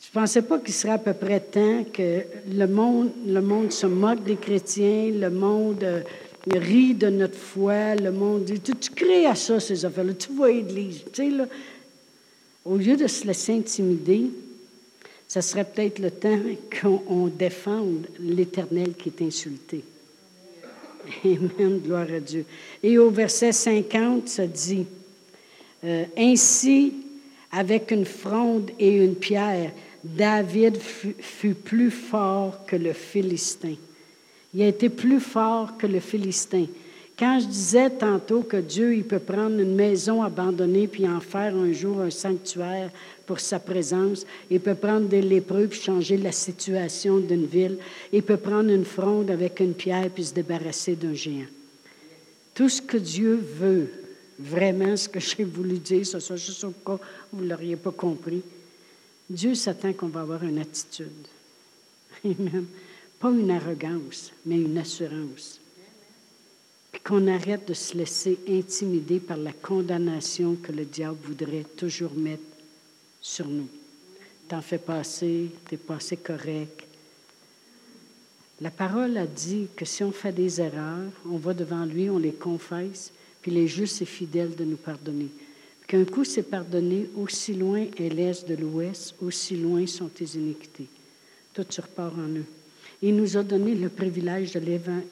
Je 0.00 0.18
ne 0.18 0.22
pensais 0.22 0.42
pas 0.42 0.58
qu'il 0.60 0.74
serait 0.74 0.94
à 0.94 0.98
peu 0.98 1.14
près 1.14 1.40
temps 1.40 1.84
que 1.92 2.22
le 2.52 2.66
monde, 2.66 3.10
le 3.26 3.40
monde 3.40 3.72
se 3.72 3.86
moque 3.86 4.22
des 4.22 4.36
chrétiens, 4.36 5.10
le 5.12 5.30
monde 5.30 5.82
euh, 5.82 6.02
rit 6.46 6.94
de 6.94 7.08
notre 7.08 7.36
foi, 7.36 7.96
le 7.96 8.12
monde 8.12 8.44
Tu, 8.62 8.90
crées 8.90 9.26
à 9.26 9.34
ça, 9.34 9.58
ces 9.58 9.84
affaires-là, 9.84 10.12
tu 10.14 10.32
vois 10.32 10.50
l'Église. 10.50 11.02
Tu 11.12 11.30
sais, 11.30 11.36
au 12.64 12.76
lieu 12.76 12.96
de 12.96 13.06
se 13.06 13.26
laisser 13.26 13.52
intimider, 13.52 14.30
ça 15.30 15.42
serait 15.42 15.64
peut-être 15.64 16.00
le 16.00 16.10
temps 16.10 16.40
qu'on 16.82 17.28
défende 17.28 18.08
l'Éternel 18.18 18.94
qui 18.94 19.10
est 19.10 19.22
insulté. 19.22 19.84
Amen, 21.24 21.78
gloire 21.78 22.08
à 22.12 22.18
Dieu. 22.18 22.44
Et 22.82 22.98
au 22.98 23.10
verset 23.10 23.52
50, 23.52 24.28
ça 24.28 24.44
dit 24.48 24.86
euh, 25.84 26.04
Ainsi, 26.18 26.94
avec 27.52 27.92
une 27.92 28.06
fronde 28.06 28.72
et 28.76 28.96
une 28.96 29.14
pierre, 29.14 29.70
David 30.02 30.78
fut, 30.78 31.54
plus 31.54 31.92
fort 31.92 32.64
que 32.66 32.74
le 32.74 32.92
Philistin. 32.92 33.76
Il 34.52 34.62
a 34.62 34.66
été 34.66 34.88
plus 34.88 35.20
fort 35.20 35.76
que 35.78 35.86
le 35.86 36.00
Philistin. 36.00 36.66
Quand 37.16 37.38
je 37.38 37.46
disais 37.46 37.90
tantôt 37.90 38.40
que 38.40 38.56
Dieu, 38.56 38.96
il 38.96 39.04
peut 39.04 39.20
prendre 39.20 39.60
une 39.60 39.76
maison 39.76 40.24
abandonnée 40.24 40.88
puis 40.88 41.06
en 41.06 41.20
faire 41.20 41.54
un 41.54 41.70
jour 41.72 42.00
un 42.00 42.10
sanctuaire 42.10 42.90
pour 43.30 43.38
sa 43.38 43.60
présence, 43.60 44.26
il 44.50 44.58
peut 44.58 44.74
prendre 44.74 45.06
des 45.06 45.22
lépreux 45.22 45.68
puis 45.68 45.80
changer 45.80 46.16
la 46.16 46.32
situation 46.32 47.18
d'une 47.18 47.46
ville, 47.46 47.78
il 48.12 48.24
peut 48.24 48.36
prendre 48.36 48.70
une 48.70 48.84
fronde 48.84 49.30
avec 49.30 49.60
une 49.60 49.74
pierre 49.74 50.10
puis 50.10 50.24
se 50.24 50.34
débarrasser 50.34 50.96
d'un 50.96 51.14
géant. 51.14 51.46
Tout 52.52 52.68
ce 52.68 52.82
que 52.82 52.96
Dieu 52.96 53.40
veut, 53.56 53.88
vraiment 54.36 54.96
ce 54.96 55.08
que 55.08 55.20
j'ai 55.20 55.44
voulu 55.44 55.78
dire, 55.78 56.04
ce 56.04 56.18
soit 56.18 56.34
juste 56.34 56.64
au 56.64 56.72
cas 56.72 56.98
où 57.32 57.36
vous 57.36 57.44
ne 57.44 57.50
l'auriez 57.50 57.76
pas 57.76 57.92
compris, 57.92 58.42
Dieu 59.28 59.54
s'attend 59.54 59.92
qu'on 59.92 60.08
va 60.08 60.22
avoir 60.22 60.42
une 60.42 60.58
attitude. 60.58 61.28
Amen. 62.24 62.66
Pas 63.20 63.30
une 63.30 63.52
arrogance, 63.52 64.32
mais 64.44 64.56
une 64.56 64.76
assurance. 64.76 65.60
Puis 66.90 67.00
qu'on 67.00 67.28
arrête 67.28 67.68
de 67.68 67.74
se 67.74 67.96
laisser 67.96 68.40
intimider 68.48 69.20
par 69.20 69.36
la 69.36 69.52
condamnation 69.52 70.56
que 70.60 70.72
le 70.72 70.84
diable 70.84 71.18
voudrait 71.22 71.66
toujours 71.76 72.14
mettre 72.16 72.42
sur 73.20 73.46
nous. 73.46 73.68
T'en 74.48 74.60
fais 74.60 74.78
passer, 74.78 75.50
t'es 75.68 75.76
passé 75.76 76.16
correct. 76.16 76.84
La 78.60 78.70
parole 78.70 79.16
a 79.16 79.26
dit 79.26 79.68
que 79.74 79.84
si 79.84 80.02
on 80.04 80.12
fait 80.12 80.32
des 80.32 80.60
erreurs, 80.60 81.10
on 81.26 81.36
va 81.36 81.54
devant 81.54 81.84
lui, 81.84 82.10
on 82.10 82.18
les 82.18 82.32
confesse, 82.32 83.12
puis 83.40 83.52
il 83.52 83.58
est 83.58 83.68
juste 83.68 84.02
et 84.02 84.06
fidèle 84.06 84.54
de 84.54 84.64
nous 84.64 84.76
pardonner. 84.76 85.28
Qu'un 85.86 86.04
coup 86.04 86.24
c'est 86.24 86.42
pardonné, 86.42 87.08
aussi 87.16 87.54
loin 87.54 87.86
est 87.96 88.08
l'est 88.10 88.46
de 88.46 88.54
l'ouest, 88.54 89.14
aussi 89.22 89.56
loin 89.56 89.86
sont 89.86 90.08
tes 90.08 90.36
iniquités. 90.36 90.86
Tout 91.54 91.64
se 91.68 91.80
repart 91.80 92.14
en 92.14 92.28
eux. 92.28 92.44
Il 93.02 93.16
nous 93.16 93.36
a 93.36 93.42
donné 93.42 93.74
le 93.74 93.88
privilège 93.88 94.52
de 94.52 94.60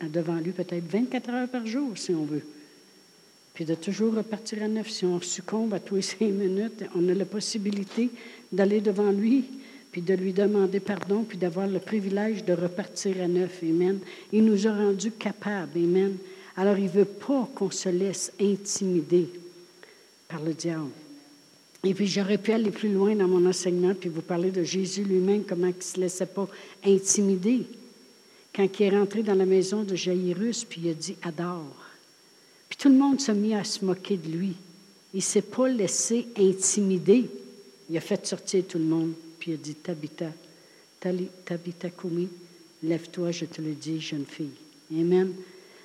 devant 0.09 0.37
lui 0.37 0.53
peut-être 0.53 0.87
24 0.87 1.31
heures 1.31 1.49
par 1.49 1.67
jour, 1.67 1.97
si 1.97 2.13
on 2.13 2.25
veut. 2.25 2.45
Puis 3.59 3.65
de 3.65 3.75
toujours 3.75 4.15
repartir 4.15 4.63
à 4.63 4.69
neuf. 4.69 4.89
Si 4.89 5.05
on 5.05 5.21
succombe 5.21 5.75
à 5.75 5.81
tous 5.81 5.97
les 5.97 6.03
cinq 6.03 6.31
minutes, 6.31 6.85
on 6.95 7.09
a 7.09 7.13
la 7.13 7.25
possibilité 7.25 8.09
d'aller 8.53 8.81
devant 8.81 9.11
lui, 9.11 9.47
puis 9.91 10.01
de 10.01 10.15
lui 10.15 10.33
demander 10.33 10.79
pardon, 10.79 11.25
puis 11.25 11.39
d'avoir 11.39 11.67
le 11.67 11.81
privilège 11.81 12.45
de 12.45 12.53
repartir 12.53 13.21
à 13.21 13.27
neuf. 13.27 13.59
Amen. 13.65 13.99
Il 14.33 14.45
nous 14.45 14.69
a 14.69 14.73
rendus 14.73 15.11
capables. 15.11 15.77
Amen. 15.77 16.19
Alors, 16.57 16.79
il 16.79 16.85
ne 16.85 16.91
veut 16.91 17.05
pas 17.05 17.51
qu'on 17.53 17.73
se 17.73 17.89
laisse 17.89 18.31
intimider 18.41 19.29
par 20.29 20.41
le 20.41 20.55
diable. 20.55 20.93
Et 21.83 21.95
puis 21.95 22.07
j'aurais 22.07 22.39
pu 22.39 22.53
aller 22.53 22.71
plus 22.71 22.93
loin 22.93 23.17
dans 23.17 23.27
mon 23.27 23.45
enseignement, 23.45 23.93
puis 23.93 24.09
vous 24.09 24.23
parler 24.23 24.53
de 24.53 24.63
Jésus 24.63 25.03
lui-même, 25.03 25.43
comment 25.43 25.67
il 25.67 25.75
ne 25.77 25.83
se 25.83 25.99
laissait 25.99 26.27
pas 26.27 26.47
intimider. 26.85 27.67
Quand 28.55 28.69
il 28.79 28.83
est 28.85 28.97
rentré 28.97 29.25
dans 29.25 29.35
la 29.35 29.47
maison 29.47 29.83
de 29.83 29.97
Jairus, 29.97 30.63
puis 30.63 30.83
il 30.85 30.91
a 30.91 30.95
dit 30.95 31.17
Adore. 31.23 31.88
Puis 32.69 32.77
tout 32.77 32.89
le 32.89 32.97
monde 32.97 33.21
s'est 33.21 33.35
mis 33.35 33.55
à 33.55 33.65
se 33.65 33.85
moquer 33.85 34.17
de 34.17 34.29
lui. 34.29 34.55
Il 35.15 35.19
ne 35.19 35.23
s'est 35.23 35.43
pas 35.43 35.69
laissé 35.69 36.27
intimider. 36.37 37.29
Il 37.89 37.97
a 37.97 38.01
fait 38.01 38.27
sortir 38.27 38.65
tout 38.69 38.79
le 38.79 38.85
monde, 38.85 39.13
puis 39.39 39.53
il 39.53 39.55
a 39.55 39.57
dit 39.57 39.75
Tabitha, 39.75 40.31
Tabitha 41.01 41.91
Kumi, 41.91 42.29
lève-toi, 42.83 43.31
je 43.31 43.47
te 43.47 43.63
le 43.63 43.73
dis, 43.73 44.01
jeune 44.01 44.27
fille. 44.27 44.51
Amen 44.93 45.33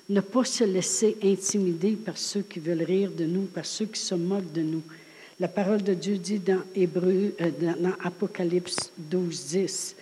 ne 0.08 0.20
pas 0.20 0.44
se 0.44 0.64
laisser 0.64 1.16
intimider 1.22 1.92
par 1.92 2.18
ceux 2.18 2.42
qui 2.42 2.60
veulent 2.60 2.82
rire 2.82 3.10
de 3.10 3.24
nous, 3.24 3.42
par 3.42 3.64
ceux 3.64 3.86
qui 3.86 4.00
se 4.00 4.14
moquent 4.14 4.52
de 4.52 4.62
nous. 4.62 4.82
La 5.40 5.48
parole 5.48 5.82
de 5.82 5.94
Dieu 5.94 6.18
dit 6.18 6.38
dans, 6.38 6.60
Hébreu, 6.74 7.34
euh, 7.40 7.50
dans 7.60 7.94
Apocalypse 8.02 8.92
12, 8.98 9.46
10 9.46 9.96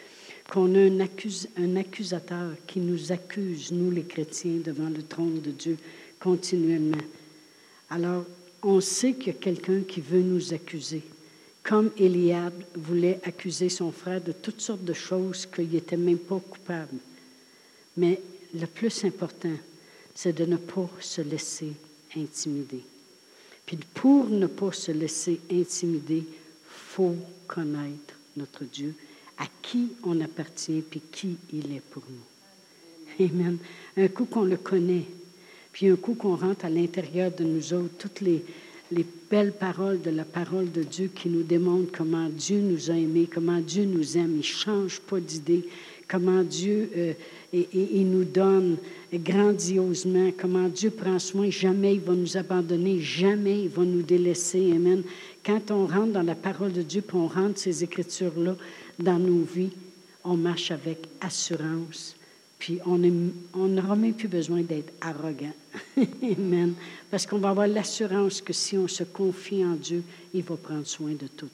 qu'on 0.51 0.75
a 0.75 0.81
un 0.81 1.77
accusateur 1.77 2.51
qui 2.67 2.81
nous 2.81 3.11
accuse, 3.11 3.73
nous 3.73 3.91
les 3.91 4.03
chrétiens, 4.03 4.59
devant 4.63 4.91
le 4.91 5.03
trône 5.03 5.41
de 5.41 5.51
Dieu 5.51 5.79
continuellement. 6.23 7.05
Alors, 7.91 8.25
on 8.63 8.81
sait 8.81 9.15
qu'il 9.15 9.29
y 9.29 9.31
a 9.31 9.41
quelqu'un 9.41 9.81
qui 9.81 10.01
veut 10.01 10.23
nous 10.23 10.55
accuser, 10.55 11.03
comme 11.65 11.91
Eliade 11.99 12.65
voulait 12.77 13.19
accuser 13.25 13.69
son 13.69 13.91
frère 13.91 14.21
de 14.21 14.33
toutes 14.33 14.61
sortes 14.61 14.85
de 14.85 14.93
choses 14.93 15.47
qu'il 15.47 15.69
n'était 15.69 15.97
même 15.97 16.19
pas 16.19 16.39
coupable. 16.39 16.97
Mais 17.97 18.21
le 18.55 18.67
plus 18.67 19.05
important, 19.05 19.57
c'est 20.15 20.33
de 20.33 20.45
ne 20.45 20.57
pas 20.57 20.89
se 21.01 21.23
laisser 21.23 21.73
intimider. 22.17 22.85
Puis 23.67 23.79
pour 23.95 24.29
ne 24.29 24.47
pas 24.47 24.73
se 24.73 24.93
laisser 24.93 25.41
intimider, 25.51 26.25
faut 26.69 27.17
connaître 27.49 28.15
notre 28.37 28.65
Dieu, 28.65 28.95
à 29.39 29.47
qui 29.61 29.89
on 30.05 30.21
appartient, 30.21 30.83
puis 30.83 31.03
qui 31.11 31.37
il 31.53 31.75
est 31.75 31.83
pour 31.91 32.05
nous. 32.09 33.27
Amen. 33.27 33.59
Un 33.97 34.09
coup 34.09 34.25
qu'on 34.25 34.45
le 34.45 34.57
connaît, 34.57 35.07
puis 35.73 35.89
un 35.89 35.97
coup 35.97 36.15
qu'on 36.15 36.37
rentre 36.37 36.65
à 36.65 36.71
l'intérieur 36.71 37.31
de 37.31 37.45
nous 37.45 37.73
autres, 37.73 37.95
toutes 37.99 38.21
les, 38.21 38.45
les 38.91 39.07
belles 39.31 39.53
paroles 39.53 40.01
de 40.03 40.11
la 40.11 40.25
parole 40.25 40.71
de 40.71 40.83
Dieu 40.83 41.11
qui 41.15 41.29
nous 41.29 41.43
démontrent 41.43 41.93
comment 41.97 42.29
Dieu 42.29 42.61
nous 42.61 42.91
a 42.91 42.95
aimés, 42.95 43.29
comment 43.33 43.61
Dieu 43.61 43.85
nous 43.85 44.17
aime. 44.17 44.33
Il 44.33 44.39
ne 44.39 44.43
change 44.43 45.01
pas 45.01 45.19
d'idée, 45.19 45.65
comment 46.07 46.43
Dieu 46.43 46.91
euh, 46.97 47.13
et, 47.53 47.69
il 47.73 48.11
nous 48.11 48.25
donne 48.25 48.77
grandiosement, 49.13 50.31
comment 50.39 50.69
Dieu 50.69 50.91
prend 50.91 51.19
soin, 51.19 51.51
jamais 51.51 51.95
il 51.95 52.01
va 52.01 52.15
nous 52.15 52.37
abandonner, 52.37 52.99
jamais 53.01 53.65
il 53.65 53.69
va 53.69 53.85
nous 53.85 54.03
délaisser. 54.03 54.73
Amen. 54.73 55.03
Quand 55.45 55.71
on 55.71 55.87
rentre 55.87 56.13
dans 56.13 56.23
la 56.23 56.35
parole 56.35 56.73
de 56.73 56.83
Dieu, 56.83 57.03
puis 57.03 57.17
on 57.17 57.27
rentre 57.27 57.59
ces 57.59 57.85
écritures-là 57.85 58.57
dans 58.99 59.19
nos 59.19 59.43
vies, 59.43 59.71
on 60.25 60.37
marche 60.37 60.71
avec 60.71 61.09
assurance. 61.21 62.17
Puis 62.63 62.79
on 62.85 63.67
n'aura 63.67 63.97
même 63.97 64.15
plus 64.15 64.29
besoin 64.29 64.63
d'être 64.63 64.93
arrogant. 65.01 65.53
Amen. 66.23 66.75
Parce 67.11 67.27
qu'on 67.27 67.39
va 67.39 67.49
avoir 67.49 67.67
l'assurance 67.67 68.41
que 68.41 68.53
si 68.53 68.79
on 68.79 68.87
se 68.87 69.03
confie 69.03 69.65
en 69.65 69.75
Dieu, 69.75 70.05
il 70.33 70.45
va 70.45 70.55
prendre 70.55 70.87
soin 70.87 71.11
de 71.11 71.27
tout. 71.27 71.49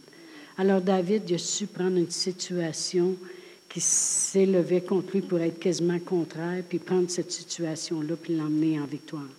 Alors 0.58 0.82
David 0.82 1.22
il 1.26 1.36
a 1.36 1.38
su 1.38 1.66
prendre 1.66 1.96
une 1.96 2.10
situation 2.10 3.16
qui 3.70 3.80
s'élevait 3.80 4.82
contre 4.82 5.14
lui 5.14 5.22
pour 5.22 5.40
être 5.40 5.58
quasiment 5.58 5.98
contraire, 5.98 6.62
puis 6.68 6.78
prendre 6.78 7.08
cette 7.08 7.32
situation-là, 7.32 8.14
puis 8.22 8.36
l'emmener 8.36 8.78
en 8.78 8.84
victoire. 8.84 9.30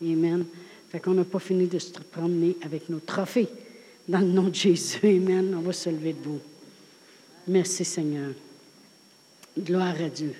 Amen. 0.00 0.44
Fait 0.92 1.00
qu'on 1.00 1.14
n'a 1.14 1.24
pas 1.24 1.40
fini 1.40 1.66
de 1.66 1.80
se 1.80 1.90
promener 1.90 2.56
avec 2.62 2.88
nos 2.88 3.00
trophées. 3.00 3.48
Dans 4.06 4.20
le 4.20 4.26
nom 4.26 4.44
de 4.44 4.54
Jésus, 4.54 5.00
Amen. 5.02 5.56
On 5.58 5.62
va 5.62 5.72
se 5.72 5.90
lever 5.90 6.12
debout. 6.12 6.38
Merci 7.48 7.84
Seigneur. 7.84 8.30
Gloire 9.58 10.00
à 10.00 10.08
Dieu. 10.08 10.32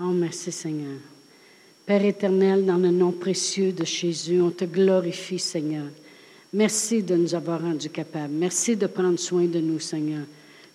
Oh, 0.00 0.04
merci 0.06 0.50
Seigneur. 0.50 0.98
Père 1.86 2.04
éternel, 2.04 2.66
dans 2.66 2.78
le 2.78 2.90
nom 2.90 3.12
précieux 3.12 3.72
de 3.72 3.84
Jésus, 3.84 4.40
on 4.40 4.50
te 4.50 4.64
glorifie, 4.64 5.38
Seigneur. 5.38 5.84
Merci 6.52 7.02
de 7.02 7.14
nous 7.14 7.34
avoir 7.34 7.60
rendus 7.60 7.90
capables. 7.90 8.32
Merci 8.32 8.74
de 8.74 8.86
prendre 8.86 9.18
soin 9.18 9.44
de 9.44 9.60
nous, 9.60 9.78
Seigneur. 9.78 10.22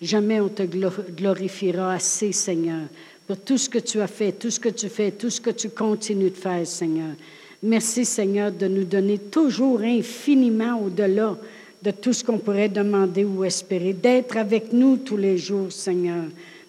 Jamais 0.02 0.40
on 0.40 0.48
te 0.48 0.64
glorifiera 0.64 1.94
assez, 1.94 2.32
Seigneur, 2.32 2.84
pour 3.28 3.38
tout 3.38 3.58
ce 3.58 3.68
que 3.68 3.80
tu 3.80 4.00
as 4.00 4.08
fait, 4.08 4.32
tout 4.32 4.52
ce 4.52 4.60
que 4.60 4.70
tu 4.70 4.88
fais, 4.88 5.12
tout 5.12 5.30
ce 5.30 5.42
que 5.42 5.50
tu 5.50 5.70
continues 5.70 6.30
de 6.30 6.38
faire, 6.38 6.66
Seigneur. 6.66 7.16
Merci, 7.62 8.06
Seigneur, 8.06 8.54
de 8.54 8.68
nous 8.68 8.86
donner 8.86 9.18
toujours 9.18 9.82
infiniment 9.82 10.82
au-delà 10.82 11.38
de 11.82 11.92
tout 11.92 12.14
ce 12.14 12.24
qu'on 12.24 12.38
pourrait 12.38 12.70
demander 12.70 13.26
ou 13.26 13.44
espérer, 13.44 13.92
d'être 13.92 14.38
avec 14.38 14.72
nous 14.72 14.98
tous 14.98 15.18
les 15.18 15.38
jours, 15.38 15.72
Seigneur, 15.72 16.24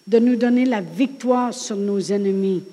de 0.07 0.19
nous 0.19 0.35
donner 0.35 0.65
la 0.65 0.81
victoire 0.81 1.53
sur 1.53 1.75
nos 1.75 1.99
ennemis, 1.99 2.63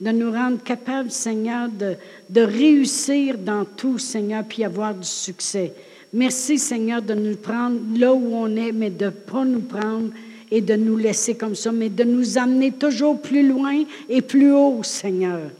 de 0.00 0.10
nous 0.10 0.30
rendre 0.30 0.62
capables, 0.62 1.10
Seigneur, 1.10 1.68
de, 1.68 1.94
de 2.30 2.40
réussir 2.40 3.38
dans 3.38 3.64
tout, 3.64 3.98
Seigneur, 3.98 4.44
puis 4.44 4.64
avoir 4.64 4.94
du 4.94 5.06
succès. 5.06 5.72
Merci 6.12 6.58
Seigneur 6.58 7.02
de 7.02 7.14
nous 7.14 7.36
prendre 7.36 7.78
là 7.96 8.12
où 8.12 8.34
on 8.34 8.56
est, 8.56 8.72
mais 8.72 8.90
de 8.90 9.06
ne 9.06 9.10
pas 9.10 9.44
nous 9.44 9.60
prendre 9.60 10.10
et 10.50 10.60
de 10.60 10.74
nous 10.74 10.96
laisser 10.96 11.36
comme 11.36 11.54
ça, 11.54 11.72
mais 11.72 11.90
de 11.90 12.04
nous 12.04 12.38
amener 12.38 12.72
toujours 12.72 13.20
plus 13.20 13.46
loin 13.46 13.84
et 14.08 14.22
plus 14.22 14.52
haut, 14.52 14.82
Seigneur. 14.82 15.50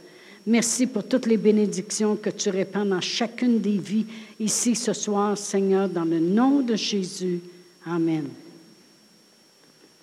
Merci 0.47 0.87
pour 0.87 1.05
toutes 1.05 1.27
les 1.27 1.37
bénédictions 1.37 2.17
que 2.17 2.31
tu 2.31 2.49
répands 2.49 2.87
dans 2.87 3.03
chacune 3.03 3.61
des 3.61 3.77
vies 3.77 4.07
ici 4.41 4.75
ce 4.75 4.95
soir, 4.95 5.37
Seigneur, 5.37 5.91
dans 5.91 6.07
le 6.07 6.21
nom 6.21 6.61
de 6.61 6.75
Jésus. 6.75 7.41
Amen. 7.85 8.29